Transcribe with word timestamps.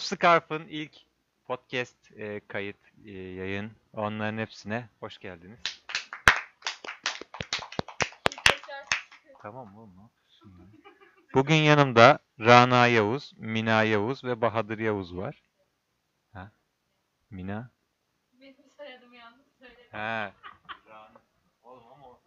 Prof 0.00 0.06
Scarf'ın 0.18 0.66
ilk 0.68 0.92
podcast 1.44 2.12
e, 2.16 2.40
kayıt 2.48 2.76
e, 3.04 3.10
yayın 3.12 3.72
onların 3.92 4.38
hepsine 4.38 4.88
hoş 5.00 5.18
geldiniz. 5.18 5.58
Tamam 9.42 9.68
mı 9.72 9.80
oğlum 9.80 9.96
ne 9.96 10.02
yapıyorsun 10.02 10.58
ya? 10.60 10.66
Bugün 11.34 11.54
yanımda 11.54 12.18
Rana 12.40 12.86
Yavuz, 12.86 13.32
Mina 13.36 13.82
Yavuz 13.82 14.24
ve 14.24 14.40
Bahadır 14.40 14.78
Yavuz 14.78 15.16
var. 15.16 15.42
Ha? 16.32 16.50
Mina? 17.30 17.70
Benim 18.32 18.70
soyadım 18.76 19.14
yanlış 19.14 19.46
söyledim. 19.58 19.90
Ha. 19.90 20.32
Rana. 20.88 21.20
Oğlum 21.62 21.92
ama 21.92 22.06
o- 22.08 22.20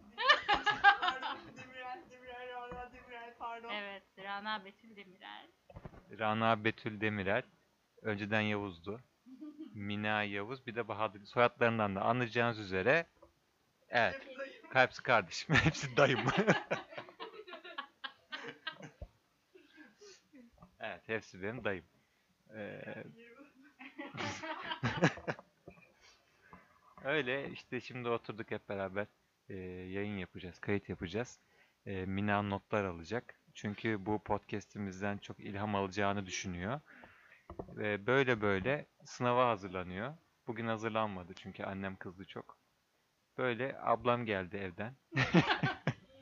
Demirel, 1.58 2.02
Demirel, 2.12 2.50
Rana, 2.50 2.92
Demirel, 2.94 3.34
pardon. 3.40 3.70
Evet, 3.70 4.04
Rana 4.20 4.66
Betül 4.66 4.96
Demirel. 4.96 5.48
Rana 6.20 6.64
Betül 6.64 7.02
Demirel. 7.02 7.44
Önceden 8.04 8.42
Yavuz'du. 8.42 9.02
Mina 9.74 10.24
Yavuz 10.24 10.68
bir 10.68 10.76
de 10.76 10.88
Bahadır. 10.88 11.26
Soyadlarından 11.26 11.96
da 11.96 12.02
anlayacağınız 12.02 12.60
üzere 12.60 13.08
evet. 13.90 14.28
Hepsi 14.74 15.04
kardeşim. 15.04 15.56
Hepsi 15.64 15.98
dayım. 15.98 16.20
evet 20.80 21.02
hepsi 21.08 21.44
benim 21.44 21.64
dayım. 21.64 21.86
Ee, 22.56 22.82
öyle 27.04 27.50
işte 27.50 27.82
şimdi 27.82 28.10
oturduk 28.10 28.52
hep 28.52 28.70
beraber 28.70 29.08
ee, 29.50 29.56
yayın 29.90 30.18
yapacağız, 30.18 30.60
kayıt 30.60 30.90
yapacağız. 30.90 31.40
Ee, 31.86 32.06
Mina 32.06 32.42
notlar 32.42 32.84
alacak. 32.84 33.40
Çünkü 33.54 34.06
bu 34.06 34.24
podcast'imizden 34.24 35.18
çok 35.18 35.40
ilham 35.40 35.76
alacağını 35.76 36.26
düşünüyor. 36.26 36.82
Ve 37.60 38.08
böyle 38.08 38.42
böyle 38.42 38.86
sınava 39.06 39.50
hazırlanıyor. 39.50 40.14
Bugün 40.48 40.68
hazırlanmadı 40.68 41.34
çünkü 41.34 41.64
annem 41.64 41.96
kızdı 41.96 42.26
çok. 42.26 42.58
Böyle 43.38 43.80
ablam 43.82 44.26
geldi 44.26 44.58
evden. 44.58 44.96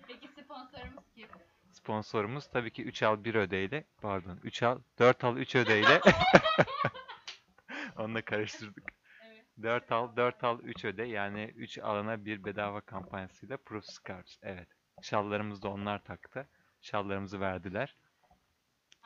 Peki 0.07 0.27
sponsorumuz 0.27 1.03
kim? 1.15 1.27
Sponsorumuz 1.71 2.49
tabii 2.49 2.71
ki 2.71 2.83
3 2.83 3.03
al 3.03 3.23
1 3.23 3.35
ödeyle. 3.35 3.83
Pardon 4.01 4.39
3 4.43 4.63
al 4.63 4.79
4 4.99 5.23
al 5.23 5.37
3 5.37 5.55
ödeyle. 5.55 6.01
Onu 7.97 8.15
da 8.15 8.21
karıştırdık. 8.25 8.91
Evet. 9.23 9.45
4 9.61 9.91
al 9.91 10.15
4 10.15 10.43
al 10.43 10.59
3 10.63 10.85
öde 10.85 11.03
yani 11.03 11.43
3 11.55 11.79
alana 11.79 12.25
bir 12.25 12.43
bedava 12.43 12.81
kampanyasıyla 12.81 13.57
Proof 13.57 13.85
Scarves. 13.85 14.39
Evet. 14.41 14.69
Şallarımızı 15.01 15.61
da 15.61 15.69
onlar 15.69 16.03
taktı. 16.03 16.49
Şallarımızı 16.81 17.39
verdiler. 17.39 17.95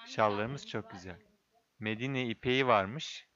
Şallarımız 0.05 0.67
çok 0.67 0.91
güzel. 0.91 1.19
Medine 1.80 2.26
ipeği 2.26 2.68
varmış. 2.68 3.28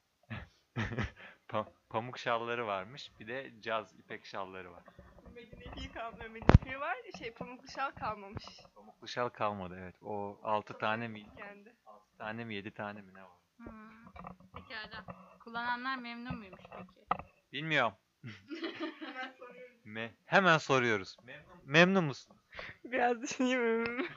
Pa- 1.50 1.74
pamuk 1.90 2.18
şalları 2.18 2.68
varmış. 2.68 3.12
Bir 3.20 3.28
de 3.28 3.52
caz 3.62 4.00
ipek 4.00 4.26
şalları 4.26 4.72
var. 4.72 4.84
Medine 5.36 5.64
ipi 5.66 5.92
kalmıyor, 5.92 6.30
Medine 6.30 6.56
ipi 6.62 6.80
var, 6.80 6.98
şey 7.18 7.34
pamuklu 7.34 7.68
şal 7.68 7.92
kalmamış 7.92 8.44
Pamuklu 8.76 9.08
şal 9.08 9.30
kalmadı 9.30 9.78
evet. 9.82 9.96
O 10.02 10.40
6 10.44 10.78
tane 10.78 11.08
mi? 11.08 11.26
kendi. 11.38 11.76
6 11.86 12.18
tane 12.18 12.46
mi 12.46 12.56
7 12.56 12.72
tane 12.72 13.02
mi 13.02 13.14
ne 13.14 13.24
var? 13.24 13.32
Hmm. 13.58 14.12
Pekala. 14.54 15.06
Kullananlar 15.40 15.98
memnun 15.98 16.38
muymuş 16.38 16.62
peki? 16.72 17.24
Bilmiyorum. 17.54 17.94
Hemen 19.00 19.32
soruyorum. 19.40 19.76
Me 19.86 20.12
hemen 20.26 20.58
soruyoruz. 20.58 21.18
Memnun, 21.24 21.62
memnun 21.66 22.04
musun? 22.04 22.38
Biraz 22.84 23.22
düşüneyim. 23.22 24.08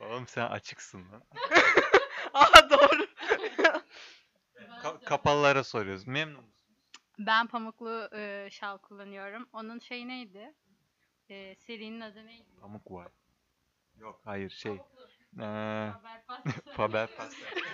Oğlum 0.00 0.26
sen 0.26 0.46
açıksın 0.46 1.12
lan. 1.12 1.22
Doğru. 2.78 3.06
Ka- 4.82 5.04
kapalılara 5.04 5.64
soruyoruz. 5.64 6.06
Memnun 6.06 6.36
musun? 6.44 6.50
Ben 7.18 7.46
pamuklu 7.46 8.08
e, 8.14 8.48
şal 8.50 8.78
kullanıyorum. 8.78 9.48
Onun 9.52 9.78
şey 9.78 10.08
neydi? 10.08 10.54
E, 11.30 11.54
serinin 11.54 12.00
adı 12.00 12.26
neydi? 12.26 12.48
Pamuk 12.60 12.90
var. 12.90 13.08
Yok 13.98 14.20
hayır 14.24 14.50
şey. 14.50 14.76
Pamuklu. 14.76 15.04
Eee 15.38 15.44
Haber 15.92 16.26
pastası. 16.26 16.60
Faber 16.76 17.16
Pastel. 17.16 17.48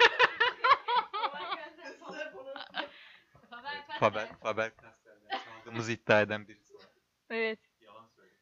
Faber 3.50 3.84
Faber 4.00 4.28
Faber 4.42 4.70
Pastell'den 4.70 5.38
çaldığımızı 5.38 5.92
iddia 5.92 6.20
eden 6.20 6.48
birisi 6.48 6.74
var. 6.74 6.84
Evet. 7.30 7.58
Yalan 7.80 8.08
söyle. 8.16 8.34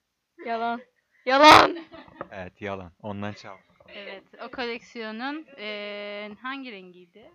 Yalan. 0.47 0.81
Yalan. 1.27 1.79
Evet 2.31 2.63
yalan. 2.63 2.93
Ondan 3.03 3.33
çal. 3.33 3.57
Evet, 3.99 4.25
o 4.43 4.51
koleksiyonun 4.51 5.47
e, 5.59 6.31
hangi 6.43 6.73
rengiydi? 6.73 7.31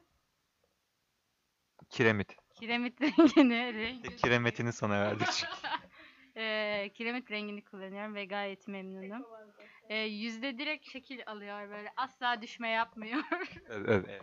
Kiremit. 1.89 2.35
Kiremit 2.53 3.01
rengini, 3.01 3.73
rengi. 3.73 4.15
Kiremitini 4.15 4.73
sana 4.73 5.01
verdik 5.01 5.27
çünkü. 5.31 5.53
E, 6.35 6.89
kiremit 6.93 7.31
rengini 7.31 7.63
kullanıyorum 7.63 8.15
ve 8.15 8.25
gayet 8.25 8.67
memnunum. 8.67 9.25
E, 9.89 9.97
yüzde 9.97 10.57
direkt 10.57 10.91
şekil 10.91 11.21
alıyor 11.25 11.69
böyle 11.69 11.93
asla 11.97 12.41
düşme 12.41 12.69
yapmıyor. 12.69 13.23
Öv, 13.69 13.85
evet. 13.87 14.21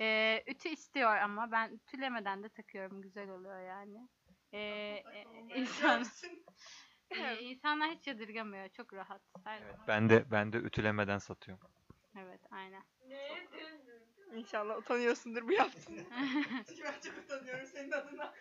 e, 0.00 0.42
ütü 0.46 0.68
istiyor 0.68 1.16
ama 1.16 1.52
ben 1.52 1.70
ütülemeden 1.70 2.42
de 2.42 2.48
takıyorum 2.48 3.02
güzel 3.02 3.30
oluyor 3.30 3.60
yani. 3.60 4.08
E, 4.52 4.58
e, 4.58 5.24
insan, 5.54 6.04
e, 7.10 7.38
insanlar 7.40 7.90
hiç 7.90 8.06
yadırgamıyor 8.06 8.68
çok 8.68 8.92
rahat. 8.92 9.22
Her 9.44 9.60
Evet, 9.62 9.70
zaman. 9.72 9.88
ben 9.88 10.10
de 10.10 10.30
ben 10.30 10.52
de 10.52 10.56
ütülemeden 10.56 11.18
satıyorum. 11.18 11.68
Evet 12.18 12.40
aynen. 12.50 12.82
İnşallah 14.34 14.78
utanıyorsundur 14.78 15.48
bu 15.48 15.52
yaptığını. 15.52 16.04
Çünkü 16.68 16.84
ben 16.84 17.00
çok 17.00 17.18
utanıyorum 17.24 17.66
senin 17.66 17.90
adına. 17.90 18.34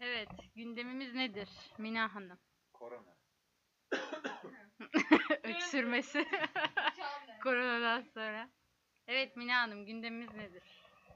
Evet 0.00 0.28
gündemimiz 0.54 1.14
nedir 1.14 1.48
Mina 1.78 2.14
Hanım? 2.14 2.38
Korona. 2.72 3.16
Öksürmesi. 5.44 6.26
Koronadan 7.42 8.02
sonra. 8.14 8.50
Evet 9.08 9.36
Mina 9.36 9.60
Hanım 9.60 9.86
gündemimiz 9.86 10.34
nedir? 10.34 10.62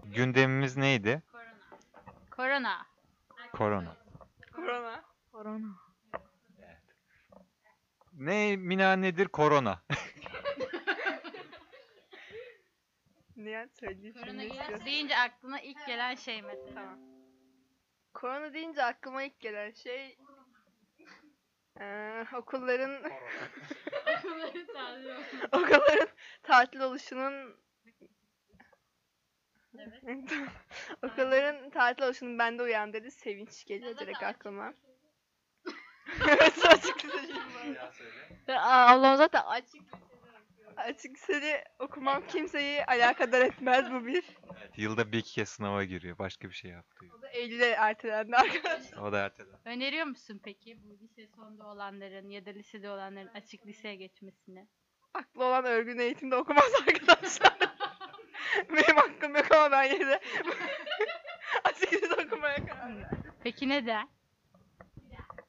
Gündemimiz 0.05 0.77
neydi? 0.77 1.23
Korona. 1.33 1.57
Korona. 2.31 2.87
Korona. 3.53 3.97
Korona. 4.53 5.10
Korona. 5.41 5.75
Ne 8.13 8.57
Mina 8.57 8.93
nedir? 8.97 9.29
Korona. 9.29 9.83
Niye 13.37 13.69
söyleyeyim 13.69 14.15
Korona 14.15 14.29
şimdi 14.31 14.47
istiyorsun? 14.47 14.87
deyince 14.87 15.17
aklına 15.17 15.61
ilk 15.61 15.87
gelen 15.87 16.15
şey 16.15 16.43
mesela. 16.43 16.75
Tamam. 16.75 16.99
Korona 18.15 18.55
deyince 18.55 18.85
aklıma 18.85 19.23
ilk 19.23 19.41
gelen 19.41 19.71
şey 19.71 20.19
eee, 21.81 22.27
okulların 22.37 23.05
okulların 25.53 26.09
tatil 26.43 26.81
oluşunun 26.81 27.57
Evet. 29.79 30.33
okulların 31.03 31.71
tatil 31.71 32.03
oluşunun 32.05 32.39
bende 32.39 32.63
uyandırdığı 32.63 33.11
sevinç 33.11 33.65
geliyor 33.65 33.99
direkt 33.99 34.23
aklıma. 34.23 34.75
Evet 36.29 36.67
açık 36.67 37.05
liseli. 37.05 37.39
Allah'ım 38.59 39.17
zaten 39.17 39.43
açık 39.43 39.83
açık 40.81 41.15
liseli 41.15 41.65
okumam 41.79 42.27
kimseyi 42.27 42.85
alakadar 42.85 43.41
etmez 43.41 43.93
bu 43.93 44.07
bir. 44.07 44.25
Evet, 44.61 44.79
yılda 44.79 45.13
bir 45.13 45.19
iki 45.19 45.33
kez 45.33 45.49
sınava 45.49 45.85
giriyor. 45.85 46.19
Başka 46.19 46.49
bir 46.49 46.55
şey 46.55 46.71
yapıyor. 46.71 47.15
O 47.19 47.23
da 47.23 47.29
Eylül'e 47.29 47.71
ertelendi 47.71 48.37
arkadaşlar. 48.37 48.99
O 48.99 49.13
da 49.13 49.19
erteden. 49.19 49.59
Öneriyor 49.65 50.07
musun 50.07 50.41
peki 50.45 50.79
bu 50.85 50.99
lise 51.05 51.27
sonunda 51.27 51.67
olanların 51.67 52.31
ya 52.31 52.47
da 52.47 52.51
lisede 52.51 52.91
olanların 52.91 53.31
açık 53.35 53.67
liseye 53.67 53.95
geçmesini? 53.95 54.69
Aklı 55.15 55.45
olan 55.45 55.65
örgün 55.65 55.99
eğitimde 55.99 56.37
okumaz 56.37 56.73
arkadaşlar. 56.89 57.59
Benim 58.71 58.97
hakkım 58.97 59.37
yok 59.37 59.53
ama 59.53 59.71
ben 59.71 59.85
yine 59.85 60.07
de 60.07 60.21
açık 61.65 61.93
lisede 61.93 62.15
okumaya 62.15 62.67
karar 62.67 62.97
verdim. 62.97 63.33
Peki 63.43 63.69
neden? 63.69 64.09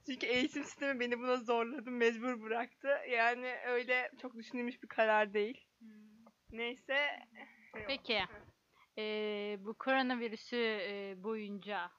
Çünkü 0.06 0.26
eğitim 0.26 0.64
sistemi 0.64 1.00
beni 1.00 1.20
buna 1.20 1.38
zorladı, 1.38 1.92
mecbur 1.92 2.42
bıraktı. 2.42 2.88
Yani 3.10 3.56
öyle 3.68 4.12
çok 4.22 4.36
düşünülmüş 4.36 4.84
bir 4.84 4.88
karar 4.88 5.34
değil. 5.34 5.68
Neyse. 6.52 7.08
yok. 7.76 7.86
Peki. 7.88 8.22
Ee, 8.98 9.58
bu 9.60 9.74
koronavirüsü 9.74 10.58
e, 10.58 11.24
boyunca, 11.24 11.92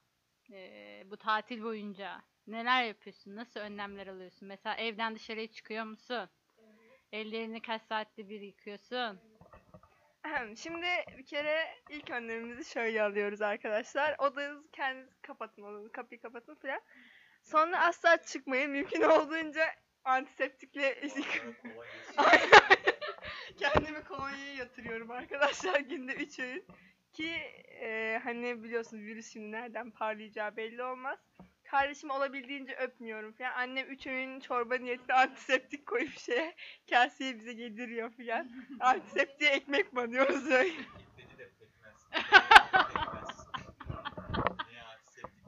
e, 0.53 1.03
bu 1.11 1.17
tatil 1.17 1.63
boyunca 1.63 2.23
neler 2.47 2.85
yapıyorsun? 2.85 3.37
Nasıl 3.37 3.61
önlemler 3.61 4.07
alıyorsun? 4.07 4.49
Mesela 4.49 4.77
evden 4.77 5.15
dışarıya 5.15 5.47
çıkıyor 5.47 5.85
musun? 5.85 6.29
Ellerini 7.13 7.63
kaç 7.63 7.83
saatte 7.83 8.29
bir 8.29 8.41
yıkıyorsun? 8.41 9.21
Şimdi 10.57 10.87
bir 11.19 11.27
kere 11.27 11.75
ilk 11.91 12.11
önlemimizi 12.11 12.71
şöyle 12.71 13.03
alıyoruz 13.03 13.43
arkadaşlar. 13.43 14.15
Odanızı 14.19 14.69
kendiniz 14.73 15.21
kapatın, 15.23 15.63
odanızı 15.63 15.93
kapıyı 15.93 16.21
kapatın 16.21 16.55
falan. 16.55 16.81
Sonra 17.43 17.81
asla 17.87 18.23
çıkmayın. 18.23 18.71
Mümkün 18.71 19.03
olduğunca 19.03 19.65
antiseptikle. 20.05 21.03
Kendimi 23.59 24.05
kolonyaya 24.05 24.55
yatırıyorum 24.55 25.11
arkadaşlar 25.11 25.81
günde 25.91 26.15
3 26.15 26.39
öğün. 26.39 26.65
Ki 27.13 27.31
e, 27.81 28.21
hani 28.25 28.63
biliyorsunuz 28.63 29.03
virüs 29.03 29.33
şimdi 29.33 29.53
nereden 29.53 29.91
parlayacağı 29.91 30.57
belli 30.57 30.83
olmaz. 30.83 31.19
Kardeşimi 31.65 32.13
olabildiğince 32.13 32.77
öpmüyorum 32.77 33.33
falan. 33.33 33.53
Annem 33.53 33.91
3 33.91 34.07
öğün 34.07 34.41
çorba 34.41 34.77
niyetine 34.77 35.17
antiseptik 35.17 35.87
koyup 35.87 36.19
şeye 36.19 36.55
kaseye 36.91 37.39
bize 37.39 37.53
yediriyor 37.53 38.11
falan. 38.11 38.51
Antiseptiğe 38.81 39.51
ekmek 39.51 39.95
banıyoruz 39.97 40.51
öyle. 40.51 40.73
Dedi 41.17 41.39
de 41.39 41.51
pekmez. 41.59 42.09
Pekmez. 42.13 43.47
Ne 44.73 44.83
antiseptik 44.83 45.43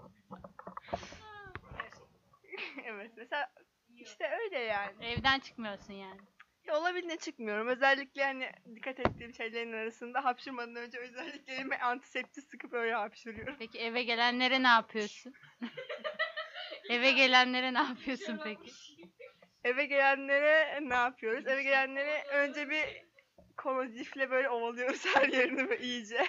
evet 2.85 3.04
mesela 3.17 3.53
işte 3.89 4.31
öyle 4.45 4.59
yani. 4.59 5.07
Evden 5.07 5.41
çıkmıyorsun 5.41 5.93
yani. 5.93 6.21
Ya 6.65 6.77
olabildiğince 6.79 7.17
çıkmıyorum. 7.17 7.69
Özellikle 7.69 8.25
hani 8.25 8.51
dikkat 8.77 9.01
ettiğim 9.01 9.35
şeylerin 9.35 9.73
arasında 9.73 10.25
hapşırmadan 10.25 10.77
önce 10.77 10.99
özellikle 10.99 11.55
elime 11.55 11.79
antiseptik 11.79 12.45
sıkıp 12.45 12.73
öyle 12.73 12.95
hapşırıyorum. 12.95 13.57
Peki 13.59 13.79
eve 13.79 14.03
gelenlere 14.03 14.63
ne 14.63 14.69
yapıyorsun? 14.69 15.35
eve 16.91 17.11
gelenlere 17.11 17.75
ne 17.75 17.79
yapıyorsun 17.79 18.41
peki? 18.45 18.73
Eve 19.65 19.87
gelenlere 19.87 20.79
ne 20.89 20.95
yapıyoruz? 20.95 21.47
Eve 21.47 21.63
gelenlere 21.63 22.25
önce 22.33 22.71
bir 22.71 22.85
kolonjifle 23.57 24.31
böyle 24.31 24.51
ovalıyoruz 24.51 25.07
her 25.07 25.29
yerini 25.39 25.69
böyle 25.69 25.83
iyice. 25.85 26.27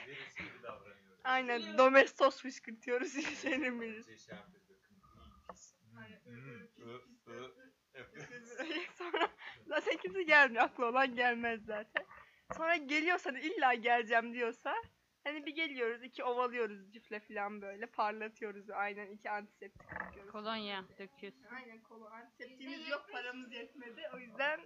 Aynen 1.24 1.78
domestos 1.78 2.42
fışkırtıyoruz. 2.42 3.14
Şey 3.26 3.36
şey 3.36 3.52
yapıyoruz 3.52 3.80
böyle 3.80 4.02
kım- 4.82 5.02
pis. 5.50 5.76
I, 7.28 7.98
yapıyoruz. 7.98 8.50
Sonra 8.98 9.30
zaten 9.68 9.98
kimse 9.98 10.24
gelmiyor. 10.24 10.64
Aklı 10.64 10.86
olan 10.86 11.16
gelmez 11.16 11.66
zaten. 11.66 12.06
Sonra 12.58 12.76
geliyorsa 12.76 13.34
da 13.34 13.40
illa 13.40 13.74
geleceğim 13.74 14.34
diyorsa 14.34 14.76
hani 15.24 15.46
bir 15.46 15.56
geliyoruz 15.56 16.04
iki 16.04 16.24
ovalıyoruz 16.24 16.92
cifle 16.94 17.20
falan 17.20 17.62
böyle 17.62 17.86
parlatıyoruz 17.86 18.70
aynen 18.70 19.12
iki 19.12 19.30
antiseptik 19.30 19.90
sıkıyoruz. 19.90 20.32
Kolonya 20.32 20.84
döküyorsun. 21.00 21.44
Aynen 21.56 21.82
kolo 21.82 22.06
antiseptiğimiz 22.06 22.90
yok 22.90 23.10
paramız 23.12 23.54
yetmedi 23.54 24.02
o 24.14 24.18
yüzden 24.18 24.60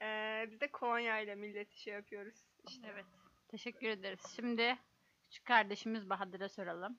eee 0.00 0.48
biz 0.50 0.60
de 0.60 0.70
kolonya 0.70 1.20
ile 1.20 1.34
milleti 1.34 1.80
şey 1.80 1.94
yapıyoruz. 1.94 2.34
İşte 2.68 2.88
Evet. 2.92 3.06
Teşekkür 3.48 3.88
ederiz. 3.88 4.20
Şimdi 4.36 4.78
küçük 5.24 5.44
kardeşimiz 5.44 6.10
Bahadır'a 6.10 6.48
soralım. 6.48 6.98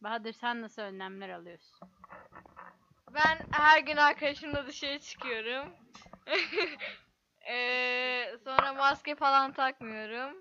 Bahadır 0.00 0.32
sen 0.32 0.62
nasıl 0.62 0.82
önlemler 0.82 1.28
alıyorsun? 1.28 1.88
Ben 3.14 3.38
her 3.52 3.80
gün 3.80 3.96
arkadaşımla 3.96 4.66
dışarı 4.66 4.98
çıkıyorum. 4.98 5.74
Eee, 7.48 8.36
sonra 8.44 8.72
maske 8.74 9.14
falan 9.14 9.52
takmıyorum. 9.52 10.36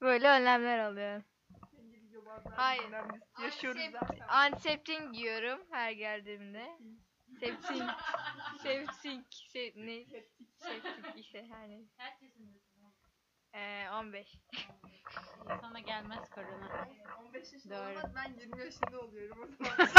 Böyle 0.00 0.28
önlemler 0.28 0.78
alıyorum. 0.78 1.24
Hayır. 2.56 2.82
yaşıyoruz 3.42 3.80
Antisep- 3.82 4.00
zaten. 4.00 4.18
Antiseptik 4.28 5.14
giyiyorum 5.14 5.60
her 5.70 5.90
geldiğimde. 5.92 6.66
Septik. 7.40 7.82
Septik. 8.62 9.48
Sep 9.52 9.76
ne? 9.76 10.04
Septik 10.56 11.16
işte 11.16 11.46
her 11.50 11.68
neyse. 11.68 11.88
Kaç 11.98 12.22
yaşındasın? 12.22 12.94
Eee 13.54 13.88
15. 13.92 14.36
Sana 15.60 15.78
gelmez 15.80 16.30
korona. 16.30 16.88
15 17.18 17.52
yaşında 17.52 17.74
Doğru. 17.76 17.90
olmaz 17.90 18.14
ben 18.14 18.34
20 18.40 18.60
yaşında 18.60 19.00
oluyorum 19.00 19.38
o 19.42 19.46
zaman. 19.64 19.88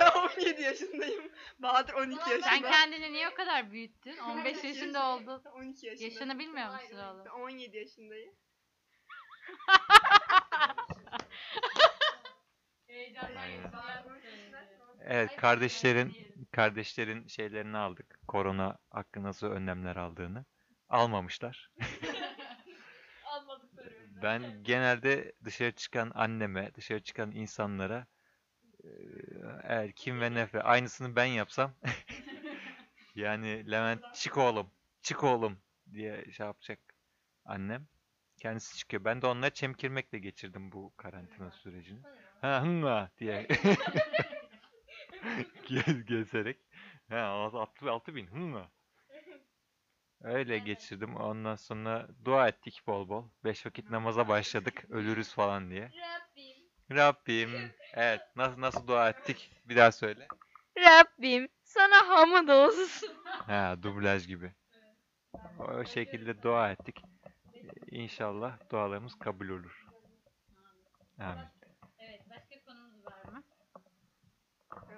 ben 0.00 0.10
17 0.38 0.62
yaşındayım. 0.62 1.24
Bahadır 1.64 1.92
12 1.94 2.30
yaşında. 2.30 2.48
Sen 2.48 2.62
kendini 2.62 3.12
niye 3.12 3.28
o 3.28 3.34
kadar 3.34 3.70
büyüttün? 3.70 4.16
15 4.30 4.64
yaşında 4.64 5.06
oldun. 5.06 5.42
12 5.44 5.86
yaşında. 5.86 6.04
Yaşını 6.04 6.38
bilmiyor 6.38 6.72
musun 6.72 6.98
oğlum? 6.98 7.24
Ben 7.24 7.30
17 7.30 7.76
yaşındayım. 7.76 8.34
Evet 15.00 15.36
kardeşlerin 15.36 16.16
kardeşlerin 16.52 17.26
şeylerini 17.26 17.76
aldık. 17.76 18.18
Korona 18.28 18.78
hakkı 18.90 19.22
nasıl 19.22 19.46
önlemler 19.46 19.96
aldığını. 19.96 20.44
Almamışlar. 20.88 21.70
Ben 24.22 24.62
genelde 24.62 25.32
dışarı 25.44 25.72
çıkan 25.72 26.12
anneme, 26.14 26.74
dışarı 26.74 27.02
çıkan 27.02 27.32
insanlara 27.32 28.06
kim 29.96 30.20
ve 30.20 30.34
nefe 30.34 30.62
aynısını 30.62 31.16
ben 31.16 31.24
yapsam 31.24 31.74
yani 33.14 33.70
Levent 33.70 34.14
çık 34.14 34.36
oğlum, 34.36 34.70
çık 35.02 35.24
oğlum 35.24 35.58
diye 35.92 36.32
şey 36.32 36.46
yapacak 36.46 36.78
annem. 37.44 37.86
Kendisi 38.40 38.78
çıkıyor. 38.78 39.04
Ben 39.04 39.22
de 39.22 39.26
onunla 39.26 39.50
çemkirmekle 39.50 40.18
geçirdim 40.18 40.72
bu 40.72 40.92
karantina 40.96 41.50
sürecini. 41.50 42.00
Ha 42.40 43.08
diye 43.18 43.46
gez, 45.68 46.04
gezerek. 46.04 46.58
Ha 47.08 47.18
altı, 47.18 47.90
altı 47.90 48.14
bin 48.14 48.26
hınga. 48.26 48.70
Öyle 50.20 50.58
geçirdim. 50.58 51.16
Ondan 51.16 51.56
sonra 51.56 52.08
dua 52.24 52.48
ettik 52.48 52.82
bol 52.86 53.08
bol. 53.08 53.28
Beş 53.44 53.66
vakit 53.66 53.90
namaza 53.90 54.28
başladık. 54.28 54.84
Ölürüz 54.88 55.32
falan 55.34 55.70
diye. 55.70 55.82
Rabbim. 55.84 56.53
Rabbim. 56.90 57.70
Evet. 57.94 58.20
Nasıl 58.36 58.60
nasıl 58.60 58.86
dua 58.86 59.08
ettik? 59.08 59.50
Bir 59.64 59.76
daha 59.76 59.92
söyle. 59.92 60.28
Rabbim 60.78 61.48
sana 61.62 62.08
hamd 62.08 62.48
olsun. 62.48 63.08
Ha, 63.46 63.76
dublaj 63.82 64.26
gibi. 64.26 64.52
O 65.58 65.84
şekilde 65.84 66.42
dua 66.42 66.70
ettik. 66.70 67.02
İnşallah 67.90 68.70
dualarımız 68.70 69.18
kabul 69.18 69.48
olur. 69.48 69.86
Amin. 71.18 71.44
Evet, 71.98 72.20
başka 72.30 72.64
konumuz 72.66 73.04
var 73.06 73.24
mı? 73.32 73.42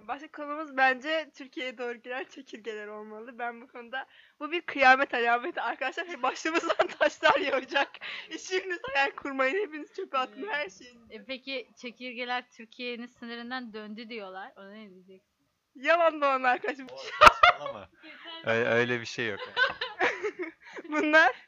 Başka 0.08 0.28
konumuz 0.28 0.76
bence 0.76 1.30
Türkiye'ye 1.34 1.78
doğru 1.78 1.94
giren 1.94 2.24
çekirgeler 2.24 2.86
olmalı. 2.86 3.38
Ben 3.38 3.60
bu 3.60 3.66
konuda 3.66 4.06
bu 4.40 4.52
bir 4.52 4.60
kıyamet 4.60 5.14
alameti 5.14 5.60
arkadaşlar. 5.60 6.06
Hep 6.06 6.22
başımızdan 6.22 6.86
taşlar 6.98 7.40
yağacak. 7.40 7.90
Hiçbiriniz 8.30 8.78
hayal 8.82 9.10
kurmayın. 9.10 9.66
Hepiniz 9.66 9.94
çöpe 9.94 10.18
atın 10.18 10.46
her 10.48 10.70
şeyi. 10.70 10.98
E, 11.10 11.24
peki 11.24 11.68
çekirgeler 11.76 12.50
Türkiye'nin 12.50 13.06
sınırından 13.06 13.72
döndü 13.72 14.08
diyorlar. 14.08 14.52
Ona 14.56 14.72
ne 14.72 14.90
diyeceksin? 14.90 15.46
Yalan 15.74 16.20
dolan 16.20 16.42
arkadaşım. 16.42 16.86
Öyle, 18.44 18.68
öyle 18.68 19.00
bir 19.00 19.06
şey 19.06 19.28
yok. 19.28 19.40
Bunlar 20.88 21.45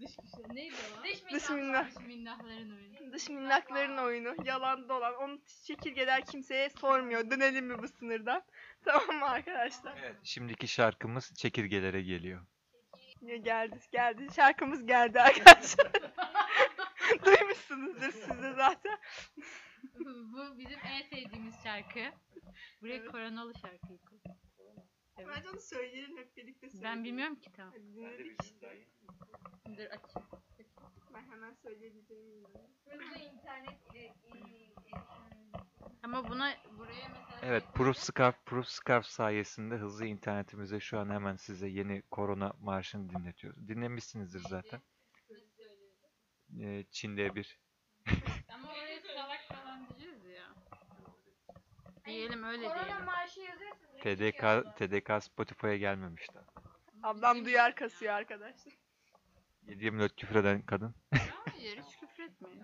Dış 0.00 0.16
güçler. 0.16 0.54
Neydi 0.56 0.74
o? 1.00 1.04
Dış 1.34 1.50
minnak. 1.50 1.86
Dış 1.96 2.06
minnakların 2.06 2.70
oyunu. 2.76 3.12
dış 3.12 3.28
minnakların 3.28 3.96
oyunu. 3.96 4.34
Yalan 4.44 4.88
dolan. 4.88 5.14
Onu 5.14 5.38
çekirgeler 5.66 6.24
kimseye 6.26 6.70
sormuyor. 6.70 7.30
Dönelim 7.30 7.66
mi 7.66 7.78
bu 7.82 7.88
sınırdan? 7.88 8.42
Tamam 8.84 9.16
mı 9.16 9.26
arkadaşlar? 9.26 9.98
Evet, 9.98 10.16
şimdiki 10.22 10.68
şarkımız 10.68 11.34
çekirgelere 11.34 12.02
geliyor. 12.02 12.46
Ya 13.22 13.36
Geldi 13.36 13.78
geldi. 13.92 14.26
Şarkımız 14.36 14.86
geldi 14.86 15.20
arkadaşlar. 15.20 15.92
Duymuşsunuzdur 17.26 18.12
siz 18.12 18.42
de 18.42 18.52
zaten. 18.52 18.98
Bu 20.04 20.58
bizim 20.58 20.78
en 20.84 21.02
sevdiğimiz 21.02 21.54
şarkı. 21.64 22.00
Buraya 22.82 22.94
Evet. 22.96 23.10
koronalı 23.12 23.52
şarkıyı 23.54 23.98
koy. 23.98 24.18
Evet. 25.18 25.28
Bence 25.36 25.50
onu 25.50 25.60
söyleyelim 25.60 26.16
hep 26.18 26.36
birlikte 26.36 26.70
söyleyelim. 26.70 26.98
Ben 26.98 27.04
bilmiyorum 27.04 27.36
ki 27.36 27.52
tamam. 27.52 27.72
Hadi 27.72 27.94
dinledik 27.94 28.42
işte. 28.44 28.86
Dur 29.66 29.78
açayım. 29.78 30.28
Ben 31.14 31.22
hemen 31.30 31.54
söyleyebileceğimi 31.54 32.30
inanıyorum. 32.32 32.70
Hızlı 32.86 33.18
internet 33.18 33.78
Ama 36.02 36.28
buna 36.28 36.54
buraya 36.78 37.08
mesela 37.08 37.40
Evet, 37.42 37.64
Proof 37.74 37.96
Scarf, 37.96 38.46
Proof 38.46 38.66
Scarf 38.66 39.06
sayesinde 39.06 39.74
hızlı 39.76 40.06
internetimize 40.06 40.80
şu 40.80 40.98
an 40.98 41.10
hemen 41.10 41.36
size 41.36 41.68
yeni 41.68 42.02
korona 42.02 42.52
marşını 42.60 43.10
dinletiyoruz. 43.10 43.68
Dinlemişsinizdir 43.68 44.42
zaten. 44.48 44.80
Ee, 46.60 46.84
Çin'de 46.90 47.34
bir. 47.34 47.58
Ama 48.54 48.72
oraya 48.72 49.00
salak 49.00 49.40
falan 49.48 49.88
diyeceğiz 49.88 50.24
ya. 50.24 50.54
Diyelim 52.06 52.44
öyle 52.44 52.68
Korona 52.68 52.84
diyelim. 52.84 53.50
yazıyorsunuz. 53.50 54.00
TDK, 54.02 54.76
TDK 54.78 55.22
Spotify'ya 55.24 55.76
gelmemişti. 55.76 56.38
Ablam 57.02 57.44
duyar 57.44 57.74
kasıyor 57.74 58.14
arkadaşlar. 58.14 58.72
7-24 59.66 60.16
küfür 60.16 60.34
eden 60.36 60.62
kadın. 60.62 60.94
Hayır 61.44 61.82
hiç 61.82 61.96
küfür 62.00 62.22
etmeyin. 62.24 62.62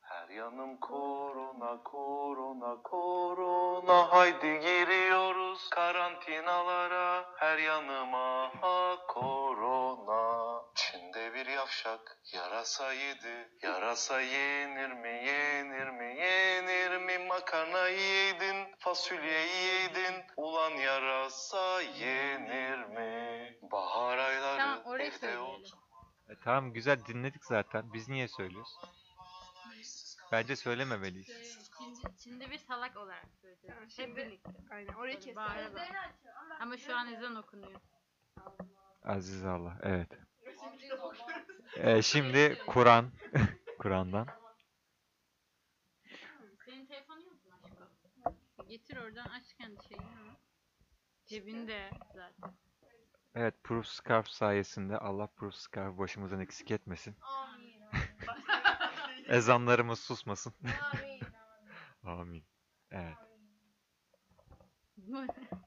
Her 0.00 0.28
yanım 0.28 0.76
korona, 0.80 1.82
korona, 1.82 2.82
korona. 2.82 4.12
Haydi 4.12 4.60
giriyoruz 4.60 5.70
karantinalara. 5.70 7.24
Her 7.36 7.58
yanıma 7.58 8.52
ha 8.60 8.96
korona. 9.08 10.62
Çin'de 10.98 11.34
bir 11.34 11.46
yavşak 11.46 12.18
yarasa 12.32 12.92
yedi. 12.92 13.48
Yarasa 13.62 14.20
yenir 14.20 14.90
mi, 14.92 15.08
yenir 15.08 15.88
mi, 15.90 16.16
yenir 16.20 16.96
mi? 16.98 17.26
Makarna 17.26 17.88
yedin, 17.88 18.66
fasulye 18.78 19.40
yedin. 19.46 20.24
Ulan 20.36 20.70
yarasa 20.70 21.80
yenir 21.82 22.78
mi? 22.78 23.58
Bahar 23.62 24.18
ayları 24.18 24.58
Tamam, 24.58 25.00
evde 25.00 25.38
otur. 25.38 25.78
E, 26.28 26.32
tamam 26.44 26.72
güzel 26.72 27.04
dinledik 27.04 27.44
zaten. 27.44 27.92
Biz 27.92 28.08
niye 28.08 28.28
söylüyoruz? 28.28 28.76
Bence 30.32 30.56
söylememeliyiz. 30.56 31.26
Şimdi, 31.78 32.22
şimdi 32.24 32.50
bir 32.50 32.58
salak 32.58 32.96
olarak 32.96 33.26
söyleyeceğiz. 33.42 33.96
Tamam, 33.96 34.10
Hep 34.10 34.16
birlikte. 34.16 34.50
Aynen 34.70 34.92
orayı 34.92 35.14
Böyle 35.14 35.18
kes. 35.20 35.36
bağıra 35.36 35.74
bağıra. 35.74 36.12
Ama 36.60 36.76
şu 36.76 36.96
an 36.96 37.12
ezan 37.12 37.36
okunuyor. 37.36 37.80
Aziz 39.04 39.44
Allah. 39.44 39.78
Evet. 39.82 40.08
E, 41.76 42.02
şimdi 42.02 42.58
Kur'an. 42.66 43.10
Kur'an'dan. 43.78 44.26
Senin 46.64 46.86
telefonun 46.86 47.20
yok 47.20 47.44
mu 47.44 47.52
aşkım? 47.64 48.68
Getir 48.68 48.96
oradan 48.96 49.26
aç 49.26 49.54
kendi 49.58 49.84
şeyini 49.88 50.06
ama. 50.20 50.36
Cebinde 51.26 51.90
zaten. 52.14 52.54
Evet 53.34 53.54
Proof 53.64 53.86
Scarf 53.86 54.28
sayesinde 54.28 54.98
Allah 54.98 55.26
Proof 55.26 55.54
Scarf 55.54 55.98
başımızdan 55.98 56.40
eksik 56.40 56.70
etmesin. 56.70 57.16
Amin. 57.22 57.82
Ezanlarımız 59.28 60.00
susmasın. 60.00 60.54
Amin. 60.92 61.20
Amin. 62.02 62.44
Evet. 62.90 63.16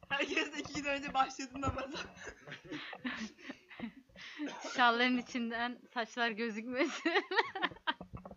Herkes 0.10 0.54
de 0.54 0.60
iki 0.60 0.74
gün 0.74 0.90
önce 0.90 1.14
başladı 1.14 1.62
namaza. 1.62 1.98
Şalların 4.76 5.18
içinden 5.18 5.80
saçlar 5.94 6.30
gözükmesin. 6.32 7.12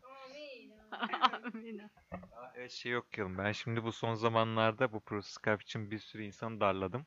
Amin. 0.03 0.73
Amin. 1.55 1.83
Evet 2.55 2.71
şey 2.71 2.97
okuyalım. 2.97 3.39
Ben 3.39 3.53
şimdi 3.53 3.85
bu 3.85 3.93
son 3.93 4.15
zamanlarda 4.15 4.93
bu 4.93 5.01
Proof 5.01 5.25
Scarf 5.25 5.63
için 5.63 5.91
bir 5.91 5.99
sürü 5.99 6.23
insan 6.23 6.61
darladım. 6.61 7.07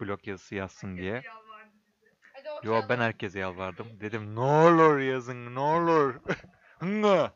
Blog 0.00 0.26
yazısı 0.28 0.54
yazsın 0.54 0.96
diye. 0.96 1.22
Hadi 2.32 2.46
Yo 2.48 2.56
okuyalım. 2.56 2.88
ben 2.88 2.98
herkese 2.98 3.38
yalvardım. 3.38 4.00
Dedim 4.00 4.34
ne 4.34 4.40
olur 4.40 4.98
yazın 4.98 5.54
ne 5.54 5.60
olur. 5.60 6.14
Hınga. 6.78 7.34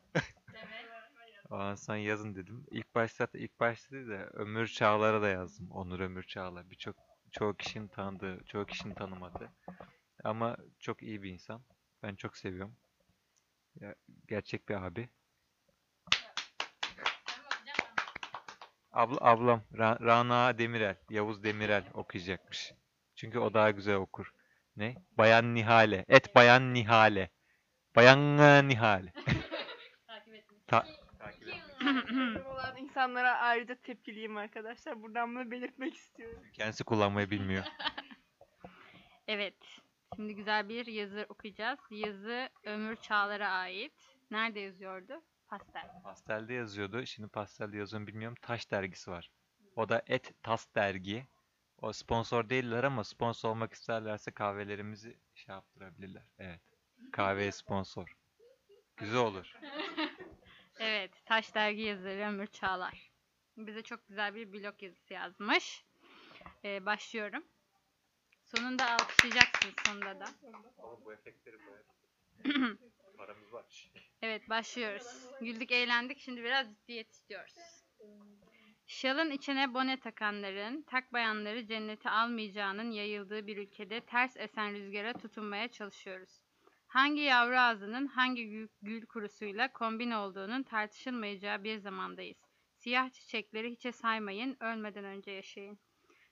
Ondan 1.51 1.75
sonra 1.75 1.99
yazın 1.99 2.35
dedim. 2.35 2.67
İlk 2.71 2.95
başta 2.95 3.29
ilk 3.35 3.61
başta 3.61 3.91
değil 3.97 4.09
de 4.09 4.25
Ömür 4.33 4.67
Çağlar'a 4.67 5.23
da 5.23 5.29
yazdım. 5.29 5.71
Onur 5.71 6.01
Ömür 6.01 6.23
Çağlar. 6.23 6.71
Birçok 6.71 6.97
çoğu 7.33 7.55
kişinin 7.55 7.89
tanıdığı, 7.89 8.45
çoğu 8.45 8.67
kişinin 8.67 8.95
tanımadığı. 8.95 9.53
Ama 10.25 10.57
çok 10.81 11.03
iyi 11.03 11.23
bir 11.23 11.31
insan. 11.31 11.63
Ben 12.03 12.15
çok 12.15 12.37
seviyorum. 12.37 12.77
Ya, 13.81 13.95
gerçek 14.29 14.69
bir 14.69 14.75
abi. 14.75 15.09
Abla, 18.93 19.17
ablam 19.21 19.63
Ra- 19.73 20.05
Rana 20.05 20.59
Demirel, 20.59 20.97
Yavuz 21.11 21.43
Demirel 21.45 21.85
okuyacakmış. 21.95 22.73
Çünkü 23.15 23.39
o 23.39 23.55
daha 23.55 23.71
güzel 23.71 23.95
okur. 23.97 24.33
Ne? 24.77 24.95
Bayan 25.19 25.55
Nihale. 25.55 26.05
Et 26.09 26.35
Bayan 26.35 26.75
Nihale. 26.75 27.31
Bayan 27.97 28.39
Nihale. 28.69 29.13
Takip 30.07 30.35
etmiş. 30.35 30.61
Ta- 30.67 30.87
olan 32.55 32.77
insanlara 32.77 33.39
ayrıca 33.39 33.75
tepkiliyim 33.75 34.37
arkadaşlar. 34.37 35.03
Buradan 35.03 35.35
bunu 35.35 35.51
belirtmek 35.51 35.95
istiyorum. 35.95 36.43
Kendisi 36.53 36.85
kullanmayı 36.85 37.31
bilmiyor. 37.31 37.65
Evet. 39.29 39.55
Şimdi 40.17 40.35
güzel 40.35 40.69
bir 40.69 40.87
yazı 40.87 41.27
okuyacağız. 41.29 41.79
Yazı 41.91 42.49
Ömür 42.65 42.97
Çağlar'a 42.97 43.49
ait. 43.49 43.93
Nerede 44.31 44.61
yazıyordu? 44.61 45.23
Pastel. 45.49 46.03
Pastelde 46.03 46.55
yazıyordu. 46.55 47.07
Şimdi 47.07 47.29
pastelde 47.29 47.77
yazıyorum 47.77 48.07
bilmiyorum. 48.07 48.37
Taş 48.43 48.71
dergisi 48.71 49.11
var. 49.11 49.31
O 49.77 49.89
da 49.89 50.03
Et 50.07 50.35
Tas 50.43 50.75
dergi. 50.75 51.27
O 51.79 51.93
sponsor 51.93 52.49
değiller 52.49 52.85
ama 52.85 53.05
sponsor 53.05 53.51
olmak 53.51 53.73
isterlerse 53.73 54.31
kahvelerimizi 54.31 55.19
şey 55.35 55.55
yaptırabilirler. 55.55 56.23
Evet. 56.39 56.61
Kahve 57.13 57.53
sponsor. 57.53 58.17
Güzel 58.97 59.19
olur. 59.19 59.53
Evet. 60.79 61.27
Taş 61.27 61.55
Dergi 61.55 61.83
yazarı 61.83 62.29
Ömür 62.29 62.47
Çağlar. 62.47 63.11
Bize 63.57 63.83
çok 63.83 64.09
güzel 64.09 64.35
bir 64.35 64.53
blog 64.53 64.83
yazısı 64.83 65.15
yazmış. 65.15 65.85
Ee, 66.65 66.87
başlıyorum. 66.87 67.45
Sonunda 68.47 68.91
alkışlayacaksın 68.91 69.71
sonunda 69.87 70.21
da. 70.21 70.27
Ama 70.83 71.05
bu 71.05 71.13
efektleri 71.13 71.57
Paramız 73.17 73.53
var. 73.53 73.91
Evet 74.23 74.49
başlıyoruz. 74.49 75.07
Güldük 75.41 75.73
eğlendik 75.73 76.19
şimdi 76.19 76.45
biraz 76.45 76.69
ciddiyet 76.69 77.11
istiyoruz. 77.11 77.55
Şalın 78.87 79.31
içine 79.31 79.75
bone 79.75 80.01
takanların, 80.01 80.83
tak 80.83 81.13
bayanları 81.13 81.67
cennete 81.67 82.11
almayacağının 82.11 82.91
yayıldığı 82.91 83.47
bir 83.47 83.57
ülkede 83.57 84.01
ters 84.01 84.37
esen 84.37 84.73
rüzgara 84.75 85.13
tutunmaya 85.13 85.69
çalışıyoruz. 85.69 86.41
Hangi 86.87 87.21
yavru 87.21 87.59
ağzının 87.59 88.07
hangi 88.07 88.49
gül, 88.49 88.69
gül 88.83 89.07
kurusuyla 89.07 89.73
kombin 89.73 90.11
olduğunun 90.11 90.63
tartışılmayacağı 90.63 91.65
bir 91.65 91.79
zamandayız. 91.79 92.39
Siyah 92.75 93.11
çiçekleri 93.11 93.71
hiçe 93.71 93.93
saymayın, 93.93 94.57
ölmeden 94.61 95.05
önce 95.05 95.31
yaşayın. 95.31 95.79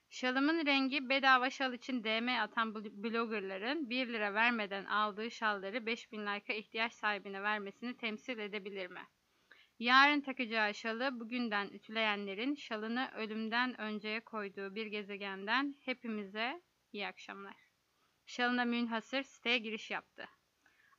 Şalımın 0.09 0.65
rengi 0.65 1.09
bedava 1.09 1.49
şal 1.49 1.73
için 1.73 2.03
DM 2.03 2.41
atan 2.41 2.69
bl- 2.69 3.03
bloggerların 3.03 3.89
1 3.89 4.07
lira 4.07 4.33
vermeden 4.33 4.85
aldığı 4.85 5.31
şalları 5.31 5.85
5000 5.85 6.21
like'a 6.21 6.55
ihtiyaç 6.55 6.93
sahibine 6.93 7.43
vermesini 7.43 7.97
temsil 7.97 8.39
edebilir 8.39 8.87
mi? 8.87 9.01
Yarın 9.79 10.21
takacağı 10.21 10.73
şalı 10.73 11.19
bugünden 11.19 11.67
ütüleyenlerin 11.67 12.55
şalını 12.55 13.11
ölümden 13.15 13.81
önceye 13.81 14.19
koyduğu 14.19 14.75
bir 14.75 14.85
gezegenden 14.85 15.75
hepimize 15.81 16.61
iyi 16.93 17.07
akşamlar. 17.07 17.55
Şalına 18.25 18.65
münhasır 18.65 19.23
siteye 19.23 19.57
giriş 19.57 19.91
yaptı. 19.91 20.27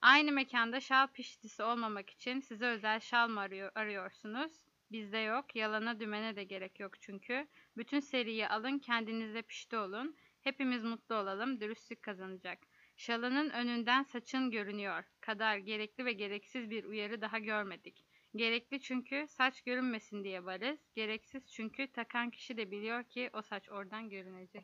Aynı 0.00 0.32
mekanda 0.32 0.80
şal 0.80 1.06
piştisi 1.06 1.62
olmamak 1.62 2.10
için 2.10 2.40
size 2.40 2.66
özel 2.66 3.00
şal 3.00 3.28
mı 3.28 3.40
arıyor, 3.40 3.72
arıyorsunuz? 3.74 4.65
Bizde 4.92 5.18
yok. 5.18 5.56
Yalana 5.56 6.00
dümene 6.00 6.36
de 6.36 6.44
gerek 6.44 6.80
yok 6.80 7.02
çünkü. 7.02 7.46
Bütün 7.76 8.00
seriyi 8.00 8.48
alın, 8.48 8.78
kendinize 8.78 9.42
pişti 9.42 9.76
olun. 9.76 10.16
Hepimiz 10.40 10.84
mutlu 10.84 11.14
olalım, 11.14 11.60
dürüstlük 11.60 12.02
kazanacak. 12.02 12.58
Şalının 12.96 13.50
önünden 13.50 14.02
saçın 14.02 14.50
görünüyor. 14.50 15.04
Kadar 15.20 15.56
gerekli 15.56 16.04
ve 16.04 16.12
gereksiz 16.12 16.70
bir 16.70 16.84
uyarı 16.84 17.20
daha 17.20 17.38
görmedik. 17.38 18.04
Gerekli 18.36 18.80
çünkü 18.80 19.26
saç 19.28 19.62
görünmesin 19.62 20.24
diye 20.24 20.44
varız. 20.44 20.78
Gereksiz 20.94 21.52
çünkü 21.52 21.92
takan 21.92 22.30
kişi 22.30 22.56
de 22.56 22.70
biliyor 22.70 23.04
ki 23.04 23.30
o 23.32 23.42
saç 23.42 23.68
oradan 23.68 24.10
görünecek. 24.10 24.62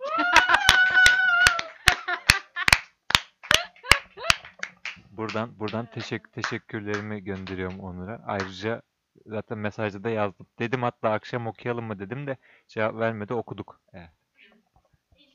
Buradan 5.11 5.59
buradan 5.59 5.91
teşekkür 5.91 6.31
teşekkürlerimi 6.31 7.25
gönderiyorum 7.25 7.81
Onur'a. 7.81 8.23
Ayrıca 8.27 8.83
zaten 9.27 9.59
mesajda 9.59 10.05
da 10.05 10.11
yazdım. 10.11 10.47
Dedim 10.59 10.83
hatta 10.83 11.11
akşam 11.11 11.47
okuyalım 11.47 11.85
mı 11.85 11.99
dedim 11.99 12.27
de 12.27 12.37
cevap 12.69 12.95
vermedi 12.95 13.35
okuduk. 13.35 13.81
Evet. 13.93 14.11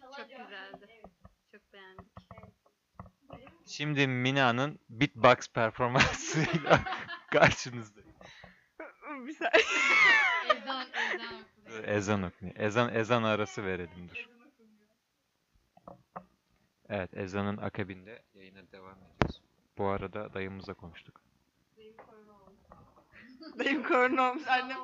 Çok 0.01 0.29
güzeldi. 0.29 1.01
Çok 1.51 1.74
beğendik. 1.74 2.07
Şimdi 3.65 4.07
Mina'nın 4.07 4.79
beatbox 4.89 5.48
performansıyla 5.53 6.79
karşınızda. 7.31 8.01
bir 9.27 9.34
saniye. 9.34 9.63
Ezan, 10.55 10.88
ezan. 11.13 11.84
Ezan 11.84 12.24
okuyor. 12.24 12.55
Ezan 12.55 12.96
ezan 12.96 13.24
arası 13.24 13.65
verelim 13.65 14.10
dur. 14.10 14.27
Evet 16.89 17.17
ezanın 17.17 17.57
akabinde 17.57 18.22
yayına 18.34 18.72
devam 18.72 18.98
ediyoruz. 18.98 19.41
Bu 19.77 19.88
arada 19.88 20.34
dayımızla 20.34 20.74
konuştuk. 20.74 21.26
Dayım 23.59 23.83
korona 23.83 24.31
olmuş. 24.31 24.47
Annem 24.47 24.77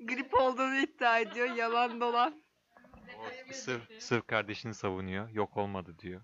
grip 0.00 0.34
olduğunu 0.34 0.76
iddia 0.76 1.18
ediyor. 1.18 1.56
Yalan 1.56 2.00
dolan. 2.00 2.42
O 3.18 3.52
sırf, 3.52 4.02
sırf 4.02 4.26
kardeşini 4.26 4.74
savunuyor. 4.74 5.28
Yok 5.28 5.56
olmadı 5.56 5.98
diyor. 5.98 6.22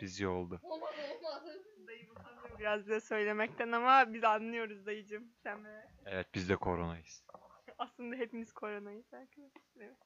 Biz 0.00 0.20
iyi 0.20 0.28
oldu. 0.28 0.60
Olmadı 0.62 0.92
olmadı. 1.22 1.62
Dayım 1.86 2.10
utanıyor 2.10 2.58
biraz 2.58 2.80
bize 2.80 3.00
söylemekten 3.00 3.72
ama 3.72 4.14
biz 4.14 4.24
anlıyoruz 4.24 4.86
dayıcım. 4.86 5.32
Sen 5.42 5.60
merak 5.60 5.84
etme. 5.84 6.10
Evet 6.10 6.26
biz 6.34 6.48
de 6.48 6.56
koronayız. 6.56 7.24
Aslında 7.78 8.16
hepimiz 8.16 8.52
koronayız 8.52 9.14
arkadaşlar. 9.14 9.62
Evet. 9.80 9.96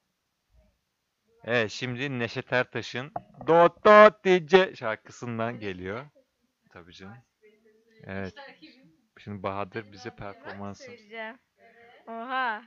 Evet 1.44 1.70
şimdi 1.70 2.18
Neşet 2.18 2.52
Ertaş'ın 2.52 3.12
Dot 3.46 3.84
Dot 3.84 4.24
Dice 4.24 4.74
şarkısından 4.76 5.60
geliyor. 5.60 6.06
Tabii 6.70 6.92
canım. 6.92 7.18
Evet. 8.06 8.34
Şimdi 9.24 9.42
Bahadır 9.42 9.92
bize 9.92 10.16
performansın. 10.16 10.84
Söyleyeceğim. 10.84 11.38
Oha. 12.06 12.62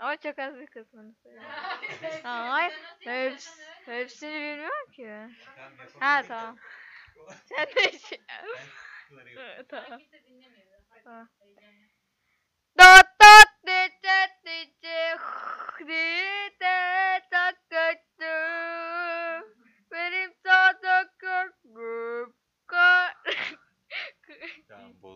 Ama 0.00 0.16
çok 0.16 0.38
az 0.38 0.54
bir 0.54 0.66
kısmını 0.66 1.14
söyleyeceğim. 1.22 2.26
Ay, 2.26 2.72
heps, 3.00 3.58
hepsini 3.84 4.34
bilmiyorum 4.34 4.90
ki. 4.92 5.28
Ha 6.00 6.22
tamam. 6.28 6.56
Sen 7.44 7.66
de 7.66 7.98
şey. 7.98 8.20
tamam. 9.68 10.00
Tamam. 11.04 11.28
Dot 12.78 13.06
dot 13.20 13.48
dice 13.66 14.28
dice 14.44 15.16
dice 15.86 17.22
tak 17.30 17.56
kötü. 17.70 18.06
Benim 18.20 19.25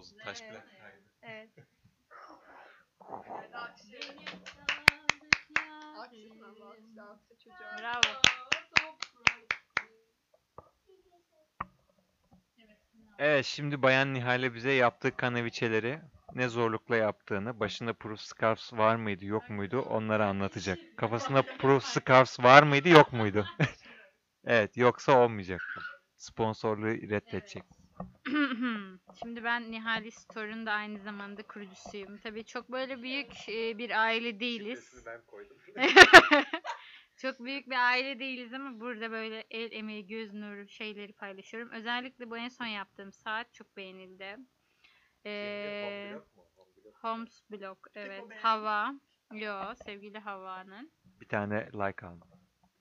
bozdu. 0.00 0.18
Taş 0.24 0.40
Evet. 0.40 0.50
plak. 0.50 0.64
Evet. 1.22 1.48
Bravo. 7.80 8.00
Evet 13.18 13.46
şimdi 13.46 13.82
Bayan 13.82 14.14
Nihal'e 14.14 14.54
bize 14.54 14.72
yaptığı 14.72 15.16
kanaviçeleri 15.16 16.00
ne 16.34 16.48
zorlukla 16.48 16.96
yaptığını, 16.96 17.60
başında 17.60 17.92
proof 17.92 18.20
scarves 18.20 18.72
var 18.72 18.96
mıydı 18.96 19.24
yok 19.24 19.50
muydu 19.50 19.80
onları 19.80 20.26
anlatacak. 20.26 20.78
Kafasında 20.96 21.42
proof 21.42 21.84
scarves 21.84 22.40
var 22.40 22.62
mıydı 22.62 22.88
yok 22.88 23.12
muydu? 23.12 23.46
Evet 24.44 24.76
yoksa 24.76 25.18
olmayacak. 25.24 25.60
Sponsorluğu 26.16 26.86
reddedecek. 26.86 27.64
Şimdi 29.22 29.44
ben 29.44 29.72
Nihali 29.72 30.10
Store'un 30.10 30.66
da 30.66 30.72
aynı 30.72 30.98
zamanda 30.98 31.42
kurucusuyum. 31.42 32.18
Tabii 32.18 32.44
çok 32.44 32.72
böyle 32.72 33.02
büyük 33.02 33.48
e, 33.48 33.78
bir 33.78 34.02
aile 34.02 34.40
değiliz. 34.40 35.02
ben 35.06 35.22
koydum. 35.26 35.56
Çok 37.16 37.40
büyük 37.40 37.66
bir 37.66 37.86
aile 37.88 38.18
değiliz 38.18 38.52
ama 38.52 38.80
burada 38.80 39.10
böyle 39.10 39.44
el 39.50 39.72
emeği, 39.72 40.06
göz 40.06 40.32
nuru 40.32 40.68
şeyleri 40.68 41.12
paylaşıyorum. 41.12 41.70
Özellikle 41.72 42.30
bu 42.30 42.36
en 42.36 42.48
son 42.48 42.66
yaptığım 42.66 43.12
saat 43.12 43.54
çok 43.54 43.76
beğenildi. 43.76 44.36
Ee, 45.26 46.14
Homes 46.94 47.42
Blog, 47.50 47.78
evet. 47.94 48.24
Hava. 48.42 48.94
Yo, 49.32 49.74
sevgili 49.84 50.18
Hava'nın. 50.18 50.92
Bir 51.04 51.28
tane 51.28 51.66
like 51.66 52.06
aldım. 52.06 52.28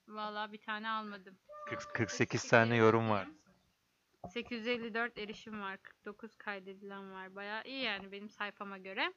Valla 0.08 0.52
bir 0.52 0.60
tane 0.60 0.88
almadım. 0.88 1.38
40 1.66 1.94
48 1.94 2.48
tane 2.48 2.76
yorum 2.76 3.10
var. 3.10 3.28
854 4.28 5.18
erişim 5.18 5.60
var. 5.60 5.76
49 5.82 6.36
kaydedilen 6.36 7.12
var. 7.12 7.34
Bayağı 7.34 7.62
iyi 7.64 7.82
yani 7.82 8.12
benim 8.12 8.30
sayfama 8.30 8.78
göre. 8.78 9.12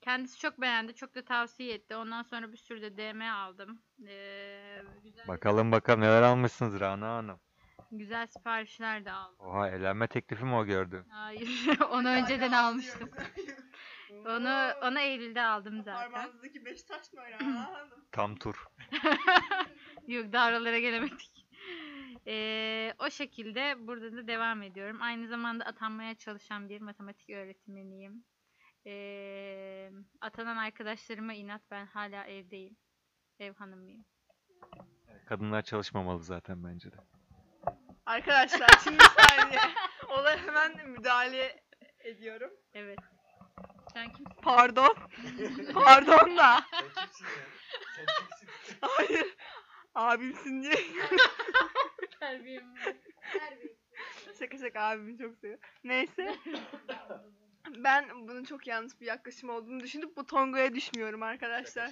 Kendisi 0.00 0.38
çok 0.38 0.60
beğendi. 0.60 0.94
Çok 0.94 1.14
da 1.14 1.24
tavsiye 1.24 1.74
etti. 1.74 1.96
Ondan 1.96 2.22
sonra 2.22 2.52
bir 2.52 2.56
sürü 2.56 2.82
de 2.82 2.96
DM 2.96 3.20
aldım. 3.32 3.82
Ee, 4.08 4.82
güzel, 5.02 5.28
Bakalım 5.28 5.72
bakalım 5.72 6.00
neler 6.00 6.22
almışsınız 6.22 6.80
Rana 6.80 7.08
Hanım. 7.08 7.40
güzel 7.92 8.26
siparişler 8.26 9.04
de 9.04 9.12
aldım. 9.12 9.46
Oha 9.46 9.68
evlenme 9.70 10.06
teklifi 10.08 10.44
mi 10.44 10.54
o 10.54 10.64
gördü? 10.64 11.04
Hayır. 11.08 11.68
onu 11.90 12.08
önceden 12.08 12.52
almıştım. 12.52 13.10
Onu 14.26 14.72
onu 14.82 14.98
Eylül'de 15.00 15.42
aldım 15.42 15.82
zaten. 15.82 16.10
Parmağınızdaki 16.12 16.64
beş 16.64 16.82
taş 16.82 17.12
mı 17.12 17.20
öyle. 17.20 17.38
Tam 18.12 18.36
tur. 18.36 18.64
Yok 20.06 20.32
daha 20.32 20.48
oralara 20.48 20.78
gelemedik. 20.78 21.35
Ee, 22.26 22.94
o 22.98 23.10
şekilde 23.10 23.86
burada 23.86 24.12
da 24.12 24.26
devam 24.26 24.62
ediyorum. 24.62 25.02
Aynı 25.02 25.28
zamanda 25.28 25.64
atanmaya 25.64 26.14
çalışan 26.14 26.68
bir 26.68 26.80
matematik 26.80 27.30
öğretmeniyim. 27.30 28.24
Ee, 28.86 29.90
atanan 30.20 30.56
arkadaşlarıma 30.56 31.34
inat 31.34 31.62
ben 31.70 31.86
hala 31.86 32.24
evdeyim. 32.24 32.76
Ev 33.38 33.54
hanımıyım. 33.54 34.04
Kadınlar 35.26 35.62
çalışmamalı 35.62 36.22
zaten 36.22 36.64
bence 36.64 36.92
de. 36.92 36.96
Arkadaşlar 38.06 38.68
şimdi 38.84 38.98
bir 39.18 39.22
saniye. 39.22 39.60
Olaya 40.08 40.38
hemen 40.38 40.90
müdahale 40.90 41.64
ediyorum. 41.98 42.50
Evet. 42.74 42.98
Sen 43.92 44.12
kimsin? 44.12 44.34
Pardon. 44.42 44.96
Pardon 45.74 46.36
da. 46.36 46.64
Hayır. 48.80 49.36
Abimsin 49.96 50.62
diye. 50.62 50.74
Terbiyem. 52.20 52.74
şaka 54.38 54.58
şaka 54.58 54.80
abimi 54.80 55.18
çok 55.18 55.36
seviyorum. 55.36 55.64
Neyse. 55.84 56.36
Ben 57.76 58.28
bunun 58.28 58.44
çok 58.44 58.66
yanlış 58.66 59.00
bir 59.00 59.06
yaklaşım 59.06 59.50
olduğunu 59.50 59.80
düşünüp 59.80 60.16
bu 60.16 60.26
tongoya 60.26 60.74
düşmüyorum 60.74 61.22
arkadaşlar. 61.22 61.90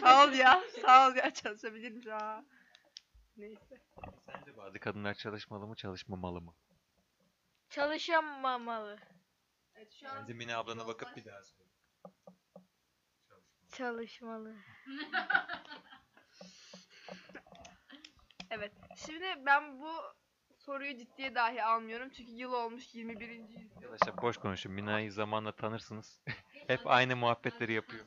Sağ 0.00 0.24
ol 0.24 0.32
ya. 0.32 0.62
Sağ 0.82 1.08
ol 1.08 1.16
ya 1.16 1.34
çalışabilirim 1.34 2.02
ya. 2.06 2.44
Neyse. 3.36 3.82
Sence 4.20 4.56
bazı 4.56 4.78
kadınlar 4.78 5.14
çalışmalı 5.14 5.66
mı 5.66 5.76
çalışmamalı 5.76 6.40
mı? 6.40 6.54
Çalışamamalı. 7.70 8.98
Evet, 9.74 9.92
şu 9.92 10.08
an 10.08 10.16
Bence 10.22 10.32
Mine 10.32 10.56
ablana 10.56 10.86
bakıp 10.86 11.16
bir 11.16 11.24
daha 11.24 11.42
söyle. 11.42 11.70
Çalışmalı. 13.72 14.56
Evet. 18.56 18.72
Şimdi 18.96 19.24
ben 19.46 19.80
bu 19.80 19.90
soruyu 20.58 20.96
ciddiye 20.96 21.34
dahi 21.34 21.64
almıyorum. 21.64 22.08
Çünkü 22.10 22.32
yıl 22.32 22.52
olmuş 22.52 22.94
21. 22.94 23.28
yüzyıl. 23.28 23.60
Arkadaşlar 23.76 24.22
boş 24.22 24.36
konuşun. 24.36 24.72
Mina'yı 24.72 25.12
zamanla 25.12 25.52
tanırsınız. 25.52 26.20
Hep 26.66 26.80
aynı 26.84 27.16
muhabbetleri 27.16 27.72
yapıyor. 27.72 28.04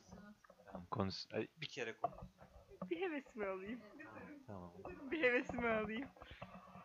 Tamam 0.66 0.88
konuş. 0.92 1.16
Ay, 1.34 1.48
Bir 1.58 1.68
kere 1.68 1.94
konuş. 1.94 2.18
Bir 2.90 3.02
hevesimi 3.02 3.46
alayım. 3.46 3.82
Tamam. 4.48 4.74
Bir 5.12 5.24
hevesimi 5.24 5.68
alayım. 5.68 6.10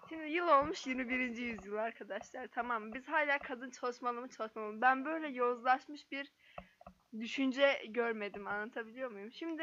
Şimdi 0.09 0.25
yıl 0.25 0.49
olmuş 0.49 0.87
21. 0.87 1.37
yüzyıl 1.37 1.77
arkadaşlar. 1.77 2.49
Tamam 2.49 2.95
biz 2.95 3.09
hala 3.09 3.39
kadın 3.39 3.71
çalışmalı 3.71 4.21
mı 4.21 4.29
çalışmamalı 4.29 4.73
mı? 4.73 4.81
Ben 4.81 5.05
böyle 5.05 5.29
yozlaşmış 5.29 6.11
bir 6.11 6.33
düşünce 7.21 7.83
görmedim. 7.89 8.47
Anlatabiliyor 8.47 9.11
muyum? 9.11 9.33
Şimdi 9.33 9.63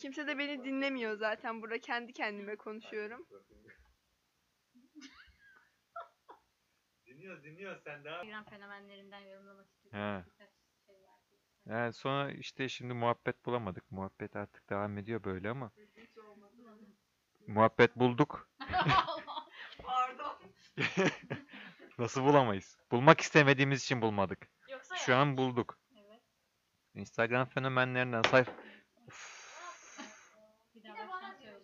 kimse 0.00 0.26
de 0.26 0.38
beni 0.38 0.64
dinlemiyor 0.64 1.16
zaten. 1.16 1.62
Burada 1.62 1.78
kendi 1.80 2.12
kendime 2.12 2.56
konuşuyorum. 2.56 3.26
Dinliyor 7.06 7.42
dinliyor 7.42 7.80
sen 7.84 8.04
daha. 8.04 8.22
Instagram 8.22 8.44
fenomenlerinden 8.44 9.20
yorumlamak 9.20 9.66
istiyorum. 9.66 9.98
He. 9.98 10.24
Birkaç 10.26 10.50
şey 10.86 10.94
var. 10.96 11.20
Yani 11.66 11.92
sonra 11.92 12.32
işte 12.32 12.68
şimdi 12.68 12.94
muhabbet 12.94 13.46
bulamadık. 13.46 13.90
Muhabbet 13.90 14.36
artık 14.36 14.70
devam 14.70 14.98
ediyor 14.98 15.24
böyle 15.24 15.50
ama. 15.50 15.70
Muhabbet 17.46 17.96
bulduk. 17.96 18.48
Pardon. 19.82 20.38
Nasıl 21.98 22.24
bulamayız? 22.24 22.78
Bulmak 22.90 23.20
istemediğimiz 23.20 23.82
için 23.82 24.02
bulmadık. 24.02 24.48
Yoksa 24.68 24.96
Şu 24.96 25.16
an 25.16 25.36
bulduk. 25.36 25.78
Evet. 25.96 26.20
Instagram 26.94 27.48
fenomenlerinden 27.48 28.22
sayf... 28.22 28.48
Bir 30.74 30.82
daha 30.84 31.08
baştan 31.08 31.34
söyle. 31.42 31.60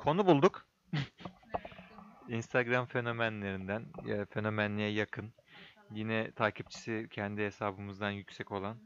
Konu 0.00 0.26
bulduk. 0.26 0.66
Instagram 2.28 2.86
fenomenlerinden, 2.86 3.86
ya 4.04 4.24
fenomenliğe 4.24 4.90
yakın, 4.90 5.32
yine 5.90 6.32
takipçisi 6.32 7.08
kendi 7.10 7.42
hesabımızdan 7.42 8.10
yüksek 8.10 8.52
olan 8.52 8.78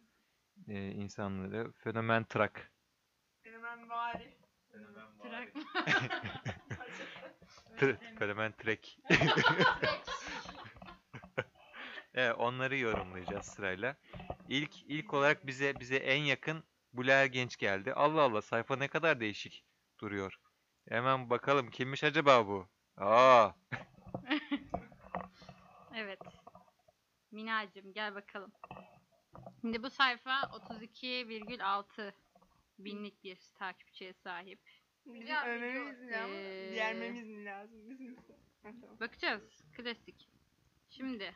e, 0.68 0.90
insanları 0.90 1.72
fenomen 1.72 2.24
trak. 2.24 2.72
Hemen 3.42 3.88
bari. 3.88 4.37
Trak. 5.22 5.53
Tr- 7.79 8.18
fenomen 8.18 8.53
trek. 8.53 8.98
evet, 12.14 12.35
onları 12.38 12.77
yorumlayacağız 12.77 13.46
sırayla. 13.46 13.96
İlk 14.48 14.83
ilk 14.83 15.14
olarak 15.14 15.46
bize 15.46 15.81
bize 15.81 15.96
en 15.96 16.22
yakın 16.22 16.64
Bula 16.92 17.27
Genç 17.27 17.57
geldi. 17.57 17.92
Allah 17.92 18.22
Allah 18.22 18.42
sayfa 18.42 18.77
ne 18.77 18.88
kadar 18.88 19.20
değişik 19.20 19.64
duruyor. 20.00 20.44
Hemen 20.88 21.31
bakalım 21.31 21.70
kimmiş 21.70 22.05
acaba 22.05 22.47
bu? 22.47 22.68
Aa, 22.97 23.51
Evet. 25.97 26.18
Minacım 27.31 27.92
gel 27.92 28.14
bakalım. 28.14 28.53
Şimdi 29.61 29.83
bu 29.83 29.90
sayfa 29.90 30.40
32,6 30.40 32.12
binlik 32.79 33.25
bir 33.25 33.38
takipçiye 33.55 34.12
sahip. 34.12 34.61
Bizim 35.07 35.29
Ya, 35.29 35.47
övmemiz 35.47 36.01
mi 36.01 36.16
ama 36.16 36.35
Ee, 36.35 36.75
yermemiz 36.75 37.27
mi 37.29 37.44
lazım? 37.44 37.90
Bizim. 37.90 38.16
Bakacağız. 39.01 39.62
Klasik. 39.77 40.29
Şimdi 40.90 41.35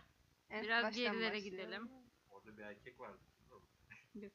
Evet, 0.50 0.64
biraz 0.64 0.84
baştan 0.84 1.02
gerilere 1.02 1.34
başlayalım. 1.34 1.50
gidelim. 1.50 1.90
Orada 2.30 2.56
bir 2.56 2.62
erkek 2.62 3.00
vardı. 3.00 3.18
Yok. 4.14 4.32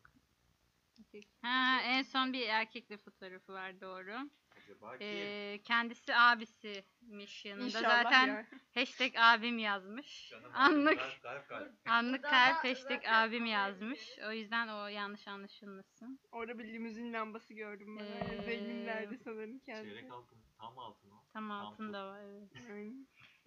Ha, 1.41 1.79
en 1.83 2.01
son 2.01 2.33
bir 2.33 2.47
erkekle 2.47 2.97
fotoğrafı 2.97 3.53
var 3.53 3.81
doğru. 3.81 4.29
Acaba 4.63 4.97
Ee, 5.01 5.59
kendisi 5.63 6.15
abisiymiş 6.15 7.45
yanında. 7.45 7.65
İnşallah 7.65 8.03
Zaten 8.03 8.27
ya. 8.27 8.45
hashtag 8.75 9.13
abim 9.17 9.57
yazmış. 9.57 10.33
Anlık 10.53 10.99
anlık 11.85 12.23
kalp 12.23 12.63
hashtag 12.63 13.01
abim 13.05 13.45
yazmış. 13.45 14.19
O 14.27 14.31
yüzden 14.31 14.67
o 14.67 14.87
yanlış 14.87 15.27
anlaşılmasın. 15.27 16.19
Orada 16.31 16.59
bir 16.59 16.73
limuzin 16.73 17.13
lambası 17.13 17.53
gördüm 17.53 17.97
ben. 17.99 18.03
Ee, 18.05 18.41
Zenginlerdi 18.43 19.17
sanırım 19.23 19.59
kendisi. 19.59 20.11
altın, 20.11 20.37
tam 20.57 20.79
altın 20.79 21.09
o. 21.11 21.23
Tam 21.33 21.51
altında 21.51 22.05
var 22.07 22.21
evet. 22.21 22.49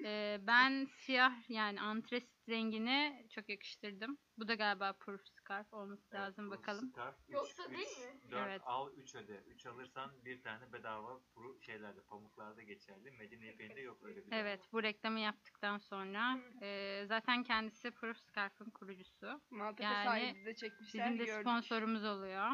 Ee, 0.05 0.39
ben 0.47 0.85
siyah 0.85 1.51
yani 1.51 1.81
antresit 1.81 2.49
rengini 2.49 3.27
çok 3.35 3.49
yakıştırdım. 3.49 4.19
Bu 4.39 4.49
da 4.49 4.55
galiba 4.55 4.93
proof 4.93 5.21
scarf 5.47 5.73
olması 5.75 6.15
lazım 6.15 6.51
bakalım. 6.51 6.93
Yoksa 7.29 7.71
değil 7.71 7.99
mi? 7.99 8.31
4 8.31 8.47
Evet. 8.49 8.63
al 8.65 8.93
3 8.97 9.15
öde. 9.15 9.37
3 9.47 9.67
alırsan 9.67 10.25
bir 10.25 10.43
tane 10.43 10.73
bedava 10.73 11.21
bu 11.37 11.59
şeylerde 11.61 12.01
pamuklarda 12.03 12.63
geçerli. 12.63 13.11
Medine 13.11 13.53
ipeğinde 13.53 13.81
yok 13.81 14.03
öyle 14.03 14.25
bir 14.27 14.31
şey. 14.31 14.41
Evet 14.41 14.61
bu 14.73 14.83
reklamı 14.83 15.21
yaptıktan 15.21 15.79
sonra 15.79 16.39
e, 16.63 17.03
zaten 17.09 17.43
kendisi 17.43 17.91
proof 17.91 18.17
scarf'ın 18.19 18.71
kurucusu. 18.71 19.41
Maltepe 19.51 19.83
Yani 19.85 20.05
sahilde 20.05 20.45
de 20.45 20.55
çekmişler 20.55 21.07
Bizim 21.07 21.19
de 21.19 21.25
gördük. 21.25 21.41
sponsorumuz 21.41 22.05
oluyor. 22.05 22.51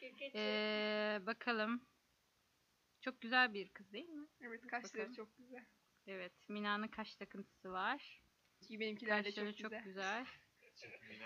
Şirket 0.00 0.34
E, 0.36 1.20
bakalım. 1.26 1.86
Çok 3.00 3.20
güzel 3.20 3.54
bir 3.54 3.68
kız 3.68 3.92
değil 3.92 4.08
mi? 4.08 4.26
Evet 4.40 4.66
kaşları 4.66 4.92
Bakalım. 4.98 5.14
çok 5.14 5.36
güzel. 5.38 5.64
Evet 6.06 6.32
Mina'nın 6.48 6.88
kaş 6.88 7.16
takıntısı 7.16 7.72
var. 7.72 8.22
Ki 8.60 8.80
benimkiler 8.80 9.24
de 9.24 9.28
Kaşları 9.28 9.50
çok, 9.52 9.58
çok 9.58 9.70
güzel. 9.70 9.84
güzel. 9.84 10.26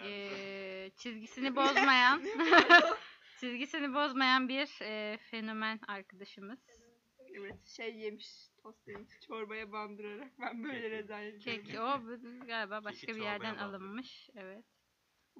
Ee, 0.05 0.91
çizgisini 0.97 1.57
bozmayan 1.57 2.23
çizgisini 3.41 3.95
bozmayan 3.95 4.49
bir 4.49 4.83
e, 4.83 5.19
fenomen 5.19 5.81
arkadaşımız. 5.89 6.59
Evet 7.35 7.69
şey 7.69 7.97
yemiş, 7.97 8.27
tost 8.63 8.89
yemiş, 8.89 9.21
çorbaya 9.27 9.73
bandırarak. 9.73 10.33
Ben 10.39 10.65
böyle 10.65 10.91
rezalet 10.91 11.45
Kek 11.45 11.79
o 11.81 12.01
bu 12.03 12.47
galiba 12.47 12.85
başka 12.85 13.15
bir 13.15 13.23
yerden 13.23 13.57
alınmış. 13.57 14.31
Evet. 14.35 14.65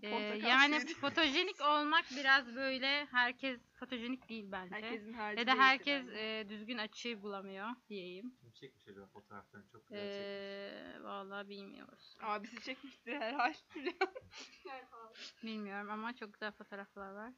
Ee, 0.03 0.11
Portakal 0.11 0.49
yani 0.49 0.81
suyuydu. 0.81 1.01
fotojenik 1.01 1.61
olmak 1.61 2.05
biraz 2.17 2.55
böyle 2.55 3.07
herkes 3.07 3.61
fotojenik 3.75 4.29
değil 4.29 4.45
bence. 4.53 4.75
Herkesin 4.75 5.13
harcı 5.13 5.41
Ve 5.41 5.47
de 5.47 5.51
herkes 5.51 6.09
e, 6.09 6.47
düzgün 6.49 6.79
açıyı 6.79 7.23
bulamıyor 7.23 7.69
diyeyim. 7.89 8.35
Kim 8.41 8.53
çekmiş 8.53 8.89
acaba 8.89 9.07
fotoğraflarını 9.07 9.69
çok 9.73 9.89
güzel 9.89 10.03
çekmiş. 10.03 10.27
Ee, 10.27 11.03
vallahi 11.03 11.49
bilmiyoruz. 11.49 12.17
Abisi 12.21 12.65
çekmiştir 12.65 13.13
herhalde. 13.13 13.57
Bilmiyorum 15.43 15.91
ama 15.91 16.17
çok 16.17 16.33
güzel 16.35 16.53
fotoğraflar 16.53 17.11
var. 17.13 17.33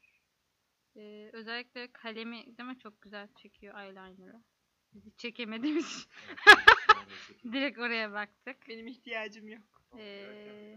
Ee, 0.97 1.31
özellikle 1.33 1.93
kalemi 1.93 2.37
değil 2.59 2.69
mi 2.69 2.79
çok 2.79 3.03
güzel 3.03 3.29
çekiyor 3.35 3.79
eyeliner'ı. 3.81 4.43
Biz 4.95 5.07
hiç 5.07 5.19
çekemediğimiz 5.19 5.87
için 5.87 6.11
Evet, 6.97 7.43
direkt 7.53 7.79
oraya 7.79 8.13
baktık. 8.13 8.69
Benim 8.69 8.87
ihtiyacım 8.87 9.49
yok. 9.49 9.63
Ee, 9.99 10.77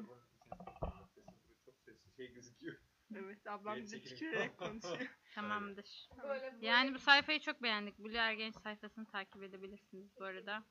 şey 2.18 2.34
gözüküyor. 2.34 2.76
Evet 3.16 3.48
ablam 3.48 3.78
bize 3.78 4.02
tükürerek 4.04 4.58
konuşuyor. 4.58 5.18
tamamdır. 5.36 6.10
Böyle 6.24 6.54
böyle. 6.54 6.66
Yani 6.66 6.94
bu 6.94 7.00
sayfayı 7.00 7.40
çok 7.40 7.64
beğendik. 7.64 8.00
Blue 8.00 8.18
Ergenç 8.18 8.56
sayfasını 8.56 9.06
takip 9.06 9.44
edebilirsiniz 9.44 10.16
bu 10.20 10.24
arada. 10.24 10.66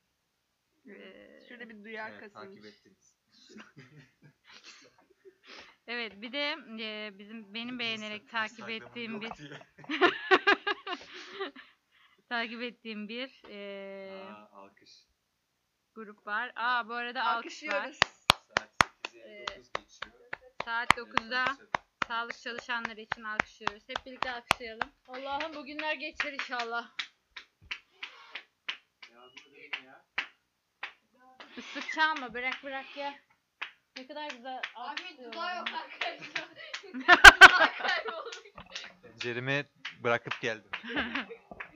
Ee, 0.87 1.39
Şurada 1.49 1.69
bir 1.69 1.83
duyar 1.83 2.11
Evet, 2.11 2.19
kasılmış. 2.33 2.55
takip 2.55 2.65
ettiniz. 2.65 3.15
Evet 5.87 6.21
bir 6.21 6.31
de 6.31 6.55
e, 6.79 7.19
bizim 7.19 7.53
benim 7.53 7.79
beğenerek 7.79 8.29
takip 8.29 8.69
ettiğim 8.69 9.21
bir 9.21 9.29
takip 12.29 12.61
ettiğim 12.61 13.07
bir 13.09 13.41
e, 13.49 14.23
Aa, 14.23 14.49
alkış. 14.51 15.07
grup 15.95 16.27
var. 16.27 16.51
Aa 16.55 16.87
bu 16.89 16.93
arada 16.93 17.23
alkış 17.25 17.63
var. 17.63 17.73
Alkışlıyoruz. 17.73 17.99
Saat 18.57 18.69
Ee, 19.13 19.19
8'e 19.19 19.47
9 19.47 19.71
geçiyor. 19.73 20.15
Saat 20.65 20.97
9'da 20.97 21.45
sağlık 22.07 22.37
çalışanları 22.37 23.01
için 23.01 23.23
alkışlıyoruz. 23.23 23.83
Hep 23.89 24.05
birlikte 24.05 24.31
alkışlayalım. 24.31 24.89
Allah'ım 25.07 25.55
bugünler 25.55 25.93
geçer 25.93 26.33
inşallah. 26.33 26.91
Islık 31.57 31.91
çalma 31.93 32.33
bırak 32.33 32.63
bırak 32.63 32.97
ya. 32.97 33.15
Ne 33.97 34.07
kadar 34.07 34.29
güzel 34.29 34.61
Ahmet 34.75 34.99
alkışlıyor. 34.99 35.33
dudağı 35.33 35.57
yok 35.57 35.67
arkadaşlar. 35.73 36.49
Dudağı 36.93 37.73
kaybolmuş. 37.77 38.37
Penceremi 39.01 39.65
bırakıp 40.03 40.41
geldim. 40.41 40.71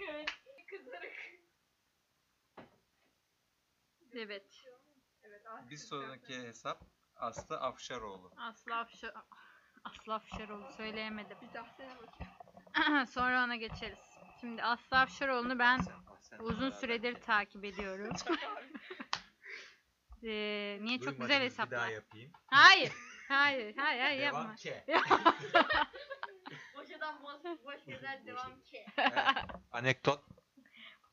Evet. 0.10 0.30
Kızarık. 0.70 1.16
Evet. 4.14 4.66
Evet, 5.24 5.48
Aslı 5.48 5.70
Bir 5.70 5.78
sonraki 5.78 6.42
hesap 6.42 6.99
Aslı 7.20 7.60
Afşaroğlu. 7.60 8.32
Aslı 8.38 8.76
Afşar... 8.76 9.14
Aslı 9.84 10.14
Afşaroğlu 10.14 10.72
söyleyemedim. 10.78 11.38
Bir 11.42 11.48
tahsene 11.54 11.94
bakayım. 11.98 13.06
Sonra 13.14 13.44
ona 13.44 13.56
geçeriz. 13.56 14.00
Şimdi 14.42 14.64
Aslı 14.64 14.98
Afşaroğlu'nu 14.98 15.60
ben 15.60 15.78
Sen- 15.78 15.94
sen 16.22 16.40
uzun 16.40 16.62
beraber. 16.62 16.78
süredir 16.78 17.22
takip 17.22 17.66
ediyorum. 17.66 18.14
Ee, 20.24 20.78
niye 20.82 20.98
çok 20.98 21.06
Duymadınız, 21.08 21.20
güzel 21.28 21.40
Bir 21.42 21.46
hesaplar. 21.46 21.80
daha 21.80 21.88
yapayım. 21.90 22.32
Hayır. 22.48 22.92
Hayır, 23.28 23.76
hayır, 23.78 24.02
hayır 24.02 24.22
yapma. 24.22 24.40
Devam 24.44 24.56
ke. 24.56 24.86
Boş 26.76 26.92
adam 26.92 27.24
boş, 27.24 27.44
boş 27.66 27.86
gezer 27.86 28.26
devam 28.26 28.62
ki. 28.62 28.86
Evet. 28.98 29.14
Anekdot. 29.72 30.24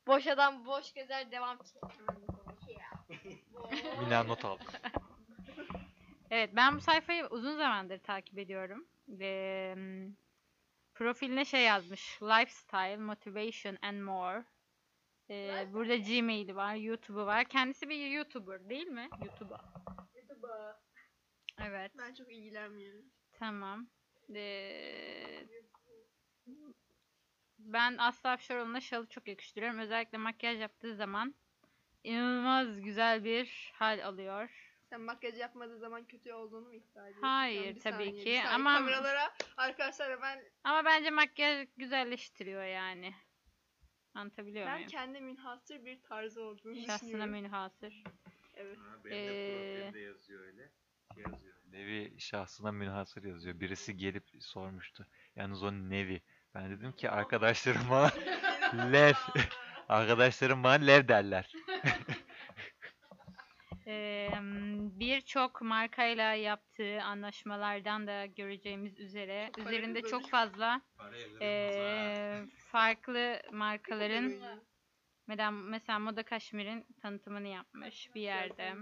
Boş 0.06 0.26
adam 0.26 0.66
boş 0.66 0.92
gezer 0.94 1.30
devam 1.30 1.58
ki. 1.58 1.80
Mina 4.00 4.22
not 4.22 4.44
aldı. 4.44 4.64
Evet, 6.30 6.50
ben 6.56 6.76
bu 6.76 6.80
sayfayı 6.80 7.26
uzun 7.26 7.56
zamandır 7.56 7.98
takip 7.98 8.38
ediyorum. 8.38 8.86
Ve 9.08 9.74
mm, 9.76 10.14
profiline 10.94 11.44
şey 11.44 11.62
yazmış. 11.64 12.22
Lifestyle, 12.22 12.96
motivation 12.96 13.78
and 13.82 14.00
more. 14.00 14.44
Ee, 15.30 15.66
burada 15.72 15.96
Gmail'i 15.96 16.56
var, 16.56 16.74
YouTube'u 16.74 17.26
var. 17.26 17.44
Kendisi 17.44 17.88
bir 17.88 18.10
YouTuber 18.10 18.68
değil 18.68 18.86
mi? 18.86 19.08
YouTuber. 19.24 19.60
Evet. 21.60 21.92
Ben 21.98 22.14
çok 22.14 22.32
ilgilenmiyorum. 22.32 23.04
Tamam. 23.38 23.86
Ee, 24.34 25.46
ben 27.58 27.96
Aslı 27.98 28.30
Afşaroğlu'na 28.30 28.80
şalı 28.80 29.06
çok 29.06 29.28
yakıştırıyorum. 29.28 29.78
Özellikle 29.78 30.18
makyaj 30.18 30.60
yaptığı 30.60 30.96
zaman 30.96 31.34
inanılmaz 32.04 32.80
güzel 32.80 33.24
bir 33.24 33.72
hal 33.74 34.06
alıyor. 34.06 34.65
Sen 34.96 35.04
makyaj 35.04 35.38
yapmadığı 35.38 35.78
zaman 35.78 36.04
kötü 36.04 36.32
olduğunu 36.32 36.66
mu 36.66 36.74
iddia 36.74 37.02
ediyorsun? 37.08 37.22
Hayır, 37.22 37.74
bir 37.74 37.80
tabii 37.80 37.94
saniye, 37.94 38.10
ki. 38.10 38.16
bir 38.16 38.36
saniye. 38.36 38.48
Ama- 38.48 38.78
Kameralara 38.78 39.32
arkadaşlar 39.56 40.22
ben 40.22 40.44
Ama 40.64 40.84
bence 40.84 41.10
makyaj 41.10 41.68
güzelleştiriyor 41.76 42.64
yani. 42.64 43.14
Anlatabiliyor 44.14 44.66
ben 44.66 44.74
muyum? 44.74 44.88
kendi 44.88 45.20
münhasır 45.20 45.84
bir 45.84 46.02
tarzı 46.02 46.42
olduğunu 46.42 46.76
Şahsına 46.76 46.96
düşünüyorum. 47.08 47.30
münhasır. 47.32 48.02
Evet. 48.54 48.78
benim 49.04 49.16
Ee, 49.16 49.28
de 49.28 49.82
profilde 49.82 50.00
yazıyor 50.00 50.44
öyle. 50.44 50.70
Şey 51.14 51.22
yazıyor. 51.32 51.54
Nevi 51.70 52.20
şahsına 52.20 52.72
münhasır 52.72 53.24
yazıyor. 53.24 53.60
Birisi 53.60 53.96
gelip 53.96 54.24
sormuştu. 54.40 55.06
Yalnız 55.36 55.62
o 55.62 55.72
Nevi. 55.72 56.22
Ben 56.54 56.70
dedim 56.70 56.92
ki 56.92 57.10
arkadaşlarım 57.10 57.90
bana 57.90 58.12
Lev. 58.92 59.14
Arkadaşlarım 59.88 60.64
bana 60.64 60.84
Lev 60.84 61.08
derler. 61.08 61.52
Birçok 65.00 65.62
markayla 65.62 66.34
yaptığı 66.34 67.02
anlaşmalardan 67.02 68.06
da 68.06 68.26
göreceğimiz 68.26 68.98
üzere 68.98 69.50
Çok 69.56 69.66
üzerinde 69.66 70.02
çok 70.02 70.30
fazla 70.30 70.82
Ee, 71.40 72.44
farklı 72.56 73.42
markaların 73.52 74.32
mesela, 75.52 75.98
Moda 75.98 76.22
Kaşmir'in 76.22 76.86
tanıtımını 77.02 77.48
yapmış 77.48 78.14
bir 78.14 78.20
yerde. 78.20 78.74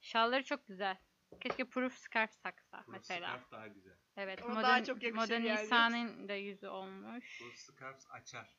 Şalları 0.00 0.44
çok 0.44 0.66
güzel. 0.66 0.96
Keşke 1.40 1.64
Proof 1.64 1.94
Scarf 1.94 2.42
taksa 2.42 2.84
mesela. 2.88 3.28
Scarf 3.28 3.50
daha 3.50 3.66
güzel. 3.66 3.96
Evet, 4.16 4.42
Ona 4.42 4.54
Moda, 4.54 4.62
daha 4.62 4.84
çok 4.84 5.02
yakışır 5.02 5.38
Moda. 5.40 5.52
Nisa'nın 5.52 6.28
da 6.28 6.34
yüzü 6.34 6.68
olmuş. 6.68 7.40
Bu 7.40 7.56
scarf 7.56 8.10
açar. 8.10 8.54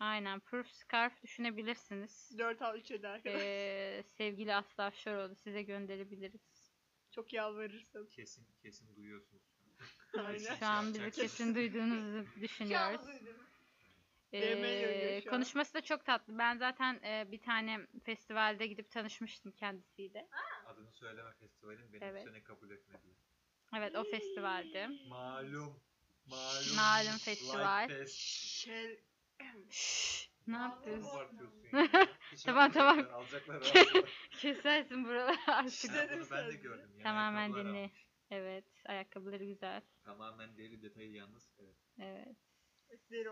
Aynen, 0.00 0.40
Proof 0.40 0.66
Scarf 0.66 1.22
düşünebilirsiniz. 1.22 2.38
4 2.38 2.62
al 2.62 2.76
3 2.78 2.90
öde 2.90 3.08
arkadaşlar. 3.08 3.46
Ee, 3.46 4.02
sevgili 4.02 4.54
Aslı 4.54 4.84
Afşaroğlu 4.84 5.34
size 5.34 5.62
gönderebiliriz. 5.62 6.70
Çok 7.10 7.32
yalvarırsan. 7.32 8.06
Kesin 8.06 8.46
kesin 8.62 8.96
duyuyorsunuz. 8.96 9.42
Aynen. 10.18 10.56
Şu 10.56 10.66
an 10.66 10.94
bizi 10.94 11.10
kesin 11.10 11.54
duyduğunuzu 11.54 12.26
düşünüyoruz. 12.40 13.06
Ee, 14.32 15.24
konuşması 15.30 15.74
da 15.74 15.80
çok 15.80 16.04
tatlı. 16.04 16.38
Ben 16.38 16.56
zaten 16.58 17.00
e, 17.04 17.32
bir 17.32 17.40
tane 17.40 17.86
festivalde 18.04 18.66
gidip 18.66 18.90
tanışmıştım 18.90 19.52
kendisiyle. 19.52 20.28
Adını 20.66 20.92
söyleme 20.92 21.32
festivalin 21.32 21.92
beni 21.92 22.04
Evet. 22.04 22.26
bu 22.26 22.30
sene 22.30 22.42
kabul 22.42 22.70
etmediler. 22.70 23.16
Evet 23.76 23.96
o 23.96 24.04
festivalde. 24.04 24.88
Malum. 25.08 25.80
Malum. 26.26 26.76
Malum 26.76 27.18
festival. 27.18 27.82
Like 27.84 27.94
fest. 27.94 28.16
Şel 28.18 28.96
Şşş, 29.70 30.30
ne 30.46 30.56
yapıyorsun? 30.56 31.08
Abartıyorsun 31.10 31.62
ya. 31.72 32.06
Hiç 32.32 32.42
Tamam, 32.42 32.72
tamam. 32.72 32.98
almayacaklar, 32.98 33.14
Alacaklar 33.20 33.54
alacaklar. 33.54 34.04
Kesersin 34.30 35.04
buraları 35.04 35.36
artık. 35.46 35.94
Ya 35.94 36.08
bunu 36.12 36.26
ben 36.30 36.48
de 36.48 36.56
gördüm. 36.56 36.90
Yani 36.92 37.02
Tamamen 37.02 37.38
ayakkabılar 37.38 37.64
dinle. 37.66 37.78
almış. 37.78 38.06
Evet, 38.30 38.64
ayakkabıları 38.86 39.44
güzel. 39.44 39.82
Tamamen 40.04 40.56
deri 40.56 40.82
detayı 40.82 41.12
yalnız. 41.12 41.50
Evet. 41.58 41.76
Evet. 41.98 42.36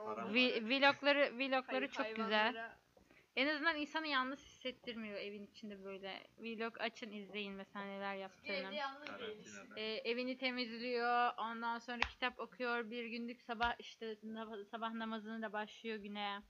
Param 0.05 0.35
Vi- 0.35 0.65
vlogları 0.69 1.33
vlogları 1.39 1.89
çok 1.91 2.07
güzel. 2.17 2.31
hayvanlara 2.31 2.81
En 3.39 3.47
azından 3.49 3.77
insanı 3.77 4.07
yalnız 4.07 4.39
hissettirmiyor 4.45 5.19
evin 5.19 5.47
içinde 5.47 5.85
böyle. 5.85 6.27
Vlog 6.39 6.81
açın 6.81 7.11
izleyin 7.11 7.53
mesela 7.55 7.85
neler 7.85 8.15
yaptığını. 8.17 8.75
Ee, 9.77 9.83
evini 9.83 10.39
temizliyor, 10.39 11.31
ondan 11.39 11.79
sonra 11.79 11.99
kitap 11.99 12.41
okuyor, 12.41 12.91
bir 12.91 13.05
günlük 13.05 13.43
sabah 13.43 13.75
işte 13.79 14.17
na- 14.23 14.65
sabah 14.65 14.93
namazını 14.93 15.43
da 15.43 15.53
başlıyor 15.53 15.97
güne. 15.97 16.43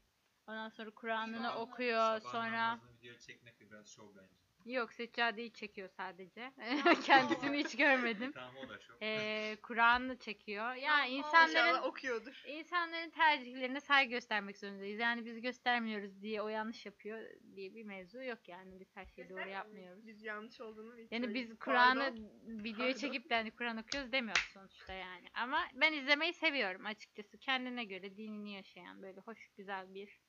Ondan 0.47 0.69
sonra 0.69 0.91
Kur'an'ını 0.91 1.55
okuyor, 1.63 2.21
sonra 2.21 2.81
video 3.03 3.15
çekmek 3.19 3.61
de 3.61 3.71
biraz 3.71 3.89
şov 3.89 4.09
bence. 4.17 4.38
Yok 4.67 4.93
seccadeyi 4.93 5.53
çekiyor 5.53 5.89
sadece. 5.89 6.53
Kendisini 7.07 7.59
hiç 7.59 7.77
görmedim. 7.77 8.33
Tamam 8.33 8.57
o 8.57 8.69
da 8.69 8.79
şov. 8.79 8.95
Ee, 9.03 9.57
Kur'an'ı 9.63 10.19
çekiyor. 10.19 10.75
Ya 10.75 11.07
insanların 11.07 11.69
İnşallah 11.69 11.85
okuyordur. 11.87 12.43
İnsanların 12.49 13.11
tercihlerine 13.11 13.81
saygı 13.81 14.11
göstermek 14.11 14.59
zorundayız. 14.59 15.01
Yani 15.01 15.25
biz 15.25 15.41
göstermiyoruz 15.41 16.23
diye 16.23 16.43
o 16.43 16.49
yanlış 16.49 16.87
yapıyor 16.87 17.19
diye 17.57 17.75
bir 17.75 17.85
mevzu 17.85 18.23
yok 18.23 18.49
yani. 18.49 18.81
Biz 18.81 18.97
her 18.97 19.07
şeyi 19.07 19.29
doğru 19.29 19.49
yapmıyoruz. 19.49 20.07
Biz 20.07 20.23
yanlış 20.23 20.61
olduğunu 20.61 20.99
hiç 20.99 21.13
Yani 21.13 21.35
biz 21.35 21.59
Kur'an'ı 21.59 21.99
Pardon. 22.01 22.65
videoya 22.65 22.95
Pardon. 22.95 23.01
çekip 23.01 23.31
de 23.31 23.35
hani 23.35 23.51
Kur'an 23.51 23.77
okuyoruz 23.77 24.13
demiyoruz 24.13 24.45
sonuçta 24.45 24.93
yani. 24.93 25.27
Ama 25.35 25.69
ben 25.75 25.93
izlemeyi 25.93 26.33
seviyorum 26.35 26.87
açıkçası. 26.87 27.39
Kendine 27.39 27.85
göre 27.85 28.17
dinini 28.17 28.53
yaşayan 28.53 29.03
böyle 29.03 29.21
hoş 29.21 29.49
güzel 29.57 29.95
bir 29.95 30.21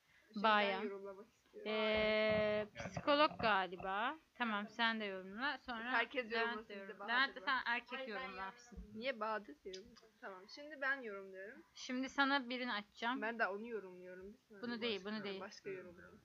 yorumlamak 0.72 1.26
istiyorum. 1.26 1.39
Ee, 1.66 2.66
psikolog 2.74 3.30
galiba. 3.40 4.18
Tamam 4.34 4.68
sen 4.68 5.00
de 5.00 5.04
yorumla. 5.04 5.58
Sonra 5.58 5.92
Herkes 5.92 6.30
Levent 6.30 6.46
yorumlasın 6.46 6.68
de 6.68 6.74
bir 6.74 6.88
de 6.88 6.92
yorumla. 6.92 6.98
Bahadır 6.98 7.12
Levent 7.14 7.36
de 7.36 7.40
sen 7.40 7.58
erkek 7.66 8.08
yorumlarsın. 8.08 8.78
Niye 8.94 9.20
Bahadır 9.20 9.62
diyorum? 9.64 9.94
Tamam. 10.20 10.48
Şimdi 10.48 10.80
ben 10.80 11.00
yorumluyorum. 11.02 11.62
Şimdi 11.74 12.08
sana 12.08 12.48
birini 12.48 12.72
açacağım. 12.72 13.22
Ben 13.22 13.38
de 13.38 13.46
onu 13.46 13.66
yorumluyorum. 13.66 14.32
Bir 14.32 14.38
saniye. 14.38 14.62
Bunu 14.62 14.80
değil, 14.80 15.04
bunu 15.04 15.18
Ha, 15.18 15.24
değil. 15.24 15.40
Başka 15.40 15.70
yorumluyorum. 15.70 16.20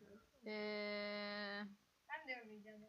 Ee, 0.45 1.61
Ben 2.09 2.27
de 2.27 2.31
yorumlayacağım. 2.31 2.81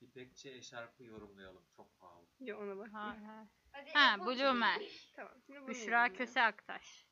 İpekçi 0.00 0.50
eşarpı 0.50 1.04
yorumlayalım. 1.04 1.64
Çok 1.76 1.98
pahalı. 1.98 2.26
Yo 2.40 2.58
ona 2.58 2.76
bak. 2.78 2.88
hayır, 2.92 3.22
hayır. 3.22 3.48
Hadi 3.72 3.90
Ha, 3.92 4.12
Apple 4.12 4.26
Bloomer. 4.26 4.80
Tamam. 5.16 5.32
Şimdi 5.46 5.60
bunu 5.60 5.68
Büşra 5.68 5.90
yorumluyorum. 5.90 6.16
Köse 6.16 6.42
Aktaş. 6.42 7.06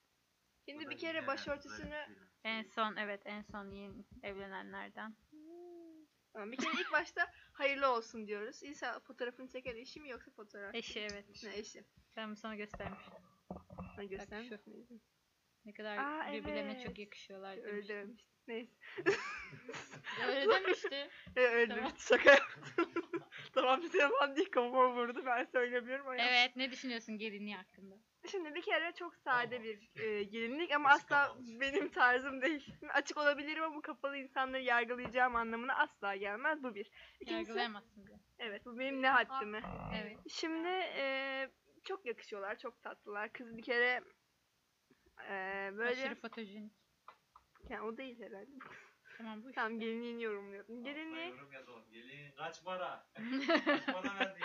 Şimdi 0.69 0.91
bir 0.91 0.99
kere 0.99 1.27
başörtüsünü 1.27 2.07
En 2.45 2.63
son 2.63 2.97
evet 2.97 3.23
en 3.25 3.43
son 3.43 3.71
yeni 3.71 4.05
evlenenlerden. 4.23 5.15
Tamam, 6.33 6.53
bir 6.53 6.57
kere 6.57 6.73
ilk 6.81 6.93
başta 6.93 7.33
hayırlı 7.53 7.89
olsun 7.89 8.27
diyoruz. 8.27 8.63
İnsan 8.63 9.01
fotoğrafını 9.01 9.49
çeken 9.49 9.77
eşi 9.77 10.01
mi 10.01 10.09
yoksa 10.09 10.31
fotoğraf? 10.31 10.75
Eşi 10.75 11.01
evet. 11.01 11.43
Ne 11.45 11.57
eşi? 11.59 11.85
Ben 12.17 12.27
bunu 12.27 12.37
sana 12.37 12.55
göstermiştim. 12.57 13.15
Ha, 13.97 14.05
göster 14.05 14.43
şu. 14.43 14.55
misin? 14.55 15.03
Ne 15.65 15.73
kadar 15.73 15.99
Aa, 15.99 16.33
birbirlerine 16.33 16.73
evet. 16.73 16.87
çok 16.87 16.99
yakışıyorlar 16.99 17.57
Öyle 17.57 17.67
demiştim. 17.67 17.97
dememiştim. 17.97 18.27
Neyse. 18.49 18.73
Öyle 20.29 20.51
demişti. 20.51 21.11
E, 21.37 21.41
öyle 21.41 21.69
Tamam. 21.75 21.91
demiştim. 21.91 22.19
Şaka 22.19 22.31
yaptım. 22.31 22.93
tamam 23.55 23.83
bir 23.83 23.89
zaman 23.89 24.37
değil 24.37 24.51
kafama 24.51 24.95
vurdu. 24.95 25.23
Ben 25.27 25.45
söylemiyorum. 25.45 26.07
Yaptı. 26.07 26.25
Evet 26.29 26.57
ne 26.57 26.71
düşünüyorsun 26.71 27.19
gelinliği 27.19 27.57
hakkında? 27.57 27.92
Şimdi 28.33 28.55
bir 28.55 28.63
kere 28.63 28.93
çok 28.93 29.17
sade 29.17 29.63
bir 29.63 30.03
e, 30.03 30.23
gelinlik 30.23 30.73
ama 30.73 30.89
asla 30.89 31.37
benim 31.61 31.89
tarzım 31.89 32.43
değil. 32.43 32.75
Açık 32.95 33.17
olabilirim 33.17 33.63
ama 33.63 33.81
kapalı 33.81 34.17
insanları 34.17 34.63
yargılayacağım 34.63 35.37
anlamına 35.37 35.75
asla 35.75 36.17
gelmez. 36.17 36.63
Bu 36.63 36.75
bir. 36.75 36.91
İkincisi, 37.21 37.33
Yargılayamazsın 37.33 38.07
diye. 38.07 38.19
evet 38.39 38.67
bu 38.67 38.79
benim 38.79 39.03
ne 39.03 39.09
haddime. 39.09 39.63
Evet. 40.03 40.19
Şimdi 40.31 40.69
e, 40.69 41.49
çok 41.85 42.07
yakışıyorlar, 42.07 42.59
çok 42.59 42.83
tatlılar. 42.83 43.33
Kız 43.33 43.57
bir 43.57 43.63
kere 43.63 44.03
e, 45.29 45.71
böyle... 45.77 45.91
Aşırı 45.91 46.15
fotojenik. 46.15 46.73
Yani 47.69 47.83
o 47.83 47.97
değil 47.97 48.21
herhalde. 48.21 48.51
Tamam 49.19 49.45
bu 49.45 49.49
işte. 49.49 49.61
Tamam 49.61 49.81
gelinliğini 49.81 50.23
yorumluyordum. 50.23 50.85
Gelinliği 50.85 51.29
Yorum 51.31 51.53
yazalım. 51.53 51.91
Gelin 51.93 52.33
kaç 52.37 52.65
para? 52.65 53.07
kaç 53.65 53.87
para 53.87 54.19
verdin? 54.21 54.43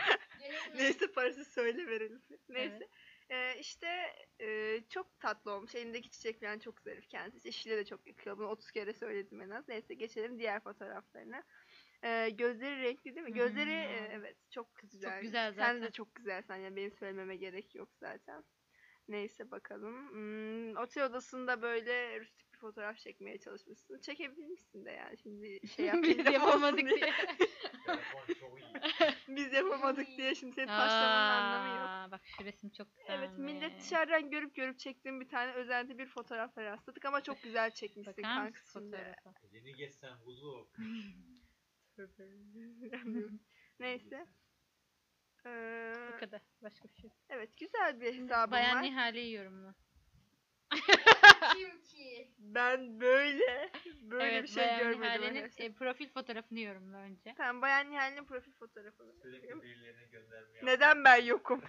neyse 0.76 1.12
parası 1.12 1.46
söyle 1.46 1.88
verelim. 1.88 2.22
Neyse. 2.50 2.90
E, 3.30 3.60
işte 3.60 3.88
e, 4.42 4.80
çok 4.90 5.20
tatlı 5.20 5.52
olmuş. 5.52 5.76
Elindeki 5.76 6.10
çiçek 6.10 6.40
falan 6.42 6.60
çok 6.60 6.82
zarif 6.82 7.10
kendisi. 7.10 7.48
Eşiyle 7.48 7.78
de 7.78 7.86
çok 7.86 8.08
yakıyor. 8.08 8.38
Bunu 8.38 8.48
30 8.48 8.72
kere 8.72 8.94
söyledim 8.94 9.42
en 9.42 9.50
az. 9.50 9.68
Neyse 9.68 9.94
geçelim 9.94 10.40
diğer 10.40 10.60
fotoğraflarına. 10.64 11.44
E, 12.04 12.30
gözleri 12.30 12.82
renkli 12.82 13.16
değil 13.16 13.28
mi? 13.28 13.34
Gözleri 13.34 13.70
hı. 13.70 13.74
e, 13.74 14.10
evet 14.12 14.38
çok 14.52 14.76
güzel. 14.76 15.22
güzel 15.22 15.54
Sen 15.54 15.76
de 15.76 15.80
zaten. 15.80 15.92
çok 15.92 16.16
güzelsen 16.16 16.58
yani 16.58 16.76
benim 16.76 16.92
söylememe 16.92 17.36
gerek 17.36 17.76
yok 17.76 17.90
zaten. 18.00 18.44
Neyse 19.08 19.52
bakalım. 19.52 20.10
Hmm, 20.12 20.78
otel 20.78 21.06
odasında 21.06 21.62
böyle 21.62 22.20
rüstik 22.20 22.54
bir 22.54 22.58
fotoğraf 22.58 22.98
çekmeye 22.98 23.38
çalışmışsın. 23.40 24.00
Çekebilmişsin 24.00 24.86
de 24.86 24.92
yani 24.92 25.18
şimdi 25.18 25.68
şey 25.68 25.86
yapamadık 26.34 26.86
diye. 26.90 27.14
Biz 29.28 29.54
yapamadık 29.54 30.08
diye 30.18 30.36
şimdi 30.36 30.56
seni 30.56 30.66
taşlamanın 30.68 31.32
anlamı 31.32 31.68
yok. 31.80 31.88
Aa, 31.90 32.12
Bak 32.12 32.22
şu 32.26 32.44
resim 32.44 32.70
çok 32.70 32.88
güzel. 32.98 33.14
Evet 33.14 33.38
millet 33.38 33.80
dışarıdan 33.82 34.30
görüp 34.30 34.56
görüp 34.56 34.80
çektiğim 34.80 35.22
bir 35.22 35.30
tane 35.30 35.52
özenti 35.54 35.98
bir 35.98 36.06
fotoğraf 36.08 36.58
rastladık 36.58 37.06
ama 37.06 37.22
çok 37.24 37.44
güzel 37.44 37.72
çekmişsin 37.72 38.18
Bakar 38.24 38.36
kanka 38.36 38.50
mısın 38.60 38.80
şimdi. 38.80 38.98
fotoğrafa? 38.98 39.34
Elini 39.52 39.76
geçsen 39.76 40.20
kuzu. 40.20 40.70
Neyse. 43.80 44.26
Ee, 45.46 45.94
Bu 46.14 46.20
kadar. 46.20 46.42
Başka 46.62 46.88
bir 46.90 46.94
şey 46.96 47.04
yok. 47.10 47.18
evet 47.30 47.58
güzel 47.58 48.02
bir 48.02 48.14
hesabım 48.14 48.52
Bayan 48.52 48.78
var. 48.78 48.84
Nihale'yi 48.84 49.34
yorumla. 49.34 49.76
Kim 51.54 51.82
ki? 51.82 52.32
Ben 52.40 53.00
böyle 53.00 53.72
böyle 54.02 54.32
evet, 54.32 54.44
bir 54.44 54.48
şey 54.48 54.64
Bayan 54.64 54.80
görmedim. 54.80 55.24
Arkadaşlar. 55.24 55.66
e, 55.66 55.74
profil 55.74 56.10
fotoğrafını 56.10 56.60
yorumla 56.60 56.98
önce. 56.98 57.34
Tamam 57.38 57.62
Bayan 57.62 57.92
Nihal'in 57.92 58.26
profil 58.26 58.54
fotoğrafını 58.54 59.14
Sürekli 59.14 59.62
birilerine 59.62 60.06
gönderme 60.06 60.60
Neden 60.64 61.04
ben 61.04 61.24
yokum? 61.24 61.62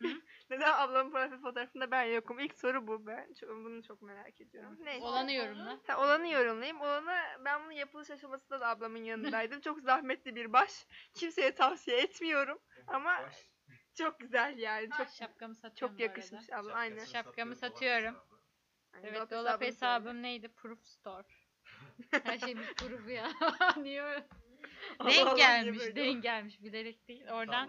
Neden 0.50 0.72
ablamın 0.72 1.10
profil 1.10 1.42
fotoğrafında 1.42 1.90
ben 1.90 2.02
yokum? 2.02 2.38
İlk 2.38 2.58
soru 2.58 2.86
bu. 2.86 3.06
Ben 3.06 3.34
çok, 3.34 3.50
bunu 3.50 3.82
çok 3.82 4.02
merak 4.02 4.40
ediyorum. 4.40 4.76
Neyse. 4.80 5.04
Olanı 5.04 5.32
yorumla. 5.32 5.80
Ha, 5.86 6.04
olanı 6.04 6.28
yorumlayayım. 6.28 6.80
Olanı 6.80 7.16
ben 7.44 7.64
bunun 7.64 7.72
yapılış 7.72 8.10
aşamasında 8.10 8.60
da 8.60 8.68
ablamın 8.68 9.04
yanındaydım. 9.04 9.60
Çok 9.64 9.80
zahmetli 9.80 10.36
bir 10.36 10.52
baş. 10.52 10.86
Kimseye 11.14 11.54
tavsiye 11.54 12.00
etmiyorum. 12.00 12.58
Ama 12.86 13.30
çok 13.94 14.20
güzel 14.20 14.58
yani. 14.58 14.88
Çok 14.96 15.08
Şapkamı 15.08 15.54
satıyorum 15.54 15.96
çok 15.96 16.00
yakışmış 16.00 16.52
abla. 16.52 16.74
Aynen. 16.74 17.04
Şapkamı 17.04 17.56
satıyorum. 17.56 18.16
Yani 18.94 19.06
Evet 19.06 19.14
dolap 19.16 19.30
dolap 19.30 19.58
söyle. 19.58 19.66
hesabım 19.72 20.22
neydi? 20.22 20.48
Proof 20.48 20.84
Store. 20.84 21.24
Her 22.24 22.38
şeyimiz 22.38 22.74
proof 22.74 23.08
ya. 23.08 23.28
Niye 23.76 24.02
Denk 25.04 25.36
gelmiş, 25.36 25.96
denk 25.96 26.22
gelmiş 26.22 26.62
bilerek 26.62 27.08
değil. 27.08 27.26
Oradan 27.30 27.68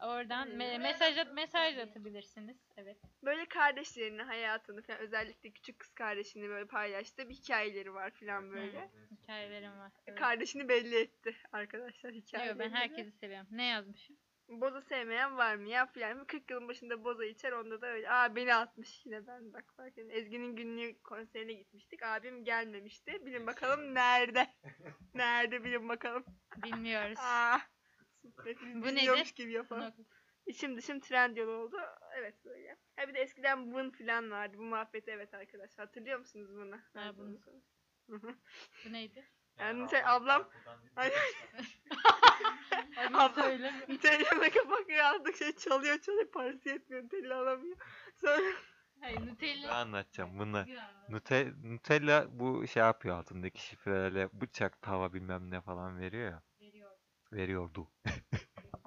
oradan 0.00 0.48
me- 0.48 0.78
mesaj 0.78 1.18
at 1.18 1.32
mesaj 1.32 1.78
atabilirsiniz. 1.78 2.56
Evet. 2.76 2.96
Böyle 3.24 3.46
kardeşlerini, 3.46 4.22
hayatını 4.22 4.82
falan 4.82 5.00
özellikle 5.00 5.50
küçük 5.50 5.78
kız 5.78 5.92
kardeşini 5.94 6.48
böyle 6.48 6.66
paylaştı. 6.66 7.28
Bir 7.28 7.34
hikayeleri 7.34 7.94
var 7.94 8.10
falan 8.10 8.50
böyle. 8.50 8.90
Hikayelerim 9.22 9.78
var. 9.78 9.92
Evet. 10.06 10.18
Kardeşini 10.18 10.68
belli 10.68 10.96
etti 10.96 11.36
arkadaşlar 11.52 12.10
Yok 12.12 12.22
hikayeleri. 12.22 12.58
ben 12.58 12.70
herkesi 12.70 13.12
seviyorum. 13.12 13.46
Ne 13.50 13.64
yazmışım? 13.64 14.16
Boza 14.48 14.80
sevmeyen 14.80 15.36
var 15.36 15.56
mı 15.56 15.68
ya 15.68 15.86
filan. 15.86 16.24
40 16.24 16.50
yılın 16.50 16.68
başında 16.68 17.04
boza 17.04 17.24
içer 17.24 17.52
onda 17.52 17.80
da 17.80 17.86
öyle. 17.86 18.10
Aa 18.10 18.36
beni 18.36 18.54
atmış 18.54 19.06
yine 19.06 19.26
ben 19.26 19.52
bak 19.52 19.64
bak. 19.78 19.98
Yani 19.98 20.12
Ezgi'nin 20.12 20.56
günlüğü 20.56 21.02
konserine 21.02 21.52
gitmiştik. 21.52 22.02
Abim 22.02 22.44
gelmemişti. 22.44 23.26
Bilin 23.26 23.46
bakalım 23.46 23.94
nerede? 23.94 24.46
nerede 25.14 25.64
bilin 25.64 25.88
bakalım. 25.88 26.24
Bilmiyoruz. 26.56 27.18
Aa. 27.18 27.58
Bu 28.74 28.94
nedir? 28.94 29.32
gibi 29.36 29.52
yapalım. 29.52 29.94
İçim 30.46 30.76
dışım 30.76 31.00
Trendyol 31.00 31.48
oldu. 31.48 31.76
Evet 32.16 32.44
böyle. 32.44 32.76
Ha 32.96 33.08
bir 33.08 33.14
de 33.14 33.20
eskiden 33.20 33.74
Vın 33.74 33.90
filan 33.90 34.30
vardı. 34.30 34.58
Bu 34.58 34.62
muhabbeti 34.62 35.10
evet 35.10 35.34
arkadaşlar. 35.34 35.86
Hatırlıyor 35.86 36.18
musunuz 36.18 36.50
bunu? 36.50 36.76
Ha, 36.76 37.02
Evet, 37.04 37.14
bunu. 37.16 37.40
Bu 38.84 38.92
neydi? 38.92 39.24
Yani 39.58 39.90
şey, 39.90 40.00
ablam- 40.00 40.48
Abla-. 43.14 43.98
Telefona 44.02 44.50
kapakıyor 44.50 45.04
aldık 45.04 45.36
şey 45.36 45.52
çalıyor 45.56 45.98
çalıyor 45.98 46.30
parası 46.30 46.68
yetmiyor. 46.68 47.08
Teli 47.08 47.34
alamıyor. 47.34 47.76
Sonra 48.20 48.40
Hayır 49.00 49.16
Ben 49.16 49.26
Nutella. 49.26 49.74
anlatacağım 49.74 50.38
bunu. 50.38 50.68
Ya. 50.68 50.90
Nute- 51.08 51.72
Nutella 51.74 52.26
bu 52.30 52.66
şey 52.66 52.82
yapıyor 52.82 53.18
altındaki 53.18 53.62
şifrelerle 53.66 54.28
bıçak, 54.32 54.82
tava 54.82 55.12
bilmem 55.12 55.50
ne 55.50 55.60
falan 55.60 55.98
veriyor 55.98 56.30
ya. 56.30 56.42
Veriyor. 56.60 56.90
Veriyordu. 57.32 57.90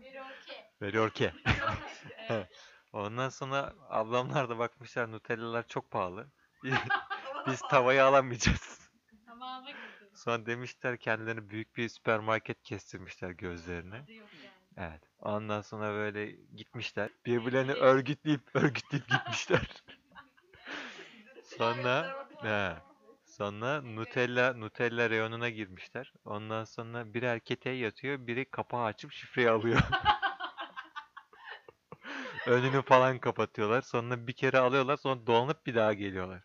Veriyor 0.02 0.26
ki. 0.46 0.54
Veriyor 0.82 1.10
ki. 1.10 1.32
Evet. 2.30 2.48
Ondan 2.94 3.30
sonra 3.30 3.74
ablamlar 3.90 4.50
da 4.50 4.58
bakmışlar 4.60 5.12
Nutellalar 5.12 5.68
çok 5.68 5.92
pahalı. 5.92 6.32
Biz 7.48 7.62
tavayı 7.62 8.04
alamayacağız. 8.06 8.87
Sonra 10.18 10.46
demişler 10.46 10.98
kendilerine 10.98 11.50
büyük 11.50 11.78
bir 11.78 11.90
süpermarket 11.90 12.64
kestirmişler 12.64 13.30
gözlerine. 13.30 14.06
Evet. 14.78 15.02
Ondan 15.20 15.62
sonra 15.62 15.94
böyle 15.94 16.32
gitmişler. 16.32 17.10
Birbirlerini 17.26 17.74
örgütleyip 17.74 18.56
örgütleyip 18.56 19.10
gitmişler. 19.10 19.68
Sonra 21.44 22.28
he, 22.42 22.76
Sonra 23.26 23.82
Nutella 23.82 24.54
Nutella 24.54 25.10
reyonuna 25.10 25.50
girmişler. 25.50 26.14
Ondan 26.26 26.64
sonra 26.64 27.14
biri 27.14 27.26
erkeğe 27.26 27.76
yatıyor, 27.76 28.28
biri 28.28 28.46
kapağı 28.46 28.84
açıp 28.84 29.12
şifreyi 29.12 29.50
alıyor. 29.50 29.82
Önünü 32.48 32.82
falan 32.82 33.20
kapatıyorlar. 33.20 33.82
Sonra 33.82 34.28
bir 34.28 34.34
kere 34.34 34.60
alıyorlar, 34.60 34.98
sonra 34.98 35.28
dolanıp 35.28 35.66
bir 35.66 35.76
daha 35.76 35.94
geliyorlar. 35.94 36.44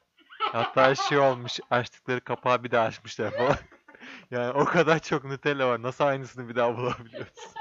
Hatta 0.52 0.94
şey 0.94 1.18
olmuş, 1.18 1.60
açtıkları 1.70 2.20
kapağı 2.20 2.64
bir 2.64 2.70
daha 2.70 2.86
açmışlar 2.86 3.30
falan. 3.30 3.56
Yani 4.30 4.52
o 4.52 4.64
kadar 4.64 4.98
çok 4.98 5.24
Nutella 5.24 5.68
var. 5.68 5.82
Nasıl 5.82 6.04
aynısını 6.04 6.48
bir 6.48 6.54
daha 6.56 6.76
bulabiliyoruz? 6.76 7.32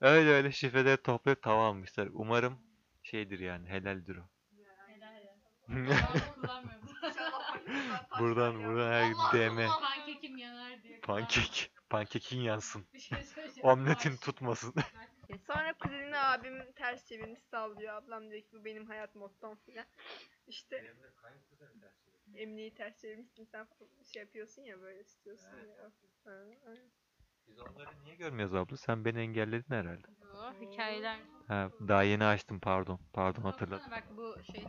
Öyle 0.00 0.30
öyle 0.30 0.52
şifreleri 0.52 1.02
toplayıp 1.02 1.42
tava 1.42 1.66
almışlar. 1.66 2.08
Umarım 2.12 2.58
şeydir 3.02 3.38
yani 3.38 3.68
helaldir 3.68 4.16
o. 4.16 4.22
buradan 8.20 8.64
buradan 8.64 8.92
her 8.92 9.06
gün 9.06 9.16
DM 9.56 9.66
Pankekim 9.68 10.36
yanar 10.38 10.82
diye. 10.82 11.00
pankek 11.00 11.72
pankekin 11.90 12.40
yansın. 12.40 12.86
Bir 12.94 12.98
şey 12.98 13.22
söyleyeceğim. 13.22 13.68
Omletin 13.68 14.16
tutmasın. 14.16 14.74
Sonra 15.38 15.72
kuzenine 15.72 16.18
abim 16.18 16.72
ters 16.72 17.08
çevirmiş 17.08 17.42
sallıyor. 17.42 17.94
Ablam 17.94 18.30
diyor 18.30 18.42
ki 18.42 18.48
bu 18.52 18.64
benim 18.64 18.86
hayat 18.86 19.14
mottom 19.14 19.56
filan. 19.56 19.86
İşte 20.46 20.94
Emine'yi 22.34 22.74
ters 22.74 23.00
çevirmişsin 23.00 23.44
sen 23.44 23.66
şey 24.12 24.22
yapıyorsun 24.22 24.62
ya 24.62 24.80
böyle 24.80 25.00
istiyorsun 25.00 25.56
ya. 25.56 25.90
Ha, 26.24 26.30
aynen. 26.66 26.90
Biz 27.48 27.60
onları 27.60 28.04
niye 28.04 28.14
görmüyoruz 28.14 28.54
abla? 28.54 28.76
Sen 28.76 29.04
beni 29.04 29.20
engelledin 29.20 29.74
herhalde. 29.74 30.06
Bu 30.20 30.66
hikayeler. 30.66 31.18
Ha, 31.48 31.70
daha 31.88 32.02
yeni 32.02 32.24
açtım 32.24 32.60
pardon. 32.60 33.00
Pardon 33.12 33.42
hatırladım. 33.42 33.90
Bak 33.90 34.04
bu 34.16 34.36
şey. 34.52 34.64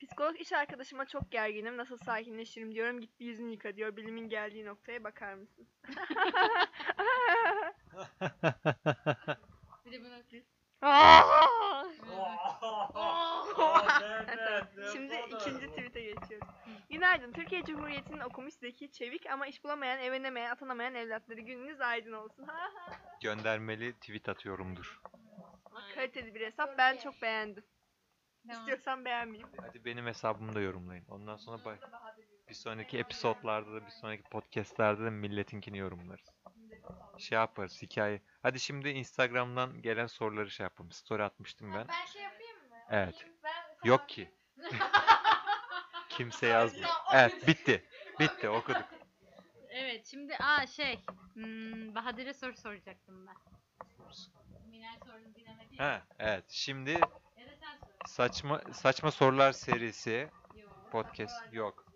Psikolog 0.00 0.40
iş 0.40 0.52
arkadaşıma 0.52 1.06
çok 1.06 1.30
gerginim. 1.30 1.76
Nasıl 1.76 1.96
sakinleşirim 1.96 2.74
diyorum. 2.74 3.00
Git 3.00 3.20
bir 3.20 3.26
yüzünü 3.26 3.50
yıka 3.50 3.76
diyor. 3.76 3.96
Bilimin 3.96 4.28
geldiği 4.28 4.66
noktaya 4.66 5.04
bakar 5.04 5.34
mısın? 5.34 5.68
Bir 9.92 9.98
de 9.98 10.04
bunu 10.04 10.14
Şimdi 14.92 15.14
ikinci 15.26 15.66
tweet'e 15.66 16.00
geçiyoruz. 16.00 16.48
Günaydın. 16.90 17.32
Türkiye 17.32 17.64
Cumhuriyeti'nin 17.64 18.20
okumuş 18.20 18.54
zeki, 18.54 18.92
çevik 18.92 19.26
ama 19.26 19.46
iş 19.46 19.64
bulamayan, 19.64 19.98
evlenemeyen, 19.98 20.50
atanamayan 20.50 20.94
evlatları 20.94 21.40
gününüz 21.40 21.80
aydın 21.80 22.12
olsun. 22.12 22.44
Ha 22.44 22.70
ha. 22.74 22.92
Göndermeli 23.22 23.92
tweet 23.92 24.28
atıyorumdur. 24.28 25.00
Kaliteli 25.94 26.34
bir 26.34 26.46
hesap. 26.46 26.78
Ben 26.78 26.96
çok 26.96 27.22
beğendim. 27.22 27.64
Tamam. 28.46 28.60
İstiyorsan 28.60 29.04
beğenmeyeyim. 29.04 29.48
Hadi 29.60 29.84
benim 29.84 30.06
hesabımı 30.06 30.54
da 30.54 30.60
yorumlayın. 30.60 31.04
Ondan 31.08 31.36
sonra 31.36 31.64
bak 31.64 31.78
bir 32.48 32.54
sonraki 32.54 32.98
episodlarda 32.98 33.72
da 33.72 33.86
bir 33.86 33.90
sonraki 33.90 34.22
podcastlerde 34.22 35.04
de 35.04 35.10
milletinkini 35.10 35.78
yorumlarız. 35.78 36.41
Şey 37.18 37.38
yaparız 37.38 37.82
hikaye. 37.82 38.22
Hadi 38.42 38.60
şimdi 38.60 38.88
Instagram'dan 38.88 39.82
gelen 39.82 40.06
soruları 40.06 40.50
şey 40.50 40.64
yapalım. 40.64 40.92
Story 40.92 41.22
atmıştım 41.24 41.74
ben. 41.74 41.88
Ben 41.88 42.06
şey 42.06 42.22
yapayım 42.22 42.56
mı? 42.56 42.76
Evet. 42.90 43.26
Ben 43.44 43.88
Yok 43.88 44.08
ki. 44.08 44.30
Kimse 46.08 46.46
yazmıyor. 46.46 46.88
Evet 47.14 47.46
bitti. 47.48 47.84
Bitti 48.20 48.48
okuduk. 48.48 48.84
Evet 49.68 50.06
şimdi 50.06 50.36
aa 50.36 50.66
şey. 50.66 51.00
Hmm, 51.34 51.94
Bahadır'a 51.94 52.34
soru 52.34 52.56
soracaktım 52.56 53.26
ben. 53.26 53.36
Minay 54.70 54.98
sorunu 55.06 55.34
dinlemedi 55.34 55.74
ya. 55.78 55.84
Ha 55.86 56.02
evet. 56.18 56.44
Şimdi 56.50 56.90
Ya 56.90 57.00
da 57.00 57.10
sen 57.60 57.78
sor. 57.78 58.06
saçma 58.08 58.60
saçma 58.72 59.10
sorular 59.10 59.52
serisi 59.52 60.30
Yok. 60.56 60.88
podcast 60.92 61.52
yok. 61.54 61.86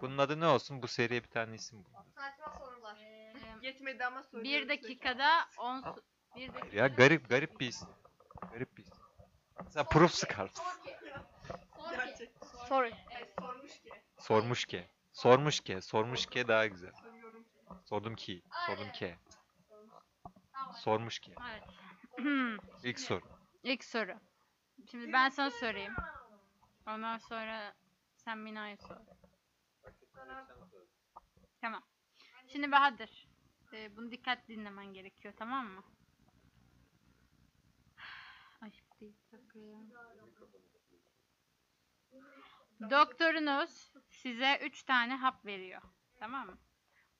Bunun 0.00 0.18
adı 0.18 0.40
ne 0.40 0.46
olsun? 0.46 0.82
Bu 0.82 0.88
seriye 0.88 1.22
bir 1.22 1.28
tane 1.28 1.54
isim 1.54 1.84
bul. 1.84 1.90
saçma 1.92 2.12
sorular. 2.36 2.43
Yetmedi 3.64 4.04
ama 4.04 4.22
soruyorum. 4.22 4.44
bir 4.44 4.68
dakikada 4.68 5.48
10 5.58 5.80
su- 5.80 6.04
bir 6.36 6.54
dakika. 6.54 6.76
Ya 6.76 6.86
garip 6.86 7.28
garip 7.28 7.60
bir 7.60 7.66
isim. 7.66 7.88
Garip 8.52 8.76
bir 8.76 8.82
isim. 8.82 8.98
Mesela 9.64 9.84
Proof 9.84 10.14
Scarf. 10.14 10.52
Gerçek. 11.90 12.30
Sorry. 12.68 12.92
Evet, 13.10 13.34
sormuş 13.40 13.80
ki. 13.80 13.90
Sormuş 14.18 14.64
ki. 14.64 14.88
Sormuş 15.12 15.60
ki. 15.60 15.82
Sormuş 15.82 16.26
ki 16.26 16.48
daha 16.48 16.66
güzel. 16.66 16.92
Soruyorum 16.92 17.44
ki. 17.44 17.50
Sordum 17.84 18.14
ki. 18.16 18.42
Sordum 18.66 18.92
ki. 18.92 19.18
Sormuş 20.76 21.18
ki. 21.18 21.34
Evet. 21.50 21.62
İlk 22.84 23.00
soru. 23.00 23.22
İlk 23.62 23.84
soru. 23.84 24.14
Şimdi 24.90 25.12
ben 25.12 25.28
sana 25.28 25.50
sorayım. 25.50 25.94
Ondan 26.86 27.18
sonra 27.18 27.74
sen 28.16 28.38
Mina'ya 28.38 28.76
sor. 28.76 28.96
Tamam. 31.60 31.82
Şimdi 32.48 32.72
Bahadır. 32.72 33.23
E, 33.74 33.96
bunu 33.96 34.10
dikkat 34.10 34.48
dinlemen 34.48 34.86
gerekiyor 34.92 35.34
tamam 35.36 35.66
mı? 35.66 35.82
Ay 38.60 38.72
bir 39.00 39.12
dakika 39.32 39.58
ya. 39.58 39.78
Doktorunuz 42.90 43.92
size 44.08 44.58
3 44.62 44.82
tane 44.82 45.14
hap 45.14 45.46
veriyor. 45.46 45.82
Tamam 46.18 46.46
mı? 46.46 46.58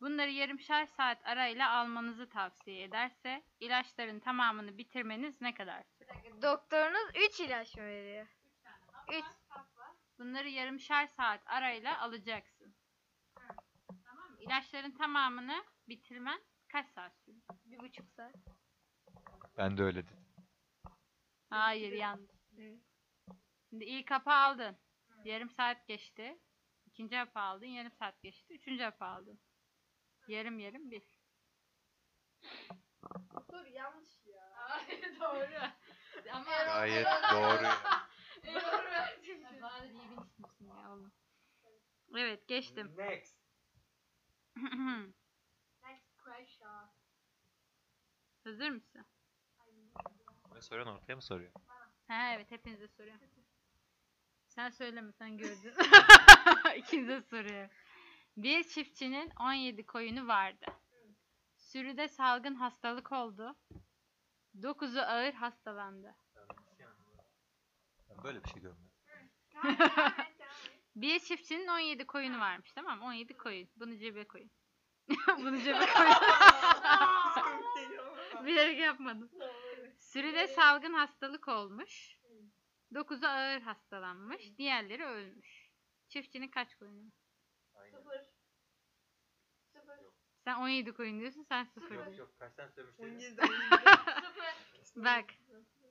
Bunları 0.01 0.31
yarımşar 0.31 0.87
saat 0.87 1.27
arayla 1.27 1.71
almanızı 1.71 2.29
tavsiye 2.29 2.83
ederse 2.83 3.43
ilaçların 3.61 4.21
tamamını 4.21 4.79
bitirmeniz 4.79 5.41
ne 5.41 5.55
kadar 5.55 5.83
sürer? 5.83 6.43
Doktorunuz 6.43 7.11
3 7.31 7.41
ilaç 7.41 7.77
veriyor? 7.79 8.27
3. 9.13 9.25
Bunları 10.19 10.49
yarımşar 10.49 11.07
saat 11.07 11.41
arayla 11.47 12.01
alacaksın. 12.01 12.75
Tamam 14.05 14.31
mı? 14.31 14.37
İlaçların 14.41 14.91
tamamını 14.91 15.65
bitirmen 15.89 16.41
kaç 16.69 16.87
saat 16.95 17.13
sürer? 17.25 17.43
Bir 17.65 17.79
buçuk 17.79 18.11
saat. 18.11 18.35
Ben 19.59 19.79
de 19.79 19.83
öyle 19.83 20.05
dedim. 20.09 20.27
Hayır 21.51 21.93
yanlış. 21.93 22.31
Şimdi 23.71 23.85
ilk 23.85 24.11
hapı 24.11 24.31
aldın. 24.31 24.77
Yarım 25.25 25.51
saat 25.51 25.87
geçti. 25.87 26.39
İkinci 26.87 27.17
hapı 27.17 27.41
aldın. 27.41 27.67
Yarım 27.67 27.93
saat 27.93 28.23
geçti. 28.23 28.55
Üçüncü 28.55 28.83
hapı 28.83 29.05
aldın. 29.05 29.41
Yarım 30.29 30.59
yarım 30.59 30.91
bir. 30.91 31.03
Soru 33.51 33.69
yanlış 33.69 34.27
ya. 34.27 34.53
Hayır 34.55 35.21
doğru. 35.21 35.71
Ama 36.33 36.65
Gayet 36.65 37.07
doğru. 37.33 37.69
Bahadır 39.63 39.91
iyi 39.91 40.11
bir 40.11 40.17
işmişsin 40.17 40.69
ya 40.69 40.93
oğlum. 40.93 41.13
Evet 42.17 42.49
geçtim. 42.49 42.95
Next 42.97 43.37
Hazır 48.45 48.71
mısın? 48.71 49.07
Ne 50.55 50.63
soruyorsun 50.63 50.95
ortaya 50.95 51.15
mı 51.15 51.23
soruyor? 51.23 51.53
Ha 52.09 52.33
evet 52.35 52.51
hepinize 52.51 52.89
soruyorum. 52.89 53.21
Sen 54.49 54.71
söyleme 54.71 55.13
sen 55.13 55.39
gördün. 55.39 55.75
İkinize 56.77 57.23
soruyorum. 57.23 57.71
Bir 58.37 58.65
çiftçinin 58.65 59.33
17 59.41 59.87
koyunu 59.87 60.29
vardı. 60.29 60.67
Sürüde 61.57 62.09
salgın 62.09 62.55
hastalık 62.55 63.13
oldu. 63.13 63.57
9'u 64.61 65.01
ağır 65.01 65.33
hastalandı. 65.33 66.15
Ben 68.11 68.25
böyle 68.25 68.45
bir 68.45 68.49
şey 68.49 68.63
görmedim. 68.63 68.91
Bir 70.97 71.21
çiftçinin 71.21 71.67
17 71.69 72.07
koyunu 72.07 72.41
varmış 72.41 72.73
tamam 72.73 72.99
mı? 72.99 73.05
17 73.05 73.37
koyun. 73.37 73.69
Bunu 73.77 73.99
cebe 73.99 74.25
koyun. 74.29 74.51
Bunu 75.39 75.59
cebe 75.59 75.87
koyun. 75.87 76.15
Bilerek 78.47 78.79
yapmadım. 78.79 79.31
Sürüde 79.99 80.47
salgın 80.49 80.93
hastalık 80.93 81.49
olmuş. 81.49 82.19
9'u 82.93 83.27
ağır 83.29 83.61
hastalanmış. 83.61 84.59
Diğerleri 84.59 85.05
ölmüş. 85.05 85.71
Çiftçinin 86.09 86.49
kaç 86.49 86.75
koyunu? 86.75 87.13
Sıfır. 87.91 88.21
Sıfır. 89.73 89.99
Sen 90.45 90.55
17 90.55 90.93
koyun 90.93 91.21
diyorsun 91.21 91.43
sen 91.43 91.65
0 91.65 91.91
diyorsun. 91.91 92.13
yok 92.13 92.39
kaç 92.39 92.55
tane 92.55 92.71
17 92.99 93.37
Bak 94.97 95.25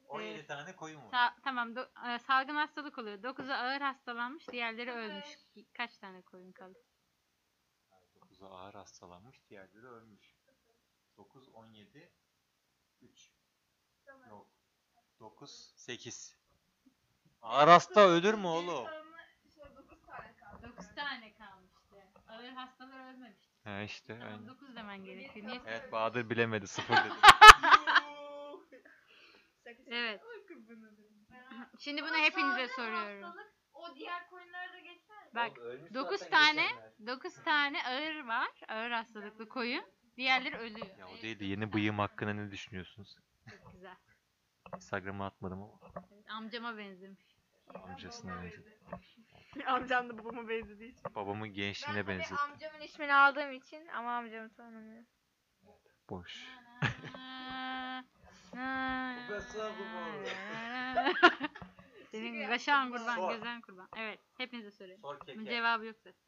17 0.07 0.47
tane 0.47 0.75
koyun 0.75 1.01
var. 1.01 1.11
sa- 1.11 1.41
tamam 1.43 1.73
do- 1.73 2.15
e, 2.15 2.19
salgın 2.19 2.55
hastalık 2.55 2.97
oluyor. 2.97 3.17
9'u 3.17 3.53
ağır 3.53 3.81
hastalanmış 3.81 4.49
diğerleri 4.49 4.91
ölmüş. 4.91 5.25
Kaç 5.73 5.97
tane 5.97 6.21
koyun 6.21 6.51
kaldı? 6.51 6.79
9'u 8.15 8.47
ağır 8.47 8.73
hastalanmış, 8.73 9.49
diğerleri 9.49 9.87
ölmüş. 9.87 10.35
9, 11.17 11.49
17, 11.49 12.11
3. 13.03 13.31
Yok. 14.29 14.47
9, 15.19 15.73
8. 15.75 16.37
Ağır 17.41 17.67
hasta 17.67 18.07
ölür 18.07 18.33
mü 18.33 18.47
oğlum? 18.47 18.87
9 20.63 20.95
tane 20.95 21.33
kalmıştı. 21.33 21.95
Ağır 22.27 22.49
hastalar 22.49 23.13
ölmemişti. 23.13 23.53
He 23.63 23.83
işte. 23.83 24.19
Tamam 24.19 24.33
aynen. 24.33 24.47
9 24.47 24.75
demen 24.75 25.05
gerekiyor. 25.05 25.47
Niye 25.47 25.61
Evet 25.65 25.91
Bahadır 25.91 26.29
bilemedi 26.29 26.67
0 26.67 26.93
dedi. 26.93 27.13
Evet. 29.87 30.21
Şimdi 31.79 32.01
bunu 32.03 32.15
hepinize 32.15 32.67
soruyorum. 32.67 33.33
O 33.73 33.95
diğer 33.95 34.29
coinlerde 34.29 34.83
Bak 35.35 35.51
9 35.93 36.29
tane 36.29 36.65
9 37.05 37.33
tane 37.43 37.83
ağır 37.87 38.27
var. 38.27 38.51
Ağır 38.67 38.91
hastalıklı 38.91 39.49
koyun. 39.49 39.85
Diğerleri 40.17 40.57
ölüyor. 40.57 40.87
Ya 40.99 41.07
o 41.07 41.21
değil 41.21 41.39
de 41.39 41.45
yeni 41.45 41.73
bıyığım 41.73 41.99
hakkında 41.99 42.33
ne 42.33 42.51
düşünüyorsunuz? 42.51 43.15
Çok 43.49 43.71
güzel. 43.73 43.95
Instagram'a 44.75 45.25
atmadım 45.25 45.61
ama 45.61 45.79
Evet, 46.13 46.29
amcama 46.29 46.77
benzemiş. 46.77 47.25
amcasına 47.73 48.43
benzedi. 48.43 48.79
Amcam 49.65 50.09
da 50.09 50.17
babama 50.17 50.49
benzediği 50.49 50.91
için. 50.91 51.15
Babamın 51.15 51.43
Ben 51.49 51.53
gençliğine 51.53 52.01
tabii 52.01 52.11
benzetti. 52.11 52.35
amcamın 52.35 52.79
ismini 52.81 53.13
aldığım 53.13 53.51
için 53.51 53.87
ama 53.87 54.17
amcamı 54.17 54.53
tanımıyorum. 54.53 55.07
Boş. 56.09 56.47
Senin 62.11 62.47
kaşağın 62.47 62.91
kurban, 62.91 63.15
Sor. 63.15 63.31
gezen 63.35 63.61
kurban. 63.61 63.89
Evet, 63.97 64.19
hepinize 64.37 64.71
soruyorum. 64.71 65.01
Sor 65.01 65.19
Bunun 65.27 65.45
cevabı 65.45 65.85
yok 65.85 65.95
zaten. 66.03 66.21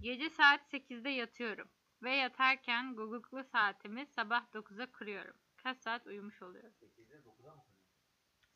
Gece 0.00 0.30
saat 0.30 0.74
8'de 0.74 1.08
yatıyorum. 1.10 1.68
Ve 2.02 2.16
yatarken 2.16 2.96
guguklu 2.96 3.44
saatimi 3.44 4.06
sabah 4.06 4.44
9'a 4.54 4.92
kuruyorum. 4.92 5.36
Kaç 5.56 5.78
saat 5.78 6.06
uyumuş 6.06 6.42
oluyorum? 6.42 6.72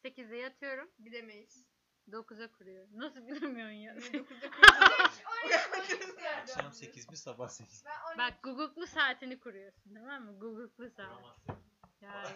8'de 0.04 0.36
yatıyorum, 0.36 0.90
Bilemeyiz. 0.98 1.66
9'a 2.08 2.52
kuruyorum. 2.52 2.90
Nasıl 2.92 3.26
bilemiyorsun 3.26 3.72
ya? 3.72 3.94
Akşam 6.42 6.72
8 6.72 7.10
mi 7.10 7.16
sabah 7.16 7.48
8 7.48 7.84
Bak 8.18 8.42
guguklu 8.42 8.86
saatini 8.86 9.40
kuruyorsun 9.40 9.94
tamam 9.94 10.24
mı? 10.24 10.38
Guguklu 10.38 10.90
saat. 10.90 11.22
Yani, 12.00 12.28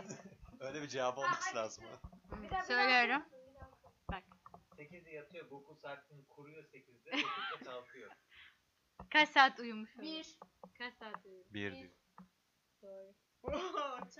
Öyle 0.60 0.82
bir 0.82 0.88
cevap 0.88 1.18
olması 1.18 1.56
lazım. 1.56 1.84
söylüyorum. 2.66 3.22
Bak 4.10 4.22
8'de 4.76 5.10
yatıyor, 5.10 5.48
Google 5.48 5.74
saatini 5.74 6.26
kuruyor 6.28 6.64
8'de, 6.64 7.10
9'da 7.10 7.64
kalkıyor. 7.64 8.10
Kaç 9.12 9.28
saat 9.28 9.60
uyumuş 9.60 9.96
oluyor? 9.96 10.12
Bir. 10.12 10.38
Kaç 10.78 10.94
saat 10.94 11.24
uyumuş? 11.26 11.46
1 11.54 11.72
diyor. 11.72 11.90
Doğru. 12.82 13.14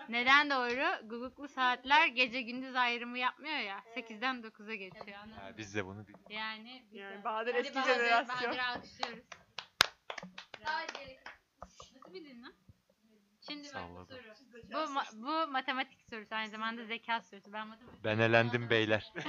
Neden 0.08 0.50
doğru? 0.50 1.08
Guguklu 1.08 1.48
saatler 1.48 2.06
gece 2.06 2.42
gündüz 2.42 2.74
ayrımı 2.76 3.18
yapmıyor 3.18 3.56
ya. 3.58 3.78
8'den 3.96 4.36
9'a 4.42 4.74
geçiyor. 4.74 5.18
anladın 5.18 5.40
Ha, 5.40 5.50
mı? 5.50 5.58
biz 5.58 5.74
de 5.74 5.86
bunu 5.86 6.02
biliyoruz. 6.08 6.26
Yani, 6.30 6.86
bir 6.92 7.00
Yani. 7.00 7.24
Bahadır 7.24 7.54
Hadi 7.54 7.60
eski 7.66 7.74
Bahadır, 7.74 7.94
jenerasyon. 7.94 8.28
Bahadır'ı 8.38 8.62
alkışlıyoruz. 8.64 9.24
Nasıl 10.60 12.14
bildin 12.14 12.42
lan? 12.42 12.54
Şimdi 13.48 13.68
bak 13.68 13.74
bu 13.74 13.78
Salladım. 13.78 14.06
soru. 14.06 14.62
Bu, 14.72 14.76
ma- 14.76 15.22
bu 15.46 15.52
matematik 15.52 16.02
sorusu 16.10 16.34
aynı 16.34 16.50
zamanda 16.50 16.84
zeka 16.84 17.20
sorusu. 17.20 17.52
Ben 17.52 17.66
matematik 17.68 18.04
Ben 18.04 18.18
elendim 18.18 18.70
beyler. 18.70 19.12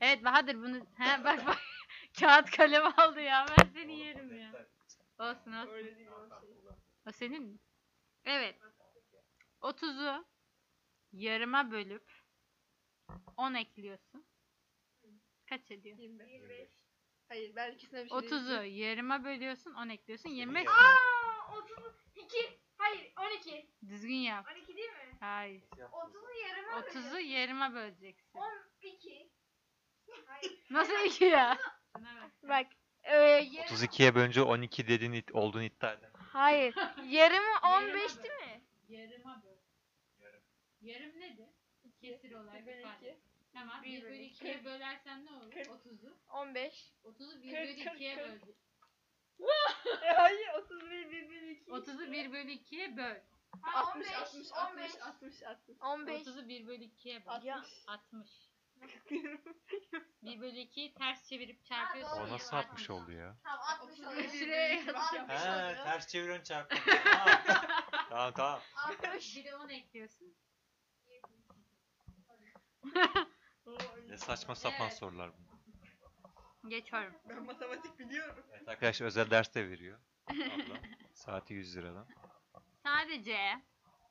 Evet 0.00 0.24
Bahadır 0.24 0.54
bunu 0.54 0.76
he 0.98 1.24
bak 1.24 1.46
bak 1.46 1.58
kağıt 2.18 2.50
kalem 2.50 2.92
aldı 3.00 3.20
ya 3.20 3.46
ben 3.58 3.68
seni 3.74 3.98
yerim 3.98 4.38
ya. 4.38 4.52
Olsun 5.18 5.52
olsun. 5.52 5.72
Öyle 5.72 5.96
değil 5.96 6.08
o. 6.08 6.28
O 7.06 7.12
senin 7.12 7.42
mi? 7.42 7.58
Evet. 8.24 8.60
30'u 9.60 10.24
yarıma 11.12 11.70
bölüp 11.70 12.12
10 13.36 13.54
ekliyorsun. 13.54 14.26
Kaç 15.46 15.70
ediyor? 15.70 15.98
25. 15.98 16.68
Hayır 17.28 17.56
ben 17.56 17.72
ikisine 17.72 18.04
bir 18.04 18.08
şey 18.08 18.18
30'u 18.18 18.64
yarıma 18.64 19.24
bölüyorsun 19.24 19.74
10 19.74 19.88
ekliyorsun 19.88 20.28
25 20.28 20.64
mi? 20.64 20.70
Aa 20.70 21.56
32. 21.56 22.60
Hayır 22.78 23.12
12. 23.36 23.70
Düzgün 23.88 24.14
yap. 24.14 24.46
12 24.52 24.76
değil 24.76 24.88
mi? 24.88 25.16
Hayır. 25.20 25.62
30'u 25.62 26.32
yarıma 26.48 26.80
30'u 26.80 27.18
yarıma 27.18 27.74
böleceksin. 27.74 28.38
12. 28.38 29.30
Hayır. 30.26 30.66
Nasıl 30.70 31.04
iki 31.06 31.24
ya? 31.24 31.58
Bak. 32.42 32.66
E, 33.02 33.14
yarım, 33.16 33.76
32'ye 33.76 34.14
bölünce 34.14 34.42
12 34.42 34.88
dediğin 34.88 35.12
it- 35.12 35.32
olduğunu 35.34 35.62
iddia 35.62 35.92
eder. 35.92 36.10
hayır. 36.14 36.74
Yarımı 37.08 37.58
15 37.78 38.16
değil 38.18 38.34
mi? 38.34 38.62
Yarıma 38.88 39.42
böl. 39.44 39.56
Yarım. 40.18 40.42
Yarım 40.80 41.20
nedir? 41.20 41.48
Kesir 42.00 42.32
olarak 42.32 42.66
bölü 42.66 42.80
ifade. 42.80 43.18
Tamam. 43.52 43.82
Bir 43.82 43.88
1 43.96 44.02
bölü 44.02 44.10
bölü 44.12 44.22
2'ye 44.22 44.64
bölersen 44.64 45.26
ne 45.26 45.30
olur? 45.30 45.52
30'u. 45.52 46.18
15. 46.28 46.92
30'u 47.04 47.42
1 47.42 47.50
Kırk, 47.50 47.68
bölü 47.68 47.84
kırk, 47.84 48.00
2'ye 48.00 48.14
kırk. 48.14 48.26
böleceksin. 48.28 48.56
E, 50.02 50.08
hayır 50.12 50.48
31 50.54 51.10
1 51.10 51.30
1 51.30 51.42
2. 51.42 51.70
30'u 51.70 52.12
1 52.12 52.32
bölü 52.32 52.50
2'ye 52.52 52.96
böl. 52.96 53.16
60 53.62 54.12
60 54.14 54.52
60 54.52 55.00
60 55.02 55.42
60. 55.42 55.76
15. 55.80 56.22
30'u 56.26 56.48
1 56.48 56.66
bölü 56.66 56.84
2'ye 56.84 57.26
böl. 57.26 57.30
60. 57.30 57.84
60. 57.86 58.49
1 60.22 60.40
bölü 60.40 60.58
2'yi 60.58 60.94
ters 60.94 61.28
çevirip 61.28 61.64
çarpıyorsun. 61.64 62.16
O 62.22 62.26
ya, 62.26 62.32
nasıl 62.32 62.56
60 62.56 62.90
oldu 62.90 63.12
ya? 63.12 63.36
Tamam 63.44 63.60
60 63.80 63.96
Şuraya 64.38 64.68
yaz. 64.68 65.12
He, 65.28 65.84
ters 65.84 66.08
çeviriyorsun 66.08 66.44
çarpın. 66.44 66.78
Tamam 68.10 68.32
tamam. 68.36 68.60
60. 68.74 69.36
Bir 69.36 69.44
de 69.44 69.56
10 69.56 69.68
ekliyorsun. 69.68 70.34
Ne 74.08 74.16
saçma 74.18 74.54
sapan 74.54 74.86
Evet. 74.86 74.98
sorular 74.98 75.32
bunlar. 75.38 75.50
Geçiyorum. 76.68 77.14
Ben 77.28 77.42
matematik 77.44 77.98
biliyorum. 77.98 78.44
Evet 78.52 78.68
arkadaş 78.68 79.00
özel 79.00 79.30
ders 79.30 79.54
de 79.54 79.68
veriyor. 79.70 79.98
Abla. 80.30 80.80
Saati 81.14 81.54
100 81.54 81.76
liradan. 81.76 82.08
Sadece 82.82 83.62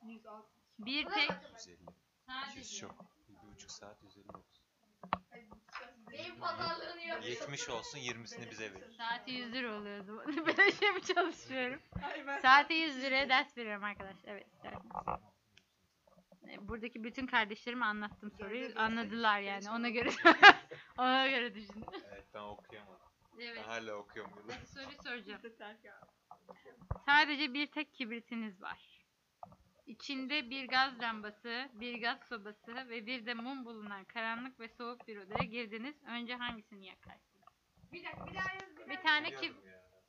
106. 0.02 0.48
bir 0.78 1.04
tek 1.06 1.30
150. 1.52 1.80
100 1.80 1.88
sadece 2.26 2.76
çok. 2.76 3.04
1,5 3.30 3.68
saat 3.68 4.02
150 4.02 4.28
olsun. 4.28 4.59
Benim 6.12 6.38
pazarlığını 6.40 7.00
yapıyorum. 7.00 7.22
70 7.42 7.68
olsun 7.68 7.98
20'sini 7.98 8.50
bize 8.50 8.74
verir. 8.74 8.92
saati 8.98 9.30
100 9.30 9.52
lira 9.52 9.76
oluyor 9.76 9.98
o 9.98 10.02
zaman. 10.04 10.26
ben 10.58 10.70
şey 10.70 10.90
mi 10.92 11.02
çalışıyorum? 11.02 11.80
Ben 12.26 12.40
Saati 12.40 12.74
100 12.74 13.02
liraya 13.02 13.28
ders 13.28 13.56
veriyorum 13.58 13.84
arkadaşlar. 13.84 14.28
Evet 14.32 14.46
isterseniz. 14.52 14.92
E, 16.48 16.68
Buradaki 16.68 17.04
bütün 17.04 17.26
kardeşlerime 17.26 17.84
anlattım 17.86 18.30
soruyu. 18.30 18.72
Anladılar 18.76 19.40
yani. 19.40 19.70
Ona 19.70 19.88
göre 19.88 20.10
ona 20.98 21.28
göre 21.28 21.54
düşünün. 21.54 21.86
Evet 22.12 22.26
ben 22.34 22.40
okuyamadım. 22.40 23.00
Evet. 23.40 23.56
Ben 23.56 23.62
hala 23.62 23.94
okuyorum. 23.94 24.32
Hadi 24.50 24.66
soruyu 24.66 24.96
soracağım. 25.04 25.40
Sadece 27.06 27.54
bir 27.54 27.66
tek 27.66 27.94
kibritiniz 27.94 28.62
var. 28.62 28.99
İçinde 29.90 30.50
bir 30.50 30.68
gaz 30.68 31.00
lambası, 31.00 31.68
bir 31.72 32.00
gaz 32.00 32.18
sobası 32.28 32.88
ve 32.88 33.06
bir 33.06 33.26
de 33.26 33.34
mum 33.34 33.64
bulunan 33.64 34.04
karanlık 34.04 34.60
ve 34.60 34.68
soğuk 34.68 35.08
bir 35.08 35.16
odaya 35.16 35.44
girdiniz. 35.44 35.94
Önce 36.06 36.34
hangisini 36.34 36.86
yakarsınız? 36.86 37.46
Bir 37.92 38.04
dakika 38.04 38.26
bir 38.26 38.34
daha 38.34 38.54
yaz. 38.54 38.76
Bir 38.76 38.90
Bir 38.90 38.96
tane 38.96 39.30
kib 39.30 39.54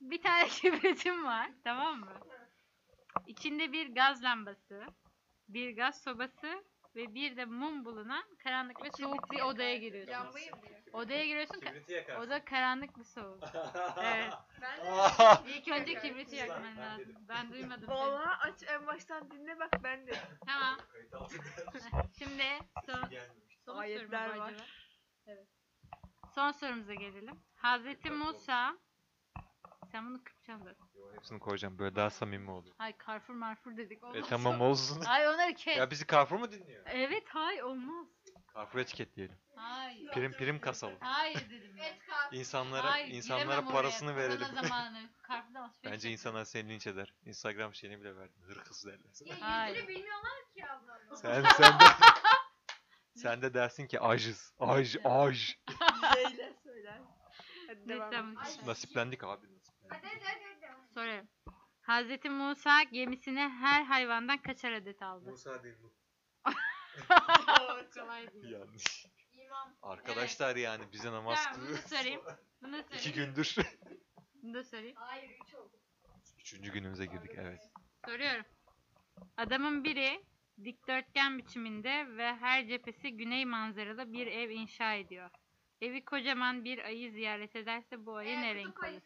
bir 0.02 0.22
tane 0.22 0.48
kibritim 0.50 1.26
var, 1.26 1.52
tamam 1.64 2.00
mı? 2.00 2.20
İçinde 3.28 3.72
bir 3.72 3.96
gaz 3.96 4.24
lambası, 4.24 4.86
bir 5.50 5.76
gaz 5.76 6.04
sobası 6.04 6.64
ve 6.96 7.14
bir 7.16 7.38
de 7.38 7.46
mum 7.46 7.86
bulunan 7.86 8.36
karanlık 8.44 8.84
ve 8.84 8.90
soğuk 8.92 9.32
bir 9.32 9.42
odaya 9.42 9.78
giriyorsun. 9.78 10.12
Yanmayı 10.12 10.52
mı 10.52 10.62
diyor? 10.62 10.81
Odaya 10.94 11.26
giriyorsun. 11.26 11.60
Kibriti 11.60 11.94
yakarsın. 11.94 12.22
Oda 12.28 12.46
karanlık 12.46 12.98
ve 13.00 13.04
soğuk. 13.04 13.44
Evet. 14.04 14.34
Ben 14.62 14.80
İlk 15.48 15.68
önce 15.68 16.00
kibriti 16.00 16.36
yakman 16.36 16.64
Ben 16.64 16.78
lazım. 16.78 17.00
dedim. 17.06 17.16
Ben 17.30 17.52
duymadım. 17.52 17.86
seni. 17.88 17.96
Valla 17.98 18.40
aç 18.40 18.64
en 18.68 18.88
baştan 18.88 19.32
dinle 19.32 19.60
bak 19.60 19.70
ben 19.84 20.08
de. 20.08 20.14
Tamam. 20.46 20.78
Kayıt 20.92 21.14
altında. 21.14 21.44
Şimdi 22.18 22.44
son, 22.86 23.10
Gelmemiş. 23.10 23.60
son 23.66 23.78
Ayetler 23.78 24.38
var. 24.38 24.48
acaba? 24.48 24.64
Evet. 25.28 25.48
Son 26.36 26.52
sorumuza 26.52 26.94
gelelim. 26.94 27.40
Hazreti 27.56 28.12
Musa 28.12 28.78
sen 29.92 30.06
bunu. 30.10 30.22
Yo, 30.96 31.14
hepsini 31.16 31.40
koyacağım. 31.40 31.80
Böyle 31.80 31.96
daha 31.96 32.10
samimi 32.10 32.52
oluyor. 32.52 32.76
Hay 32.78 32.94
Carrefour 33.08 33.36
marfur 33.36 33.78
dedik. 33.78 34.04
E 34.04 34.06
Olmaz. 34.06 34.30
tamam 34.30 34.62
olsun. 34.62 35.02
Hay 35.02 35.28
onları 35.28 35.54
kes. 35.54 35.78
ya 35.78 35.92
bizi 35.92 36.08
Carrefour 36.08 36.40
mu 36.40 36.52
dinliyor? 36.52 36.84
Evet 36.86 37.24
hay 37.30 37.64
olmaz. 37.64 38.08
Carrefour 38.56 38.80
etiketleyelim. 38.80 39.38
Hayır. 39.56 40.12
Prim 40.12 40.32
prim 40.32 40.60
kasalım. 40.60 40.98
Hayır 41.00 41.50
dedim 41.50 41.78
ya. 41.78 41.86
Et 41.86 42.00
kalk. 42.08 42.34
İnsanlara 42.34 42.92
Hayır, 42.92 43.08
insanlara 43.14 43.44
giremem 43.46 43.66
oraya. 43.68 43.72
parasını 43.74 44.10
Korona 44.10 44.24
verelim. 44.24 44.48
zamanı. 44.62 45.10
Carrefour'dan 45.30 45.62
alışveriş 45.64 45.92
Bence 45.94 46.12
insanlar 46.12 46.46
seni 46.46 46.70
linç 46.70 46.88
eder. 46.88 47.14
Instagram 47.26 47.74
şeyini 47.76 48.00
bile 48.02 48.16
verdin. 48.16 48.42
Hırkız 48.42 48.86
derler. 48.86 49.00
Ya 49.26 49.36
Hayır. 49.42 49.76
yüzünü 49.76 49.88
bilmiyorlar 49.90 50.32
ki 50.56 50.66
ablam. 50.66 51.18
Sen 51.18 51.44
sen 51.58 51.80
de 51.80 51.84
sen 53.16 53.42
de 53.42 53.54
dersin 53.54 53.88
ki 53.88 54.00
ajız. 54.00 54.54
Aj 54.60 54.96
aj. 55.04 55.56
Zeyle 56.14 56.54
söyler. 56.64 57.02
Hadi 57.68 57.90
devam 57.90 58.32
et. 58.32 58.60
Nasiplendik 58.66 59.24
abi 59.24 59.48
nasiplendik. 59.56 59.92
Hadi 59.92 60.08
hadi 60.26 60.44
hadi. 60.62 60.94
Soruyorum. 60.94 61.28
Hazreti 61.82 62.30
Musa 62.30 62.84
gemisine 62.84 63.50
her 63.50 63.84
hayvandan 63.84 64.38
kaçar 64.42 64.72
adet 64.72 65.02
aldı? 65.02 65.30
Musa 65.30 65.64
değil 65.64 65.76
bu. 65.84 65.94
Kolay 67.94 68.34
değil. 68.34 68.52
Yanlış. 68.52 69.06
İmam. 69.34 69.74
Arkadaşlar 69.82 70.56
yani 70.56 70.92
bize 70.92 71.12
namaz 71.12 71.44
Tamam 71.44 71.60
bunu 71.60 71.66
kılıyor. 71.66 71.84
sorayım. 71.90 72.22
Bunu 72.62 72.84
sorayım. 72.84 72.88
İki 72.94 73.14
gündür. 73.14 73.56
Bunu 74.44 74.54
da 74.54 74.64
sorayım. 74.64 74.96
Hayır 74.96 75.30
3 75.48 75.56
oldu. 75.56 75.80
Üçüncü 76.40 76.72
günümüze 76.72 77.06
girdik 77.06 77.32
evet. 77.36 77.72
Soruyorum. 78.06 78.46
Adamın 79.38 79.84
biri 79.84 80.26
dikdörtgen 80.64 81.38
biçiminde 81.38 82.18
ve 82.18 82.36
her 82.36 82.68
cephesi 82.68 83.18
güney 83.18 83.46
manzaralı 83.46 84.14
bir 84.14 84.28
ev 84.28 84.50
inşa 84.50 84.94
ediyor. 84.94 85.30
Evi 85.82 86.06
kocaman 86.06 86.64
bir 86.64 86.86
ayı 86.86 87.12
ziyaret 87.12 87.56
ederse 87.56 88.06
bu 88.06 88.16
ayı 88.16 88.38
ne 88.38 88.56
renk 88.56 88.84
olur? 88.84 89.02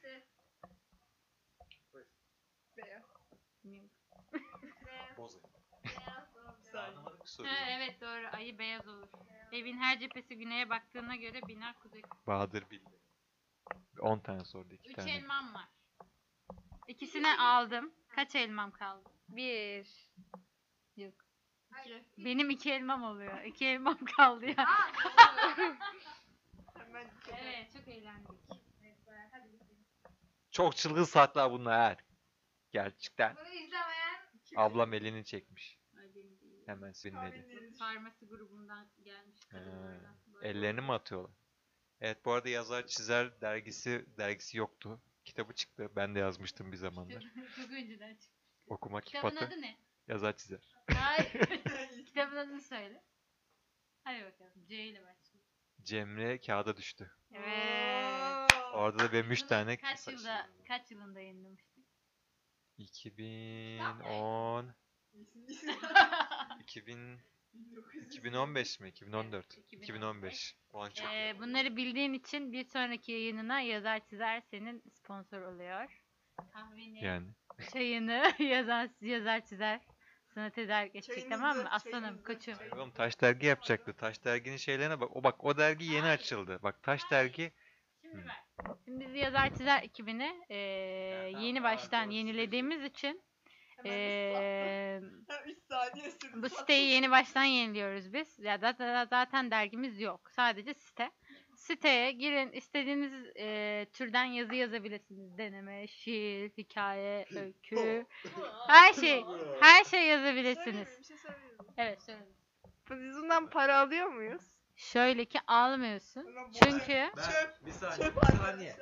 Beyaz. 2.78 3.04
Bilmiyorum. 3.64 3.92
Boz. 5.18 5.40
Ki 7.26 7.44
Ha, 7.48 7.66
evet 7.70 8.02
doğru 8.02 8.28
ayı 8.36 8.60
beyaz 8.60 8.88
olur. 8.88 9.08
Evin 9.52 9.78
her 9.78 10.00
cephesi 10.00 10.38
güneye 10.38 10.70
baktığına 10.70 11.16
göre 11.16 11.42
bina 11.48 11.74
kuzey. 11.74 12.02
Bahadır 12.28 12.70
bildi. 12.70 13.00
10 14.00 14.20
tane 14.20 14.44
sordu 14.46 14.74
2 14.74 14.90
Üç 14.90 14.96
tane. 14.96 15.12
elmam 15.16 15.54
var. 15.54 15.68
İkisini 16.88 17.40
aldım. 17.40 17.94
Kaç 18.10 18.36
elmam 18.36 18.72
kaldı? 18.72 19.10
Bir. 19.30 19.88
Yok. 20.98 21.14
Benim 22.18 22.50
iki 22.50 22.72
elmam 22.72 23.04
oluyor. 23.04 23.42
İki 23.44 23.66
elmam 23.66 23.98
kaldı 24.18 24.46
ya. 24.46 24.56
Evet 27.42 27.74
çok 27.74 27.88
eğlendik. 27.88 28.32
Çok 30.52 30.78
çılgın 30.78 31.04
saatler 31.04 31.52
bunlar. 31.52 31.98
Gerçekten. 32.72 33.36
Bunu 33.36 33.54
izlemeyen 33.54 34.20
Ablam 34.56 34.94
elini 34.94 35.26
çekmiş. 35.26 35.78
Hemen 36.66 36.92
senin 36.92 37.18
eli. 37.18 37.72
Farmasi 37.80 38.28
grubundan 38.28 38.88
gelmiş 39.04 39.40
kadınlardan. 39.46 40.18
Böyle. 40.28 40.48
Ellerini 40.48 40.82
mi 40.82 40.94
atıyorlar? 40.94 41.32
Evet 42.02 42.26
bu 42.26 42.32
arada 42.32 42.50
yazar 42.50 42.88
çizer 42.88 43.42
dergisi 43.42 44.06
dergisi 44.18 44.58
yoktu. 44.58 45.02
Kitabı 45.24 45.54
çıktı. 45.54 45.92
Ben 45.96 46.16
de 46.16 46.20
yazmıştım 46.20 46.72
bir 46.72 46.78
zamanlar. 46.78 47.22
Çok 47.56 47.72
önceden 47.72 48.16
çıktı. 48.16 48.40
Okuma 48.68 49.02
Kitabın 49.02 49.30
kifatı. 49.30 49.46
adı 49.54 49.62
ne? 49.62 49.78
Yazar 50.08 50.38
çizer. 50.38 50.76
Hayır. 50.94 51.32
Kitabın 52.06 52.36
adını 52.36 52.62
söyle. 52.62 53.04
Hadi 54.04 54.24
bakalım. 54.26 54.66
C 54.68 54.76
ile 54.84 55.02
başlıyor. 55.04 55.44
Cemre 55.82 56.42
kağıda 56.42 56.78
düştü. 56.78 57.12
Evet. 57.32 58.52
Orada 58.74 59.00
da 59.00 59.14
benim 59.14 59.32
3 59.32 59.44
tane 59.44 59.78
Kaç 59.78 60.08
yılda 60.08 60.50
kaç 60.68 60.92
yılında 60.92 61.20
yayınlamıştık? 61.20 61.86
2010 62.78 64.76
2000 66.60 67.20
2015 68.06 68.80
mi? 68.80 68.88
2014. 68.90 69.58
2015. 69.72 70.56
O 70.74 70.80
an 70.80 70.90
çok 70.90 71.08
Ee, 71.14 71.36
bunları 71.40 71.76
bildiğin 71.76 72.14
için 72.14 72.52
bir 72.52 72.64
sonraki 72.64 73.12
yayınına 73.12 73.62
yazar 73.62 74.06
çizer 74.10 74.42
senin 74.52 74.84
sponsor 74.92 75.42
oluyor. 75.42 76.02
Kahveni, 76.54 77.04
yani. 77.06 77.28
çayını 77.74 78.34
yazar, 78.40 78.90
yazar 79.02 79.46
çizer 79.46 79.82
sana 80.34 80.50
tedarik 80.50 80.96
edecek 80.96 81.16
Çayınızı, 81.16 81.30
tamam 81.30 81.58
mı? 81.58 81.72
Aslanım, 81.72 82.24
koçum. 82.24 82.56
Oğlum 82.76 82.92
Taş 82.92 83.22
Dergi 83.22 83.48
yapacaktı. 83.48 83.94
Taş 83.94 84.26
Dergi'nin 84.26 84.58
şeylerine 84.58 85.00
bak. 85.00 85.16
O 85.16 85.24
bak 85.24 85.46
o 85.46 85.58
dergi 85.58 85.86
yeni 85.86 86.06
açıldı. 86.06 86.60
Bak 86.64 86.84
Taş 86.84 87.12
Dergi 87.12 87.52
Şimdi 88.02 88.28
ver. 88.28 88.44
Şimdi 88.86 89.06
biz 89.06 89.16
yazar 89.16 89.50
çizer 89.50 89.84
ekibini 89.84 90.46
ee, 90.50 90.58
yeni 91.40 91.64
baştan 91.64 92.10
yenilediğimiz 92.10 92.84
için 92.84 93.24
ee, 93.86 95.02
Hem 95.28 95.50
3 95.50 95.58
saniye 95.70 96.12
sürdü. 96.12 96.42
bu 96.42 96.50
siteyi 96.50 96.90
yeni 96.90 97.12
baştan 97.12 97.44
yeniliyoruz 97.44 98.14
biz. 98.14 98.40
Ya 98.40 98.58
zaten, 98.58 99.06
zaten 99.06 99.52
dergimiz 99.52 100.02
yok. 100.02 100.32
Sadece 100.32 100.74
site. 100.74 101.12
Siteye 101.56 102.12
girin 102.12 102.52
istediğiniz 102.52 103.14
ee, 103.40 103.86
türden 103.94 104.26
yazı 104.26 104.56
yazabilirsiniz. 104.56 105.38
Deneme, 105.38 105.88
şiir, 105.88 106.52
hikaye, 106.58 107.26
öykü. 107.36 108.06
Her 108.68 108.94
şey. 108.94 109.26
Her 109.62 109.84
şey 109.84 110.06
yazabilirsiniz. 110.08 110.66
Söyleyeyim, 110.66 110.88
bir 111.00 111.06
şey 111.06 111.18
söyleyeyim. 111.18 111.58
Evet 111.78 112.02
söyle. 112.04 112.26
Biz 112.92 113.16
bundan 113.16 113.50
para 113.50 113.80
alıyor 113.80 114.08
muyuz? 114.08 114.42
Şöyle 114.76 115.26
ki 115.26 115.40
almıyorsun. 115.48 116.28
Çünkü 116.64 117.10
Çöp. 117.16 117.66
Bir 117.66 117.72
saniye, 117.72 118.12
bir 118.16 118.38
saniye. 118.38 118.76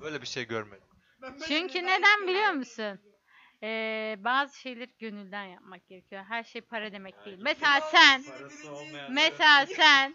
böyle 0.00 0.22
bir 0.22 0.26
şey 0.26 0.44
görmedim. 0.46 0.88
Ben 1.22 1.32
böyle 1.32 1.44
çünkü 1.46 1.86
neden 1.86 2.26
biliyor 2.28 2.50
musun? 2.50 3.00
Ee, 3.62 4.16
bazı 4.18 4.58
şeyleri 4.60 4.90
gönülden 4.98 5.44
yapmak 5.44 5.88
gerekiyor. 5.88 6.24
Her 6.28 6.44
şey 6.44 6.60
para 6.60 6.92
demek 6.92 7.24
değil. 7.24 7.38
Mesela 7.42 7.80
sen 7.80 8.24
Mesela 9.08 9.66
sen 9.66 10.14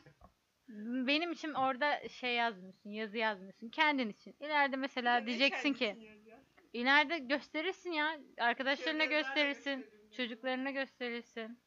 benim 1.08 1.32
için 1.32 1.54
orada 1.54 2.10
şey 2.10 2.36
yazmıyorsun, 2.36 2.90
yazı 2.90 3.18
yazmıyorsun 3.18 3.70
kendin 3.70 4.10
için. 4.10 4.36
İleride 4.40 4.76
mesela 4.76 5.20
Ne 5.20 5.26
diyeceksin 5.26 5.74
ki, 5.74 5.86
yazıyor? 5.86 6.38
ileride 6.74 7.18
gösterirsin 7.18 7.92
ya, 7.92 8.18
arkadaşlarına 8.38 9.06
gösterirsin, 9.06 9.86
çocuklarına 10.12 10.72
gösterirsin. 10.72 11.60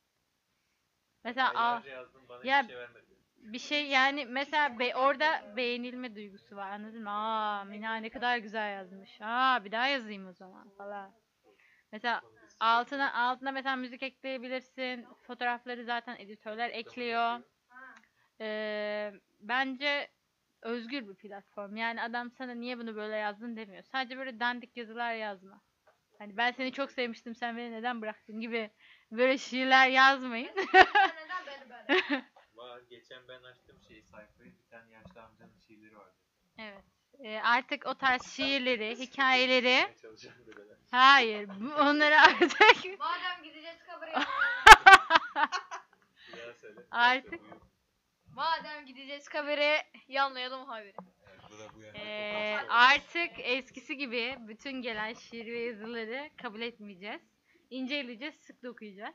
Mesela 1.24 1.52
al, 1.54 1.80
Ya- 2.42 2.62
şey 2.62 2.76
bir 3.52 3.58
şey 3.58 3.86
yani 3.88 4.24
mesela 4.26 4.78
be, 4.78 4.96
orada 4.96 5.42
beğenilme 5.56 6.14
duygusu 6.16 6.56
var 6.56 6.70
anladın 6.70 7.02
mı? 7.02 7.10
Aa 7.10 7.64
Mina 7.64 7.96
ne 7.96 8.10
kadar 8.10 8.38
güzel 8.38 8.72
yazmış. 8.72 9.18
Aa 9.20 9.64
bir 9.64 9.72
daha 9.72 9.86
yazayım 9.86 10.28
o 10.28 10.32
zaman 10.32 10.70
falan. 10.78 11.12
Mesela 11.96 12.22
altına 12.60 13.12
altına 13.12 13.52
mesela 13.52 13.76
müzik 13.76 14.02
ekleyebilirsin. 14.02 15.06
Fotoğrafları 15.22 15.84
zaten 15.84 16.16
editörler 16.18 16.70
ekliyor. 16.70 17.40
Ee, 18.40 19.12
bence 19.40 20.08
özgür 20.62 21.08
bir 21.08 21.14
platform. 21.14 21.76
Yani 21.76 22.02
adam 22.02 22.30
sana 22.30 22.54
niye 22.54 22.78
bunu 22.78 22.96
böyle 22.96 23.16
yazdın 23.16 23.56
demiyor. 23.56 23.82
Sadece 23.82 24.18
böyle 24.18 24.40
dandik 24.40 24.76
yazılar 24.76 25.14
yazma. 25.14 25.60
Hani 26.18 26.36
ben 26.36 26.52
seni 26.52 26.72
çok 26.72 26.92
sevmiştim 26.92 27.34
sen 27.34 27.56
beni 27.56 27.72
neden 27.72 28.02
bıraktın 28.02 28.40
gibi 28.40 28.70
böyle 29.12 29.38
şiirler 29.38 29.88
yazmayın. 29.88 30.56
neden 30.56 31.46
böyle 31.46 31.70
böyle? 31.88 32.24
Var, 32.54 32.80
geçen 32.90 33.28
ben 33.28 33.42
açtım 33.42 33.76
şeyi 33.88 34.02
sayfayı, 34.02 34.52
bir 34.58 34.70
tane 34.70 34.92
yaşlı 34.92 35.22
amcanın 35.22 35.58
şiirleri 35.66 35.96
vardı. 35.96 36.16
Evet. 36.58 36.95
Ee, 37.24 37.40
artık 37.44 37.86
o 37.86 37.94
tarz 37.94 38.22
şiirleri, 38.32 38.98
hikayeleri 38.98 39.94
hayır 40.90 41.48
bu, 41.60 41.74
onları 41.74 42.20
artık 42.20 42.60
Madem 42.98 43.42
gideceğiz 43.44 43.76
söyle. 43.86 44.12
Artık-. 46.90 47.40
Madem 48.34 48.86
gideceğiz 48.86 49.28
kabire 49.28 49.82
yanlayalım 50.08 50.64
haberi. 50.68 50.94
Ee, 51.94 52.56
Tokat 52.60 52.70
artık 52.70 53.30
eskisi 53.38 53.96
gibi 53.96 54.36
bütün 54.40 54.82
gelen 54.82 55.14
şiir 55.14 55.46
ve 55.46 55.58
yazıları 55.58 56.30
kabul 56.42 56.60
etmeyeceğiz. 56.60 57.22
İnceleyeceğiz, 57.70 58.34
sık 58.34 58.64
okuyacağız. 58.64 59.14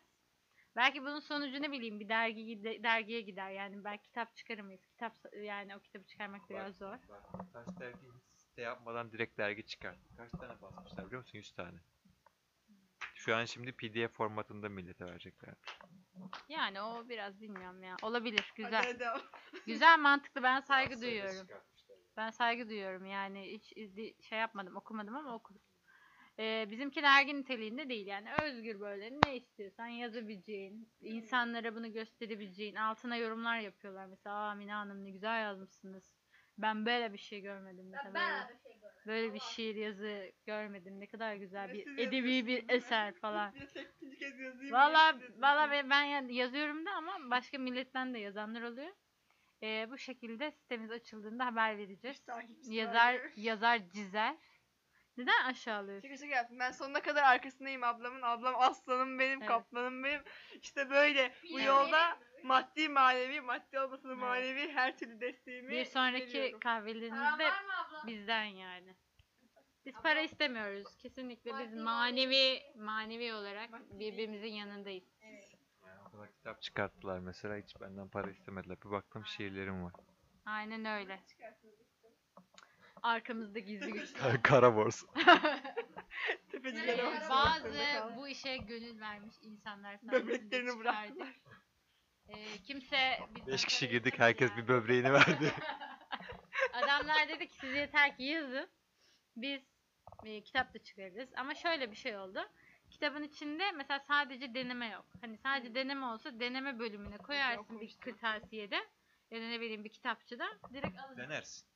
Belki 0.75 1.01
bunun 1.01 1.19
sonucu 1.19 1.61
ne 1.61 1.71
bileyim 1.71 1.99
bir 1.99 2.09
dergi 2.09 2.63
dergiye 2.83 3.21
gider 3.21 3.51
yani 3.51 3.83
belki 3.83 4.03
kitap 4.03 4.35
çıkaramayız. 4.35 4.85
Kitap 4.85 5.13
yani 5.43 5.75
o 5.75 5.79
kitabı 5.79 6.03
çıkarmak 6.03 6.49
biraz 6.49 6.77
zor. 6.77 6.97
Bak, 7.09 7.53
Taş 7.53 7.67
Dergi 7.79 8.07
site 8.35 8.61
yapmadan 8.61 9.11
direkt 9.11 9.37
dergi 9.37 9.65
çıkarttı. 9.65 10.15
Kaç 10.17 10.31
tane 10.31 10.61
basmışlar 10.61 11.05
biliyor 11.05 11.21
musun? 11.21 11.37
100 11.37 11.51
tane. 11.51 11.77
Şu 13.15 13.35
an 13.35 13.45
şimdi 13.45 13.71
PDF 13.71 14.11
formatında 14.13 14.69
millete 14.69 15.05
verecekler. 15.05 15.53
Yani 16.49 16.81
o 16.81 17.09
biraz 17.09 17.41
bilmiyorum 17.41 17.83
ya. 17.83 17.97
Olabilir, 18.01 18.53
güzel. 18.55 18.97
Güzel, 19.65 19.99
mantıklı. 19.99 20.43
Ben 20.43 20.59
saygı 20.59 21.01
duyuyorum. 21.01 21.47
Ben 22.17 22.29
saygı 22.29 22.69
duyuyorum 22.69 23.05
yani 23.05 23.51
hiç 23.51 23.73
şey 24.25 24.39
yapmadım 24.39 24.75
okumadım 24.75 25.15
ama 25.15 25.35
okudum. 25.35 25.61
Ee, 26.41 26.67
bizimki 26.71 27.03
dergi 27.03 27.35
niteliğinde 27.35 27.89
değil 27.89 28.07
yani 28.07 28.33
özgür 28.33 28.79
böyle 28.79 29.21
ne 29.21 29.37
istiyorsan 29.37 29.87
yazabileceğin, 29.87 30.89
insanlara 31.01 31.75
bunu 31.75 31.93
gösterebileceğin, 31.93 32.75
altına 32.75 33.17
yorumlar 33.17 33.59
yapıyorlar 33.59 34.05
mesela 34.05 34.35
aa 34.35 34.55
Mina 34.55 34.79
Hanım 34.79 35.05
ne 35.05 35.09
güzel 35.11 35.41
yazmışsınız. 35.41 36.03
Ben 36.57 36.85
böyle 36.85 37.13
bir 37.13 37.17
şey 37.17 37.41
görmedim 37.41 37.89
mesela 37.91 38.13
böyle, 38.13 38.53
bir 38.53 38.63
şey 38.63 38.73
görmedim. 38.79 39.01
böyle 39.07 39.33
bir 39.33 39.39
şiir 39.39 39.75
yazı 39.75 40.31
görmedim 40.45 40.99
ne 40.99 41.07
kadar 41.07 41.35
güzel 41.35 41.73
bir 41.73 41.97
edebi 41.97 42.47
bir 42.47 42.65
eser 42.69 43.13
falan. 43.13 43.53
Valla 44.71 45.19
valla 45.37 45.71
ben 45.71 45.89
ben 45.89 46.03
ya- 46.03 46.27
yazıyorum 46.43 46.85
da 46.85 46.91
ama 46.91 47.31
başka 47.31 47.57
milletten 47.57 48.13
de 48.13 48.19
yazanlar 48.19 48.61
oluyor. 48.61 48.91
Ee, 49.63 49.87
bu 49.89 49.97
şekilde 49.97 50.51
sitemiz 50.51 50.91
açıldığında 50.91 51.45
haber 51.45 51.77
vereceğiz. 51.77 52.17
Yazar 52.69 53.21
yazar 53.35 53.89
Cizer. 53.89 54.35
Neden 55.21 55.45
aşağılıyorsun? 55.45 56.07
Şaka 56.07 56.17
şaka 56.17 56.35
yaptım. 56.35 56.59
Ben 56.59 56.71
sonuna 56.71 57.01
kadar 57.01 57.23
arkasındayım 57.23 57.83
ablamın. 57.83 58.21
Ablam 58.21 58.55
aslanım 58.57 59.19
benim, 59.19 59.39
Evet. 59.39 59.47
kaplanım 59.47 60.03
benim. 60.03 60.21
İşte 60.61 60.89
böyle 60.89 61.33
bu 61.53 61.59
yolda 61.59 62.17
maddi 62.43 62.89
manevi, 62.89 63.41
maddi 63.41 63.79
olmasa 63.79 64.03
da 64.03 64.13
Evet. 64.13 64.21
manevi 64.21 64.71
her 64.71 64.97
türlü 64.97 65.21
desteğimi 65.21 65.71
Bir 65.71 65.85
sonraki 65.85 66.27
veriyorum. 66.27 66.59
Kahvelerinizde 66.59 67.49
bizden 68.07 68.43
yani. 68.43 68.95
Biz 69.85 69.93
para 70.03 70.21
istemiyoruz. 70.21 70.97
Kesinlikle 70.97 71.51
biz 71.59 71.73
manevi 71.73 72.61
manevi 72.75 73.33
olarak 73.33 73.69
birbirimizin 73.99 74.47
yanındayız. 74.51 75.03
Yani 75.85 75.99
o 76.07 76.11
kadar 76.11 76.31
kitap 76.33 76.61
çıkarttılar 76.61 77.19
mesela 77.19 77.57
hiç 77.57 77.81
benden 77.81 78.09
para 78.09 78.31
istemediler. 78.31 78.77
Bir 78.85 78.91
baktım 78.91 79.25
şiirlerim 79.25 79.83
var. 79.83 79.93
Aynen 80.45 80.85
öyle. 80.85 81.19
Arkamızda 83.03 83.59
gizli 83.59 83.91
güç. 83.93 84.13
Kara 84.43 84.75
borsa. 84.75 85.07
Tepecilere 86.51 87.05
bak. 87.05 87.29
bazı 87.29 88.15
bu 88.17 88.27
işe 88.27 88.57
gönül 88.57 88.99
vermiş 88.99 89.35
insanlar 89.41 89.97
sayesinde 89.97 90.11
Böbreklerini 90.11 90.79
bıraktılar. 90.79 91.39
Ee, 92.29 92.57
kimse 92.63 93.19
bizden 93.35 93.53
5 93.53 93.65
kişi 93.65 93.85
para 93.85 93.91
girdik 93.91 94.13
istemedi 94.13 94.29
herkes 94.29 94.49
yani. 94.49 94.63
bir 94.63 94.67
böbreğini 94.67 95.13
verdi. 95.13 95.53
Adamlar 96.73 97.27
dedi 97.29 97.47
ki 97.47 97.55
siz 97.55 97.75
yeter 97.75 98.17
ki 98.17 98.23
yazın. 98.23 98.69
Biz 99.35 99.61
e, 100.23 100.41
kitap 100.41 100.73
da 100.73 100.79
çıkarırız. 100.83 101.29
Ama 101.35 101.55
şöyle 101.55 101.91
bir 101.91 101.95
şey 101.95 102.17
oldu. 102.17 102.39
Kitabın 102.89 103.23
içinde 103.23 103.71
mesela 103.71 103.99
sadece 103.99 104.53
deneme 104.53 104.87
yok. 104.87 105.05
Hani 105.21 105.37
sadece 105.37 105.75
deneme 105.75 106.05
olsa 106.05 106.39
deneme 106.39 106.79
bölümüne 106.79 107.17
koyarsın 107.17 107.81
bir 107.81 107.97
kırtasiyede 107.99 108.75
ya 109.31 109.41
da 109.41 109.45
ne 109.45 109.61
bileyim 109.61 109.83
bir 109.83 109.89
kitapçıda 109.89 110.47
direkt 110.73 110.99
alırsın. 110.99 111.17
Denersin. 111.17 111.67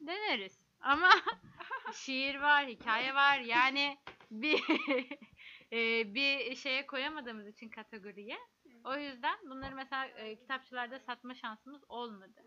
deneriz. 0.00 0.63
Ama 0.80 1.10
şiir 1.94 2.34
var, 2.34 2.66
hikaye 2.66 3.14
var. 3.14 3.38
Yani 3.38 3.98
bir 4.30 4.62
e, 5.72 6.14
bir 6.14 6.56
şeye 6.56 6.86
koyamadığımız 6.86 7.46
için 7.46 7.68
kategoriye. 7.68 8.38
O 8.84 8.96
yüzden 8.96 9.38
bunları 9.50 9.74
mesela 9.74 10.06
e, 10.06 10.36
kitapçılarda 10.38 10.98
satma 10.98 11.34
şansımız 11.34 11.84
olmadı. 11.88 12.44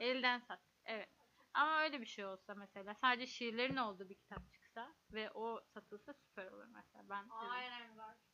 Elden 0.00 0.38
sat. 0.38 0.60
Evet. 0.84 1.08
Ama 1.54 1.82
öyle 1.82 2.00
bir 2.00 2.06
şey 2.06 2.26
olsa 2.26 2.54
mesela 2.54 2.94
sadece 2.94 3.26
şiirlerin 3.26 3.76
olduğu 3.76 4.08
bir 4.08 4.14
kitap 4.14 4.52
çıksa 4.52 4.94
ve 5.12 5.30
o 5.30 5.60
satılsa 5.74 6.14
süper 6.14 6.46
olur 6.46 6.66
mesela. 6.74 7.08
Ben 7.10 7.28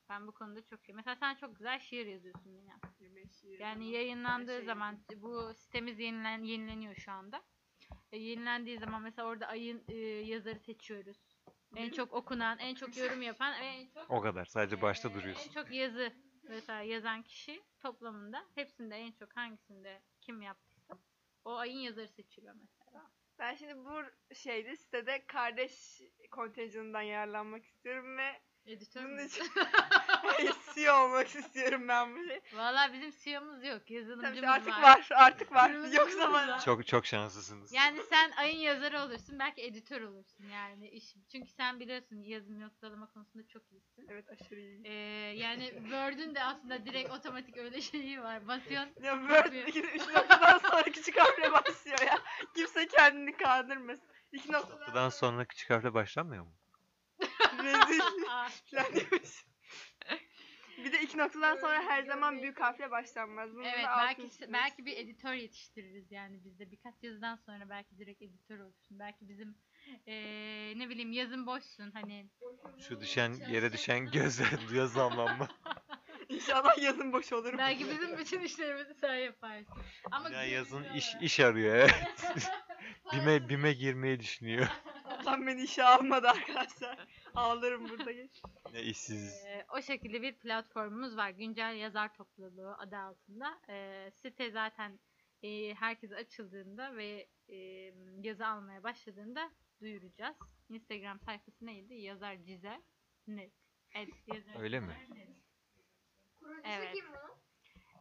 ben 0.09 0.27
bu 0.27 0.33
konuda 0.33 0.65
çok 0.65 0.89
iyi. 0.89 0.95
Mesela 0.95 1.17
sen 1.17 1.35
çok 1.35 1.57
güzel 1.57 1.79
şiir 1.79 2.07
yazıyorsun 2.07 2.53
Mina. 2.53 2.79
Yani 3.59 3.91
yayınlandığı 3.91 4.57
şey 4.57 4.67
zaman 4.67 4.99
bu 5.17 5.55
sitemiz 5.55 5.99
yenilen, 5.99 6.43
yenileniyor 6.43 6.95
şu 6.95 7.13
anda. 7.13 7.43
E, 8.13 8.19
yenilendiği 8.19 8.79
zaman 8.79 9.03
mesela 9.03 9.29
orada 9.29 9.47
ayın 9.47 9.85
e, 9.89 9.95
yazarı 10.05 10.59
seçiyoruz. 10.59 11.17
En 11.77 11.91
çok 11.91 12.13
okunan, 12.13 12.59
en 12.59 12.75
çok 12.75 12.97
yorum 12.97 13.23
yapan 13.23 13.61
ve 13.61 13.67
en 13.67 13.87
çok 13.87 14.11
O 14.11 14.21
kadar. 14.21 14.45
Sadece 14.45 14.83
başta 14.83 15.09
e, 15.09 15.15
duruyorsun. 15.15 15.49
En 15.49 15.53
çok 15.53 15.73
yazı 15.73 16.13
mesela 16.43 16.83
yazan 16.83 17.23
kişi 17.23 17.63
toplamında 17.81 18.45
hepsinde 18.55 18.97
en 18.97 19.13
çok 19.13 19.37
hangisinde 19.37 20.03
kim 20.21 20.43
yaptıysa 20.43 20.99
o 21.45 21.55
ayın 21.55 21.79
yazarı 21.79 22.09
seçiliyor 22.09 22.55
mesela. 22.55 23.11
Ben 23.39 23.55
şimdi 23.55 23.77
bu 23.77 24.03
şeyde 24.35 24.77
sitede 24.77 25.27
kardeş 25.27 26.01
kontenjanından 26.31 27.03
yararlanmak 27.03 27.65
istiyorum 27.65 28.19
ve 28.19 28.41
Editör 28.67 29.05
bunun 29.05 29.15
mü? 29.15 29.25
için 29.25 29.45
CEO 30.75 31.05
olmak 31.05 31.37
istiyorum 31.37 31.89
ben 31.89 32.17
bu 32.17 32.25
şey. 32.29 32.41
Valla 32.55 32.93
bizim 32.93 33.11
CEO'muz 33.11 33.65
yok. 33.65 33.81
Tabii 33.81 33.95
Yazılımcımız 33.95 34.41
ki 34.41 34.49
artık 34.49 34.69
var, 34.69 35.09
artık 35.15 35.53
var. 35.53 35.73
Kırmızı 35.73 35.97
Yoksa 35.97 36.33
bana. 36.33 36.61
Çok 36.61 36.87
çok 36.87 37.07
şanslısınız. 37.07 37.73
Yani 37.73 38.03
sen 38.11 38.31
ayın 38.31 38.59
yazarı 38.59 39.01
olursun, 39.01 39.39
belki 39.39 39.63
editör 39.63 40.01
olursun 40.01 40.45
yani 40.53 40.89
iş. 40.89 41.15
Çünkü 41.33 41.49
sen 41.51 41.81
biliyorsun 41.81 42.23
yazım 42.23 42.61
noktalama 42.61 43.13
konusunda 43.13 43.47
çok 43.47 43.63
iyisin. 43.73 44.07
Evet 44.09 44.25
aşırı 44.31 44.61
iyi. 44.61 44.81
Ee, 44.85 44.93
yani 45.37 45.65
Word'ün 45.65 46.35
de 46.35 46.45
aslında 46.45 46.87
direkt 46.87 47.11
otomatik 47.11 47.57
öyle 47.57 47.81
şeyi 47.81 48.23
var. 48.23 48.49
Basıyorsun. 48.49 48.93
Ya 49.03 49.19
Word'deki 49.29 49.81
üç 49.81 50.09
noktadan 50.09 50.59
sonra 50.59 50.83
küçük 50.83 51.21
harfle 51.21 51.53
başlıyor 51.53 51.99
ya. 52.07 52.19
Kimse 52.55 52.89
kendini 52.89 53.37
kandırmasın. 53.37 54.09
İki 54.33 54.53
noktadan 54.53 54.81
Noktadan 54.81 55.09
sonra 55.09 55.45
küçük 55.45 55.71
harfle 55.71 55.95
başlanmıyor 55.95 56.45
mu? 56.45 56.53
Rezil 57.67 58.01
Aa, 58.29 58.49
falan 58.71 58.95
demiş. 58.95 59.31
Bir 60.85 60.93
de 60.93 61.03
iki 61.03 61.19
noktadan 61.19 61.57
sonra 61.57 61.83
her 61.83 62.03
zaman 62.03 62.43
büyük 62.43 62.61
harfle 62.61 62.91
başlanmaz. 62.91 63.55
Bunun 63.55 63.65
evet 63.65 63.85
da 63.85 63.97
belki 63.99 64.23
çizmek 64.23 64.53
belki 64.53 64.87
bir 64.87 64.97
editör 64.97 65.35
yetiştiririz 65.35 66.13
yani 66.13 66.45
biz 66.45 66.59
de 66.59 66.71
birkaç 66.71 66.95
yazıdan 67.03 67.37
sonra 67.37 67.69
belki 67.71 67.99
direkt 67.99 68.23
editör 68.23 68.59
olursun. 68.59 68.99
Belki 68.99 69.29
bizim 69.29 69.57
ee, 70.07 70.73
ne 70.77 70.89
bileyim 70.89 71.13
yazın 71.13 71.47
boşsun 71.47 71.91
hani 71.91 72.27
Şu 72.89 73.01
düşen 73.01 73.33
yere 73.51 73.73
düşen 73.73 74.11
gözler 74.11 74.51
duyuyor 74.69 74.87
zamlanma. 74.87 75.49
İnşallah 76.29 76.83
yazın 76.83 77.13
boş 77.13 77.33
olur. 77.33 77.59
belki 77.59 77.91
bizim 77.91 78.19
bütün 78.19 78.41
işlerimizi 78.41 78.95
sen 79.01 79.15
yaparsın. 79.15 79.75
Ama 80.11 80.31
Ya 80.31 80.45
yazın 80.45 80.85
iş 80.95 81.15
iş 81.21 81.41
arıyor 81.41 81.75
evet. 81.75 82.51
bime 83.13 83.49
bime 83.49 83.73
girmeyi 83.73 84.21
düşünüyor. 84.21 84.67
Allah 85.05 85.47
beni 85.47 85.63
işe 85.63 85.85
almadı 85.85 86.29
arkadaşlar. 86.29 87.07
Ağlarım 87.37 87.89
burada 87.89 88.13
geç. 88.13 88.43
Ne 88.73 88.83
işsiz. 88.83 89.45
Ee, 89.47 89.67
o 89.75 89.83
şekilde 89.83 90.23
bir 90.23 90.39
platformumuz 90.39 91.17
var. 91.17 91.31
Güncel 91.31 91.77
Yazar 91.77 92.15
Topluluğu 92.15 92.75
adı 92.79 92.97
altında. 92.97 93.59
Ee, 93.69 94.11
site 94.15 94.51
zaten 94.51 94.99
e, 95.43 95.75
herkese 95.75 96.17
açıldığında 96.17 96.97
ve 96.97 97.29
e, 97.49 97.57
yazı 98.23 98.47
almaya 98.47 98.83
başladığında 98.83 99.51
duyuracağız. 99.81 100.37
Instagram 100.69 101.21
sayfası 101.21 101.67
neydi? 101.67 101.95
Yazar 101.95 102.37
Cize 102.37 102.83
net. 103.27 103.53
Evet, 103.95 104.09
yazar 104.35 104.61
Öyle 104.63 104.81
mi? 104.81 104.95
net. 105.15 105.29
Evet. 106.65 106.97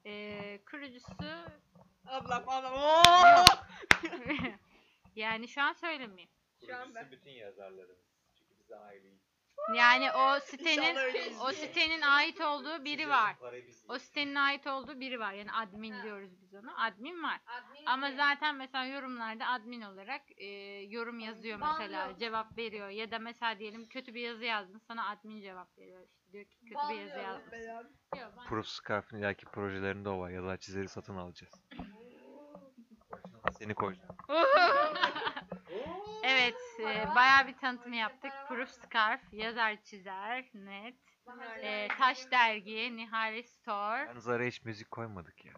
Ee, 0.06 0.60
kurucusu 0.72 1.12
Ablam 2.06 2.50
ablam. 2.50 3.46
Yani 5.16 5.48
şu 5.48 5.62
an 5.62 5.74
söylemeyeyim. 5.74 6.30
Şu 6.68 6.76
an 6.76 6.96
ben. 6.96 7.12
bütün 7.12 7.32
yazarlarımız. 7.32 8.06
Çünkü 8.36 8.60
bize 8.60 8.76
aileyiz. 8.76 9.25
Yani 9.76 10.12
o 10.12 10.40
sitenin 10.40 10.98
o 11.40 11.52
sitenin 11.52 12.02
ait 12.02 12.42
olduğu 12.42 12.86
biri 12.86 13.10
var. 13.10 13.36
O 13.90 14.00
sitenin 14.00 14.36
ait 14.36 14.68
olduğu 14.68 15.00
biri 15.00 15.20
var. 15.20 15.34
Yani 15.34 15.52
admin 15.52 16.04
diyoruz 16.04 16.42
biz 16.42 16.54
ona. 16.54 16.86
Admin 16.86 17.24
var. 17.24 17.40
Ama 17.86 18.12
zaten 18.12 18.56
mesela 18.56 18.86
yorumlarda 18.86 19.48
admin 19.48 19.82
olarak 19.82 20.22
e, 20.38 20.46
yorum 20.90 21.20
yazıyor 21.20 21.60
mesela 21.60 22.18
cevap 22.20 22.58
veriyor 22.58 22.90
ya 22.90 23.12
da 23.12 23.20
mesela 23.20 23.60
diyelim 23.60 23.86
kötü 23.88 24.14
bir 24.14 24.22
yazı 24.22 24.44
yazdın 24.46 24.78
sana 24.88 25.10
admin 25.10 25.42
cevap 25.42 25.78
veriyor 25.78 26.02
işte 26.08 26.32
diyor 26.32 26.46
ki 26.46 26.58
kötü 26.60 26.90
bir 26.90 26.96
yazı 27.02 27.20
yazdın. 27.20 27.58
Yok, 28.20 28.32
Proof 28.48 28.68
Scarf'ın 28.68 29.18
ileriki 29.18 29.46
projelerinde 29.46 30.10
o 30.10 30.20
var. 30.20 30.30
Yazar 30.30 30.58
çizeri 30.58 30.88
satın 30.88 31.16
alacağız. 31.18 31.54
Seni 33.60 33.74
koyacağım. 33.74 34.18
evet 36.26 36.56
e, 36.80 37.16
bayağı 37.16 37.48
bir 37.48 37.58
tanıtım 37.58 37.94
yaptık. 37.94 38.32
Proof 38.48 38.70
Scarf, 38.70 39.22
yazar 39.32 39.84
çizer, 39.84 40.46
net, 40.54 40.96
e, 41.62 41.88
Taş 41.88 42.32
Dergi, 42.32 42.98
Nihale 42.98 43.44
Store. 43.44 44.06
Yalnız 44.08 44.28
araya 44.28 44.48
hiç 44.48 44.62
müzik 44.66 44.92
koymadık 44.92 45.46
ya. 45.46 45.54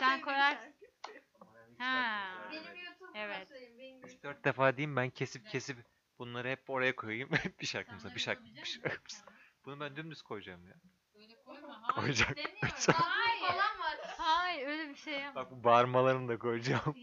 Sen 0.00 0.20
koyarsın. 0.20 0.74
Ha. 1.78 2.20
Benim 2.52 2.84
YouTube'da 2.84 3.18
Evet. 3.18 3.50
Benim 3.78 4.00
3-4 4.00 4.44
defa 4.44 4.76
diyeyim 4.76 4.96
ben 4.96 5.10
kesip 5.10 5.48
kesip 5.48 5.78
bunları 6.18 6.48
hep 6.48 6.70
oraya 6.70 6.96
koyayım. 6.96 7.30
bir 7.60 7.66
şarkı 7.66 7.92
mesela 7.92 8.14
bir 8.14 8.20
şarkı 8.20 8.44
bir 8.44 8.64
şarkı. 8.64 9.14
Bunu 9.64 9.80
ben 9.80 9.96
dümdüz 9.96 10.22
koyacağım 10.22 10.66
ya. 10.66 10.74
Koyacak. 11.94 12.28
Hayır. 12.92 13.40
falan 13.40 13.78
var. 13.78 13.98
Hayır 14.18 14.68
öyle 14.68 14.88
bir 14.88 14.96
şey 14.96 15.18
yapma. 15.20 15.42
Bak 15.42 15.50
bu 15.50 15.64
bağırmalarını 15.64 16.28
da 16.28 16.38
koyacağım. 16.38 16.96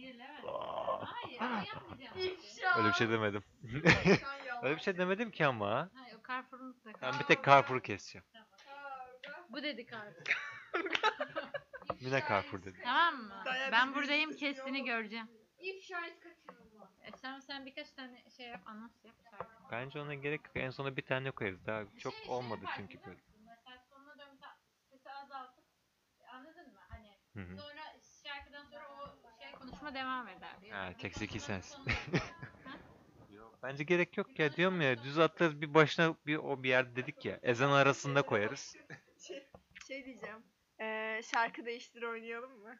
Hayır 1.06 1.42
öyle 1.42 1.68
yapmayacağım. 1.68 2.18
İfşa. 2.18 2.78
Öyle 2.78 2.88
bir 2.88 2.94
şey 2.94 3.10
demedim. 3.10 3.44
Öyle 4.64 4.76
bir 4.76 4.82
şey 4.82 4.98
demedim 4.98 5.32
ki 5.32 5.46
ama. 5.46 5.90
Hayır 5.94 6.16
o. 6.16 7.02
Ben 7.02 7.20
bir 7.20 7.24
tek 7.24 7.46
Carrefour'u 7.46 7.82
keseceğim. 7.82 8.26
Bu 9.50 9.64
dedi 9.64 9.88
Carrefour. 9.92 10.24
Yine 12.00 12.24
Carrefour 12.30 12.64
dedi. 12.64 12.80
Tamam 12.84 13.16
mı? 13.16 13.44
Ben 13.72 13.96
buradayım 13.96 14.36
kestiğini 14.36 14.84
göreceğim. 14.86 15.28
İfşa. 15.60 16.02
E 17.04 17.12
sen, 17.22 17.40
sen 17.40 17.66
birkaç 17.66 17.92
tane 17.92 18.24
şey 18.38 18.48
yap 18.48 18.62
anons 18.66 18.92
yap. 19.04 19.16
şarkı. 19.32 19.46
Bence 19.72 20.00
ona 20.00 20.14
gerek 20.14 20.42
yok. 20.46 20.56
En 20.58 20.70
sona 20.70 20.98
bir 20.98 21.02
tane 21.02 21.32
koyarız. 21.32 21.66
Daha 21.66 21.84
çok 22.00 22.14
Şey- 22.14 22.24
şey 22.26 22.34
olmadı 22.34 22.60
yaparsın 22.62 22.82
çünkü 22.82 22.94
biliyor 22.94 23.06
böyle. 23.08 23.18
musun? 23.18 23.36
Mesela 23.46 23.78
sonuna 23.90 24.26
mesela 24.32 24.58
sesi 24.90 25.12
azaltıp 25.12 25.66
anladın 26.34 26.74
mı? 26.74 26.80
Hani 26.90 27.18
Hı 27.34 27.40
hı. 27.40 27.58
sonra 27.58 27.77
konuşma 29.80 30.00
devam 30.00 30.28
eder. 30.28 30.56
Ha, 30.72 30.94
tek 30.98 31.18
zeki 31.18 31.40
sensin. 31.40 31.80
Bence 33.64 33.84
gerek 33.84 34.18
yok 34.18 34.40
ya 34.40 34.56
diyorum 34.56 34.82
ya 34.82 35.04
düz 35.04 35.20
atlarız 35.20 35.62
bir 35.62 35.74
başına 35.74 36.16
bir 36.26 36.38
o 36.38 36.64
bir 36.64 36.70
yerde 36.70 36.96
dedik 36.96 37.26
ya 37.26 37.40
ezan 37.44 37.72
arasında 37.72 38.22
koyarız. 38.22 38.76
Şey, 39.28 39.48
şey 39.88 40.06
diyeceğim. 40.06 40.44
Ee, 40.80 41.22
şarkı 41.32 41.66
değiştir 41.66 42.04
oynayalım 42.04 42.60
mı? 42.60 42.80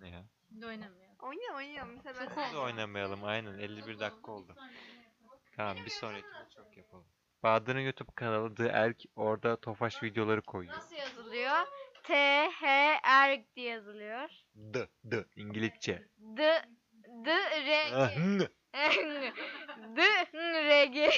Ne 0.00 0.08
ya? 0.08 0.24
Şimdi 0.48 0.66
oynamıyor. 0.66 1.10
Oyna 1.18 1.56
oynayalım. 1.56 2.00
Biz 2.04 2.52
de 2.54 2.58
oynamayalım 2.58 3.24
aynen 3.24 3.58
51 3.58 3.98
dakika 4.00 4.32
oldu. 4.32 4.56
Tamam 5.56 5.76
bir 5.84 5.90
sonrakini 5.90 6.50
çok 6.56 6.76
yapalım. 6.76 7.06
Bahadır'ın 7.42 7.80
YouTube 7.80 8.12
kanalı 8.14 8.54
The 8.54 8.66
Erk 8.66 9.02
orada 9.16 9.56
Tofaş 9.60 10.02
videoları 10.02 10.42
koyuyor. 10.42 10.76
Nasıl 10.76 10.96
yazılıyor? 10.96 11.66
T 12.06 12.14
H 12.48 12.66
R 13.30 13.44
diye 13.56 13.70
yazılıyor. 13.70 14.30
D 14.54 14.88
D 15.04 15.24
İngilizce. 15.36 16.08
D 16.18 16.62
D 17.24 17.30
R 17.30 17.94
Ah, 17.94 18.14
G. 18.14 18.20
n. 18.20 18.48
D 19.96 20.02
R 20.32 20.84
G. 20.84 21.10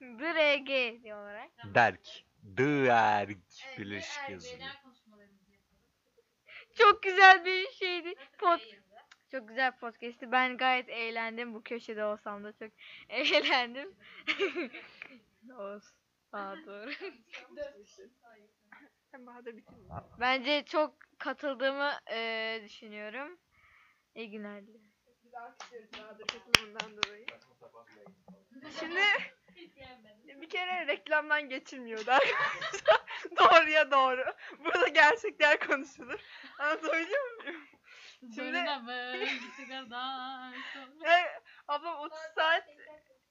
D 0.00 0.34
R 0.34 0.56
G 0.56 1.00
diye 1.02 1.14
olarak. 1.14 1.50
Derk. 1.74 2.08
The 2.56 2.84
Erk 2.86 3.38
birleşik 3.78 4.30
yazılıyor. 4.30 4.70
Çok 6.74 7.02
güzel 7.02 7.44
bir 7.44 7.70
şeydi. 7.70 8.14
Pod 8.38 8.60
çok 9.30 9.48
güzel 9.48 9.72
podcast'ti. 9.78 10.32
Ben 10.32 10.56
gayet 10.56 10.88
eğlendim. 10.88 11.54
Bu 11.54 11.62
köşede 11.62 12.04
olsam 12.04 12.44
da 12.44 12.52
çok 12.52 12.70
eğlendim. 13.08 13.94
Olsun. 15.58 15.94
Aa, 16.32 16.56
doğru. 16.66 16.90
Sen 19.18 19.26
Bahadır 19.26 19.56
bitirme. 19.56 19.94
Bence 20.20 20.64
çok 20.64 20.94
katıldığımı 21.18 21.92
eee, 22.10 22.62
düşünüyorum. 22.64 23.38
İyi 24.14 24.30
günler 24.30 24.66
dilerim. 24.66 24.92
alkışlıyoruz 25.34 25.90
Bahadır 25.92 26.26
katılımından 26.26 27.02
dolayı. 27.02 27.26
Şimdi 28.80 29.00
bir 30.40 30.48
kere 30.48 30.86
reklamdan 30.86 31.48
geçilmiyordu 31.48 32.10
arkadaşlar. 32.10 33.00
Doğruya 33.38 33.90
doğru. 33.90 34.24
Burada 34.58 34.88
gerçekler 34.88 35.60
konuşulur. 35.60 36.20
Anlatabiliyor 36.58 37.44
muyum? 37.44 37.62
Şimdi 38.34 38.56
yani, 41.04 41.28
ablam 41.68 41.98
30 41.98 42.18
saat 42.18 42.64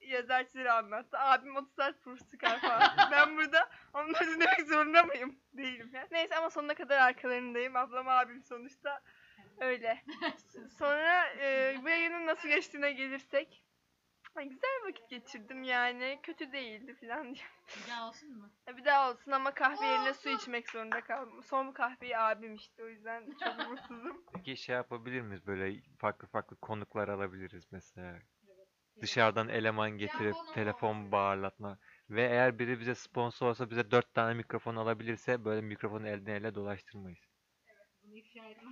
yazar 0.07 0.43
çizeri 0.43 0.71
anlattı. 0.71 1.19
Abim 1.19 1.55
30 1.55 1.73
saat 1.73 2.03
kurs 2.03 2.31
çıkar 2.31 2.61
falan. 2.61 2.81
ben 3.11 3.37
burada 3.37 3.69
onları 3.93 4.27
dinlemek 4.27 4.67
zorunda 4.67 5.03
mıyım? 5.03 5.39
Değilim 5.53 5.89
yani. 5.93 6.07
Neyse 6.11 6.35
ama 6.35 6.49
sonuna 6.49 6.73
kadar 6.73 6.97
arkalarındayım. 6.97 7.75
Ablam 7.75 8.07
abim 8.07 8.43
sonuçta. 8.43 9.01
Öyle. 9.59 10.03
Sonra 10.79 11.25
e, 11.39 11.75
bu 11.83 11.89
yayının 11.89 12.25
nasıl 12.25 12.49
geçtiğine 12.49 12.91
gelirsek. 12.91 13.63
Ay, 14.35 14.49
güzel 14.49 14.81
vakit 14.87 15.09
geçirdim 15.09 15.63
yani. 15.63 16.19
Kötü 16.23 16.51
değildi 16.51 16.95
falan 16.95 17.23
diye. 17.35 17.45
Bir 17.85 17.91
daha 17.91 18.07
olsun 18.07 18.37
mu? 18.37 18.49
Ya 18.67 18.77
Bir 18.77 18.85
daha 18.85 19.11
olsun 19.11 19.31
ama 19.31 19.53
kahve 19.53 19.85
yerine 19.85 20.13
su 20.13 20.29
içmek 20.29 20.69
zorunda 20.69 21.01
kaldım. 21.01 21.43
Son 21.43 21.71
kahveyi 21.71 22.17
abim 22.17 22.55
içti 22.55 22.83
o 22.83 22.87
yüzden 22.87 23.23
çok 23.43 23.69
mutsuzum. 23.69 24.23
Peki 24.33 24.57
şey 24.57 24.75
yapabilir 24.75 25.21
miyiz 25.21 25.47
böyle 25.47 25.81
farklı 25.97 26.27
farklı 26.27 26.55
konuklar 26.55 27.07
alabiliriz 27.07 27.67
mesela. 27.71 28.19
Dışarıdan 29.01 29.49
eleman 29.49 29.91
getirip 29.91 30.35
telefon 30.53 31.11
bağırlatma. 31.11 31.79
Ve 32.09 32.21
eğer 32.21 32.59
biri 32.59 32.79
bize 32.79 32.95
sponsor 32.95 33.47
olsa 33.47 33.69
bize 33.69 33.91
dört 33.91 34.13
tane 34.13 34.33
mikrofon 34.33 34.75
alabilirse 34.75 35.45
böyle 35.45 35.61
mikrofonu 35.61 36.07
elden 36.07 36.33
ele 36.35 36.55
dolaştırmayız. 36.55 37.19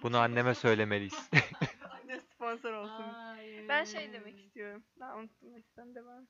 Bunu 0.04 0.18
anneme 0.18 0.56
söylemeliyiz. 0.56 1.30
Anne 1.92 2.20
sponsor 2.20 2.74
olsun. 2.74 3.04
Hayır. 3.04 3.70
Ben 3.70 3.84
şey 3.84 4.14
demek 4.14 4.40
istiyorum. 4.40 4.84
Ben 5.00 5.10
unuttum 5.18 5.56
lütfen 5.56 5.96
devam. 5.96 6.28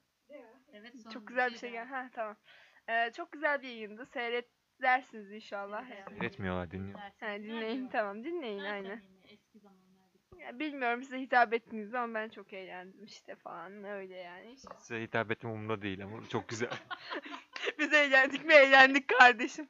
Evet, 0.74 0.94
Çok 1.14 1.28
güzel 1.28 1.54
bir 1.54 1.58
şey 1.58 1.72
gel. 1.72 1.86
Ha 1.86 2.10
tamam. 2.14 2.36
Ee, 2.90 3.12
çok 3.18 3.32
güzel 3.32 3.62
bir 3.62 3.68
yayındı. 3.68 4.06
Seyretlersiniz 4.06 5.32
inşallah. 5.32 5.86
Üretmiyorlar 6.12 6.72
dinliyor. 6.72 7.00
Ha, 7.00 7.12
dinleyin 7.38 7.88
tamam 7.88 8.24
dinleyin 8.24 8.64
aynen. 8.64 9.02
Ya, 10.46 10.60
bilmiyorum 10.60 11.04
size 11.04 11.20
hitap 11.20 11.54
ettiniz 11.54 11.92
mi 11.92 11.98
ama 11.98 12.14
ben 12.14 12.30
çok 12.30 12.54
eğlendim 12.54 13.04
işte 13.06 13.36
falan 13.36 13.84
öyle 13.84 14.16
yani. 14.16 14.58
Size 14.78 15.02
hitap 15.02 15.32
ettim 15.32 15.50
umurumda 15.50 15.82
değil 15.82 16.04
ama 16.04 16.30
çok 16.30 16.50
güzel. 16.50 16.70
Biz 17.80 17.94
eğlendik 17.94 18.46
mi 18.46 18.54
eğlendik 18.54 19.08
kardeşim. 19.08 19.70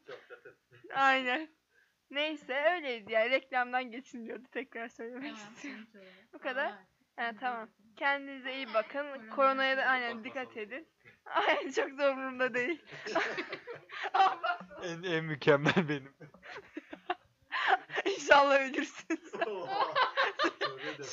Aynen. 0.94 1.50
Neyse 2.12 2.64
öyleydi 2.76 3.12
yani 3.12 3.30
reklamdan 3.30 3.92
geçilmiyordu 3.92 4.48
tekrar 4.52 4.88
söylemek 4.88 5.36
Tamam, 5.36 5.54
istiyorum. 5.54 5.88
Bu 6.34 6.40
kadar. 6.40 6.74
Ha, 7.16 7.32
tamam. 7.40 7.70
Kendinize 7.96 8.56
iyi 8.56 8.74
bakın. 8.74 9.30
Koronaya 9.30 9.78
da 9.78 9.82
sonra 9.82 9.92
aynen 9.92 10.24
dikkat 10.24 10.58
edin. 10.58 10.88
Aynen 11.26 11.72
çok 11.72 11.98
da 11.98 12.12
umurumda 12.12 12.54
değil. 12.54 12.82
En, 14.84 15.04
en 15.04 15.26
mükemmel 15.26 15.90
benim. 15.90 16.14
İnşallah 18.06 18.60
ölürsünüz. 18.60 19.32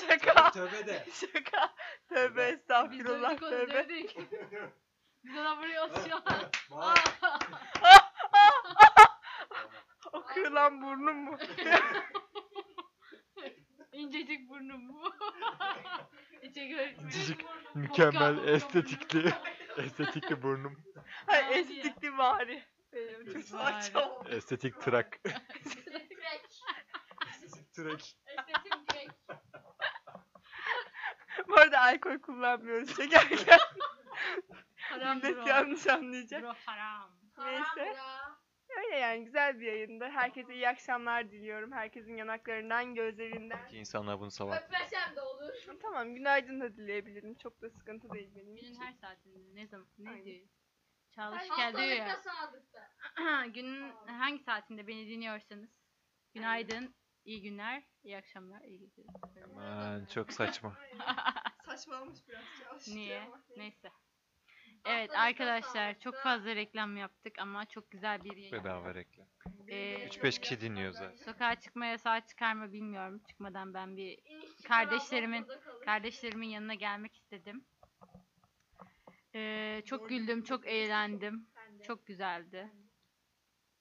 Şaka. 0.09 0.51
Tövbe 0.51 0.87
de. 0.87 1.07
Şaka. 1.13 1.75
Tövbe 2.09 2.47
Biz 2.53 2.55
estağfurullah 2.61 3.31
dövdük 3.31 3.43
onu 3.43 3.51
tövbe. 3.51 3.73
dövdük. 3.75 4.11
Biz 5.25 5.37
ona 5.37 5.59
vuruyoruz 5.59 6.05
şu 6.09 6.15
an. 6.17 6.23
Bağır. 6.71 6.99
O 10.13 10.23
kırılan 10.27 10.83
burnum 10.83 11.17
mu? 11.17 11.39
İncecik 13.93 14.49
burnum 14.49 14.89
bu. 14.89 15.13
İçe 16.43 16.67
görünmüyor. 16.67 17.03
İncecik, 17.05 17.45
Mükemmel, 17.75 18.49
estetikli. 18.49 19.33
estetikli 19.79 20.43
burnum. 20.43 20.85
Hayır 21.27 21.45
Abi 21.47 21.53
ya. 21.55 21.59
estetikli 21.61 22.19
bari. 22.19 22.63
Benim 22.93 23.25
çok 23.25 23.35
Bari. 23.35 23.73
saçma. 23.83 24.11
Estetik 24.31 24.81
trak. 24.81 25.19
Trak. 27.77 28.01
Bu 31.53 31.57
arada 31.61 31.81
alkol 31.81 32.19
kullanmıyoruz 32.19 32.97
çekerken. 32.97 33.59
Haram 34.77 35.17
Millet 35.17 35.37
bro. 35.37 35.47
yanlış 35.47 35.87
anlayacak. 35.87 36.43
Bro 36.43 36.53
haram. 36.67 37.11
Neyse. 37.39 37.97
Öyle 38.77 38.97
yani 38.97 39.25
güzel 39.25 39.61
bir 39.61 39.67
yayındı. 39.67 40.05
Herkese 40.05 40.55
iyi 40.55 40.69
akşamlar 40.69 41.31
diliyorum. 41.31 41.73
Herkesin 41.73 42.17
yanaklarından, 42.17 42.95
gözlerinden. 42.95 43.69
Ki 43.69 43.79
insanlar 43.79 44.21
bunu 44.21 44.31
sabah. 44.31 44.63
Öpmesem 44.63 45.17
de 45.17 45.21
olur. 45.21 45.53
Tamam 45.83 46.15
günaydın 46.15 46.61
da 46.61 46.77
dileyebilirim. 46.77 47.35
Çok 47.35 47.63
da 47.63 47.71
sıkıntı 47.71 48.11
değil 48.11 48.31
benim 48.35 48.57
Günün 48.57 48.71
için. 48.71 48.83
her 48.83 48.93
saatinde 48.93 49.39
ne 49.55 49.67
zaman 49.67 49.87
ne 49.99 50.25
diyor? 50.25 50.47
Çalışken 51.15 51.77
diyor 51.77 51.87
ya. 51.89 52.17
Sağlıkta. 52.17 52.89
Günün 53.55 53.93
hangi 54.07 54.43
saatinde 54.43 54.87
beni 54.87 55.09
dinliyorsanız 55.09 55.71
günaydın, 56.35 56.95
iyi 57.25 57.43
günler, 57.43 57.83
iyi 58.03 58.17
akşamlar, 58.17 58.61
iyi 58.61 58.79
geceler. 58.79 59.15
Aman 59.57 60.05
çok 60.15 60.33
saçma. 60.33 60.77
Saçmalamış 61.77 62.29
biraz. 62.29 62.45
Çalış. 62.61 62.89
Niye? 62.89 63.23
Neyse. 63.57 63.91
Evet 64.85 65.11
arkadaşlar 65.15 65.99
çok 65.99 66.15
fazla 66.15 66.57
reklam 66.57 66.97
yaptık 66.97 67.39
ama 67.39 67.67
çok 67.67 67.91
güzel 67.91 68.25
bir 68.25 68.37
yayın. 68.37 68.53
Bedava 68.53 68.95
reklam. 68.95 69.27
Ee, 69.69 70.09
3-5 70.09 70.41
kişi 70.41 70.61
dinliyor 70.61 70.93
zaten. 70.93 71.17
sokağa 71.17 71.55
çıkma 71.55 71.87
yasağı 71.87 72.27
çıkar 72.27 72.53
mı 72.53 72.73
bilmiyorum. 72.73 73.23
Çıkmadan 73.29 73.75
ben 73.75 73.97
bir 73.97 74.19
kardeşlerimin 74.69 75.47
kardeşlerimin 75.85 76.49
yanına 76.49 76.75
gelmek 76.75 77.17
istedim. 77.17 77.65
Ee, 79.35 79.83
çok 79.87 80.09
güldüm, 80.09 80.45
çok 80.45 80.67
eğlendim. 80.67 81.47
Çok 81.87 82.07
güzeldi. 82.07 82.73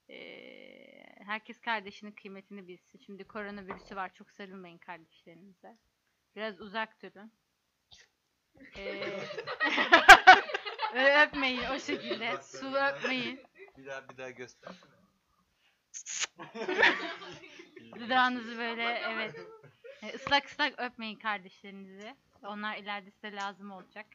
Ee, 0.09 1.05
herkes 1.25 1.61
kardeşinin 1.61 2.11
kıymetini 2.11 2.67
bilsin. 2.67 2.99
Şimdi 3.05 3.23
koronavirüsü 3.23 3.95
var. 3.95 4.13
Çok 4.13 4.31
sarılmayın 4.31 4.77
kardeşlerinize. 4.77 5.77
Biraz 6.35 6.61
uzak 6.61 7.01
durun. 7.01 7.31
Ee, 8.77 9.19
öpmeyin 11.27 11.63
o 11.75 11.79
şekilde. 11.79 12.41
Sulu 12.41 12.77
öpmeyin. 12.77 13.39
Bir 13.77 13.85
daha 13.85 14.09
bir 14.09 14.17
daha 14.17 14.29
göster. 14.29 14.71
Dudağınızı 17.99 18.57
böyle 18.57 18.83
evet. 18.83 19.35
E, 20.01 20.15
ıslak 20.15 20.45
ıslak 20.45 20.79
öpmeyin 20.79 21.19
kardeşlerinizi. 21.19 22.15
Onlar 22.43 22.77
ileride 22.77 23.11
size 23.11 23.35
lazım 23.35 23.71
olacak. 23.71 24.05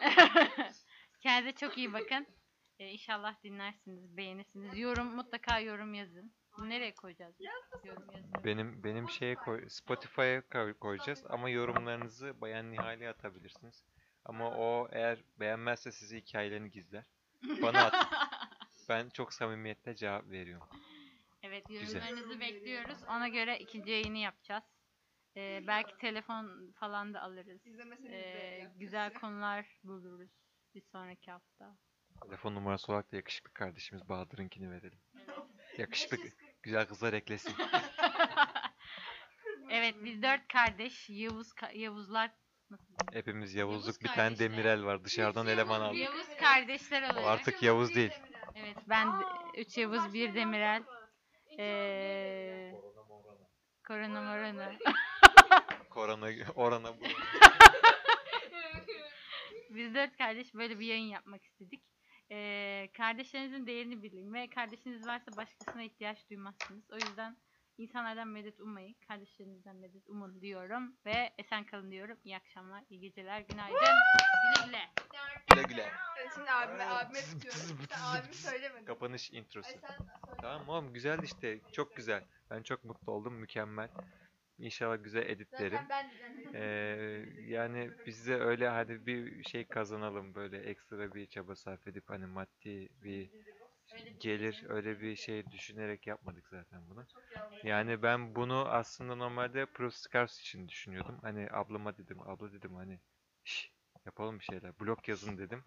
Kendinize 1.20 1.56
çok 1.56 1.78
iyi 1.78 1.92
bakın. 1.92 2.26
E, 2.78 2.88
inşallah 2.88 3.42
dinlersiniz, 3.44 4.16
beğenirsiniz. 4.16 4.78
Yorum 4.78 5.14
mutlaka 5.14 5.60
yorum 5.60 5.94
yazın. 5.94 6.32
Nereye 6.58 6.94
koyacağız? 6.94 7.34
biz? 7.40 7.46
Yorum 7.84 8.04
yazın. 8.12 8.44
Benim 8.44 8.84
benim 8.84 9.08
şeye 9.10 9.34
koy 9.34 9.68
Spotify'a 9.68 10.40
koy- 10.48 10.74
koyacağız 10.78 11.24
ama 11.28 11.50
yorumlarınızı 11.50 12.40
Bayan 12.40 12.72
Nihal'e 12.72 13.08
atabilirsiniz. 13.08 13.84
Ama 14.24 14.50
o 14.50 14.88
eğer 14.92 15.18
beğenmezse 15.40 15.92
size 15.92 16.16
hikayelerini 16.16 16.70
gizler. 16.70 17.04
Bana 17.62 17.84
at. 17.84 17.94
Ben 18.88 19.08
çok 19.08 19.32
samimiyetle 19.32 19.94
cevap 19.94 20.30
veriyorum. 20.30 20.68
Evet 21.42 21.66
Güzel. 21.68 22.02
yorumlarınızı 22.02 22.40
bekliyoruz. 22.40 22.98
Ona 23.08 23.28
göre 23.28 23.58
ikinci 23.58 23.90
yayını 23.90 24.18
yapacağız. 24.18 24.64
E, 25.36 25.64
belki 25.66 25.96
telefon 25.96 26.72
falan 26.72 27.14
da 27.14 27.20
alırız. 27.22 27.66
İzlemeseniz 27.66 28.12
E, 28.12 28.70
güzel 28.76 29.14
konular 29.14 29.66
buluruz 29.84 30.30
bir 30.74 30.80
sonraki 30.80 31.30
hafta. 31.30 31.76
Telefon 32.24 32.54
numarası 32.54 32.92
olarak 32.92 33.12
da 33.12 33.16
yakışıklı 33.16 33.52
kardeşimiz 33.52 34.08
Bahadır'ınkini 34.08 34.70
verelim. 34.70 35.00
Yakışıklı 35.78 36.16
güzel 36.62 36.86
kızlar 36.86 37.12
eklesin. 37.12 37.54
Evet 39.70 39.94
biz 40.04 40.22
dört 40.22 40.48
kardeş 40.52 41.10
Yavuz 41.10 41.48
ka- 41.52 41.76
Yavuzlar 41.78 42.30
nasıl? 42.70 42.94
Hepimiz 43.12 43.54
Yavuzluk 43.54 43.86
Yavuz 43.86 44.00
bir 44.00 44.06
tane 44.06 44.16
kardeşler. 44.16 44.50
Demirel 44.50 44.84
var. 44.84 45.04
Dışarıdan 45.04 45.46
eleman 45.46 45.80
aldık. 45.80 45.98
Yavuz 45.98 46.26
kardeşler 46.40 47.02
O 47.02 47.06
olarak. 47.12 47.26
artık 47.26 47.62
Yavuz 47.62 47.94
değil. 47.94 48.10
Evet 48.54 48.76
ben 48.88 49.20
de- 49.20 49.24
üç 49.56 49.78
Yavuz 49.78 50.14
bir 50.14 50.34
Demirel. 50.34 50.82
Ee, 51.58 52.72
korona 53.86 54.12
morona. 54.20 54.72
Korona, 55.90 56.26
orana 56.54 57.00
bu. 57.00 57.04
Biz 59.70 59.94
dört 59.94 60.16
kardeş 60.16 60.54
böyle 60.54 60.78
bir 60.78 60.86
yayın 60.86 61.08
yapmak 61.08 61.44
istedik. 61.44 61.82
Ee, 62.30 62.88
kardeşlerinizin 62.96 63.66
değerini 63.66 64.02
bilin 64.02 64.34
ve 64.34 64.50
kardeşiniz 64.50 65.06
varsa 65.06 65.36
başkasına 65.36 65.82
ihtiyaç 65.82 66.30
duymazsınız. 66.30 66.90
O 66.90 66.94
yüzden 66.94 67.36
insanlardan 67.78 68.28
medet 68.28 68.60
ummayın. 68.60 68.96
Kardeşlerinizden 69.08 69.76
medet 69.76 70.08
umun 70.08 70.40
diyorum 70.40 70.96
ve 71.06 71.32
esen 71.38 71.64
kalın 71.64 71.90
diyorum. 71.90 72.18
İyi 72.24 72.36
akşamlar, 72.36 72.84
iyi 72.90 73.00
geceler, 73.00 73.40
günaydın. 73.40 73.78
Güle 73.78 74.66
güle. 74.66 74.90
Güle 75.50 75.62
güle. 75.62 75.90
Şimdi 76.34 76.50
abime, 76.50 76.84
abime 76.84 77.20
tutuyorum. 77.20 77.86
Sen 77.90 78.02
abimi 78.02 78.34
söylemedin. 78.34 78.84
Kapanış 78.84 79.30
introsu. 79.30 79.68
Ay 79.68 79.78
sen 79.80 79.96
söyle. 79.96 80.38
Tamam 80.42 80.68
oğlum 80.68 80.92
güzel 80.92 81.22
işte. 81.22 81.60
Çok 81.72 81.96
güzel. 81.96 82.24
Ben 82.50 82.62
çok 82.62 82.84
mutlu 82.84 83.12
oldum. 83.12 83.34
Mükemmel. 83.34 83.88
İnşallah 84.58 85.04
güzel 85.04 85.26
editlerim. 85.30 85.78
Zaten 85.78 85.88
ben 85.90 86.06
düzenledim. 86.44 86.54
Ee, 86.54 87.50
yani 87.52 87.90
biz 88.06 88.26
de 88.28 88.36
öyle 88.36 88.68
hani 88.68 89.06
bir 89.06 89.44
şey 89.44 89.64
kazanalım 89.68 90.34
böyle 90.34 90.58
ekstra 90.58 91.14
bir 91.14 91.26
çaba 91.26 91.56
sarf 91.56 91.88
edip 91.88 92.10
hani 92.10 92.26
maddi 92.26 92.88
bir 93.04 93.30
gelir 94.20 94.64
öyle 94.68 95.00
bir 95.00 95.16
şey 95.16 95.50
düşünerek 95.50 96.06
yapmadık 96.06 96.48
zaten 96.48 96.80
bunu. 96.90 97.06
Yani 97.62 98.02
ben 98.02 98.34
bunu 98.36 98.68
aslında 98.68 99.14
normalde 99.14 99.66
Pro 99.66 99.90
Scars 99.90 100.40
için 100.40 100.68
düşünüyordum. 100.68 101.18
Hani 101.22 101.48
ablama 101.52 101.96
dedim, 101.98 102.20
abla 102.22 102.52
dedim 102.52 102.74
hani 102.74 103.00
"Şş, 103.44 103.72
yapalım 104.06 104.38
bir 104.38 104.44
şeyler. 104.44 104.80
Blog 104.80 105.08
yazın 105.08 105.38
dedim. 105.38 105.62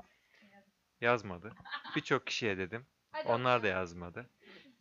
Yazmadı. 1.02 1.54
Birçok 1.96 2.28
kişiye 2.28 2.58
dedim. 2.58 2.88
Onlar 3.26 3.64
da 3.64 3.68
yazmadı. 3.68 4.30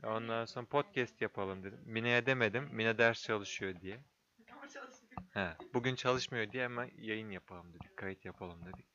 Ondan 0.05 0.45
sonra 0.45 0.67
podcast 0.67 1.23
yapalım 1.23 1.65
dedim. 1.65 1.81
Mine'ye 1.85 2.27
demedim. 2.27 2.69
Mine 2.73 2.99
ders 2.99 3.23
çalışıyor 3.23 3.81
diye. 3.81 4.01
He, 5.31 5.57
bugün 5.75 5.95
çalışmıyor 5.95 6.53
diye 6.53 6.65
hemen 6.65 6.91
yayın 6.99 7.31
yapalım 7.31 7.75
dedik. 7.75 7.97
Kayıt 7.97 8.25
yapalım 8.25 8.67
dedik. 8.67 8.87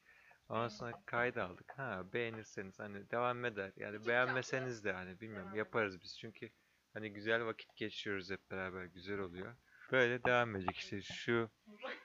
Ondan 0.49 0.68
sonra 0.68 1.03
kaydı 1.06 1.43
aldık. 1.43 1.74
Ha 1.78 2.03
beğenirseniz 2.14 2.80
hani 2.80 3.10
devam 3.12 3.45
eder. 3.45 3.72
Yani 3.76 4.08
beğenmeseniz 4.08 4.84
de 4.84 4.93
hani 4.93 5.22
bilmiyorum 5.22 5.56
yaparız 5.56 6.01
biz. 6.01 6.18
Çünkü 6.20 6.49
hani 6.93 7.14
güzel 7.14 7.45
vakit 7.45 7.76
geçiriyoruz 7.76 8.32
hep 8.32 8.51
beraber. 8.51 8.86
Güzel 8.86 9.20
oluyor. 9.20 9.56
Böyle 9.91 10.24
devam 10.24 10.56
edecek 10.56 10.78
işte 10.78 11.01
şu 11.01 11.49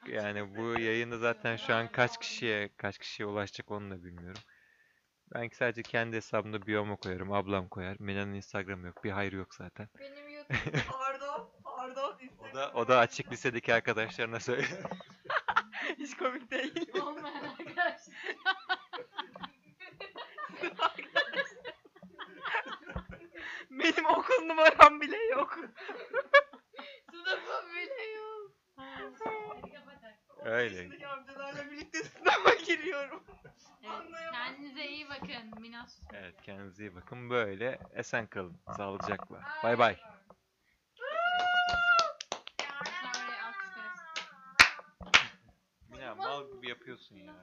yani 0.08 0.56
bu 0.56 0.80
yayını 0.80 1.18
zaten 1.18 1.56
şu 1.56 1.74
an 1.74 1.92
kaç 1.92 2.20
kişiye 2.20 2.70
kaç 2.76 2.98
kişiye 2.98 3.26
ulaşacak 3.26 3.70
onu 3.70 3.90
da 3.90 4.04
bilmiyorum. 4.04 4.42
Ben 5.34 5.48
sadece 5.48 5.82
kendi 5.82 6.16
hesabımda 6.16 6.66
biyoma 6.66 6.96
koyarım. 6.96 7.32
Ablam 7.32 7.68
koyar. 7.68 7.96
Mina'nın 7.98 8.34
Instagram 8.34 8.86
yok. 8.86 9.04
Bir 9.04 9.10
hayır 9.10 9.32
yok 9.32 9.54
zaten. 9.54 9.88
Benim 9.98 10.28
YouTube 10.28 10.82
Pardon, 10.88 11.50
pardon. 11.64 12.18
O 12.38 12.54
da 12.54 12.72
o 12.74 12.88
da 12.88 12.98
açık 12.98 13.32
lisedeki 13.32 13.74
arkadaşlarına 13.74 14.40
söyle. 14.40 14.66
Hiç 15.98 16.16
komik 16.16 16.50
değil. 16.50 16.90
Olmayan 17.02 17.44
arkadaşlar. 17.44 18.14
Benim 23.70 24.06
okul 24.06 24.44
numaram 24.46 25.00
bile 25.00 25.16
yok. 25.24 25.58
sınıfım 27.10 27.74
bile 27.76 28.02
yok. 28.02 28.52
Öyle. 30.44 31.06
Amcalarla 31.06 31.70
birlikte 31.70 31.98
sınava 31.98 32.54
giriyorum. 32.54 33.24
Anlayamadım. 33.90 34.32
kendinize 34.32 34.88
iyi 34.88 35.08
bakın. 35.08 35.60
Minas. 35.60 36.00
Evet 36.12 36.34
kendinize 36.42 36.82
iyi 36.84 36.94
bakın. 36.94 37.30
Böyle 37.30 37.78
esen 37.94 38.26
kalın. 38.26 38.56
Sağlıcakla. 38.76 39.40
Bay 39.64 39.78
bay. 39.78 39.96
Alkışlarız. 43.46 44.00
Mina 45.88 46.14
mal 46.14 46.52
gibi 46.52 46.68
yapıyorsun 46.68 47.16
ya. 47.16 47.34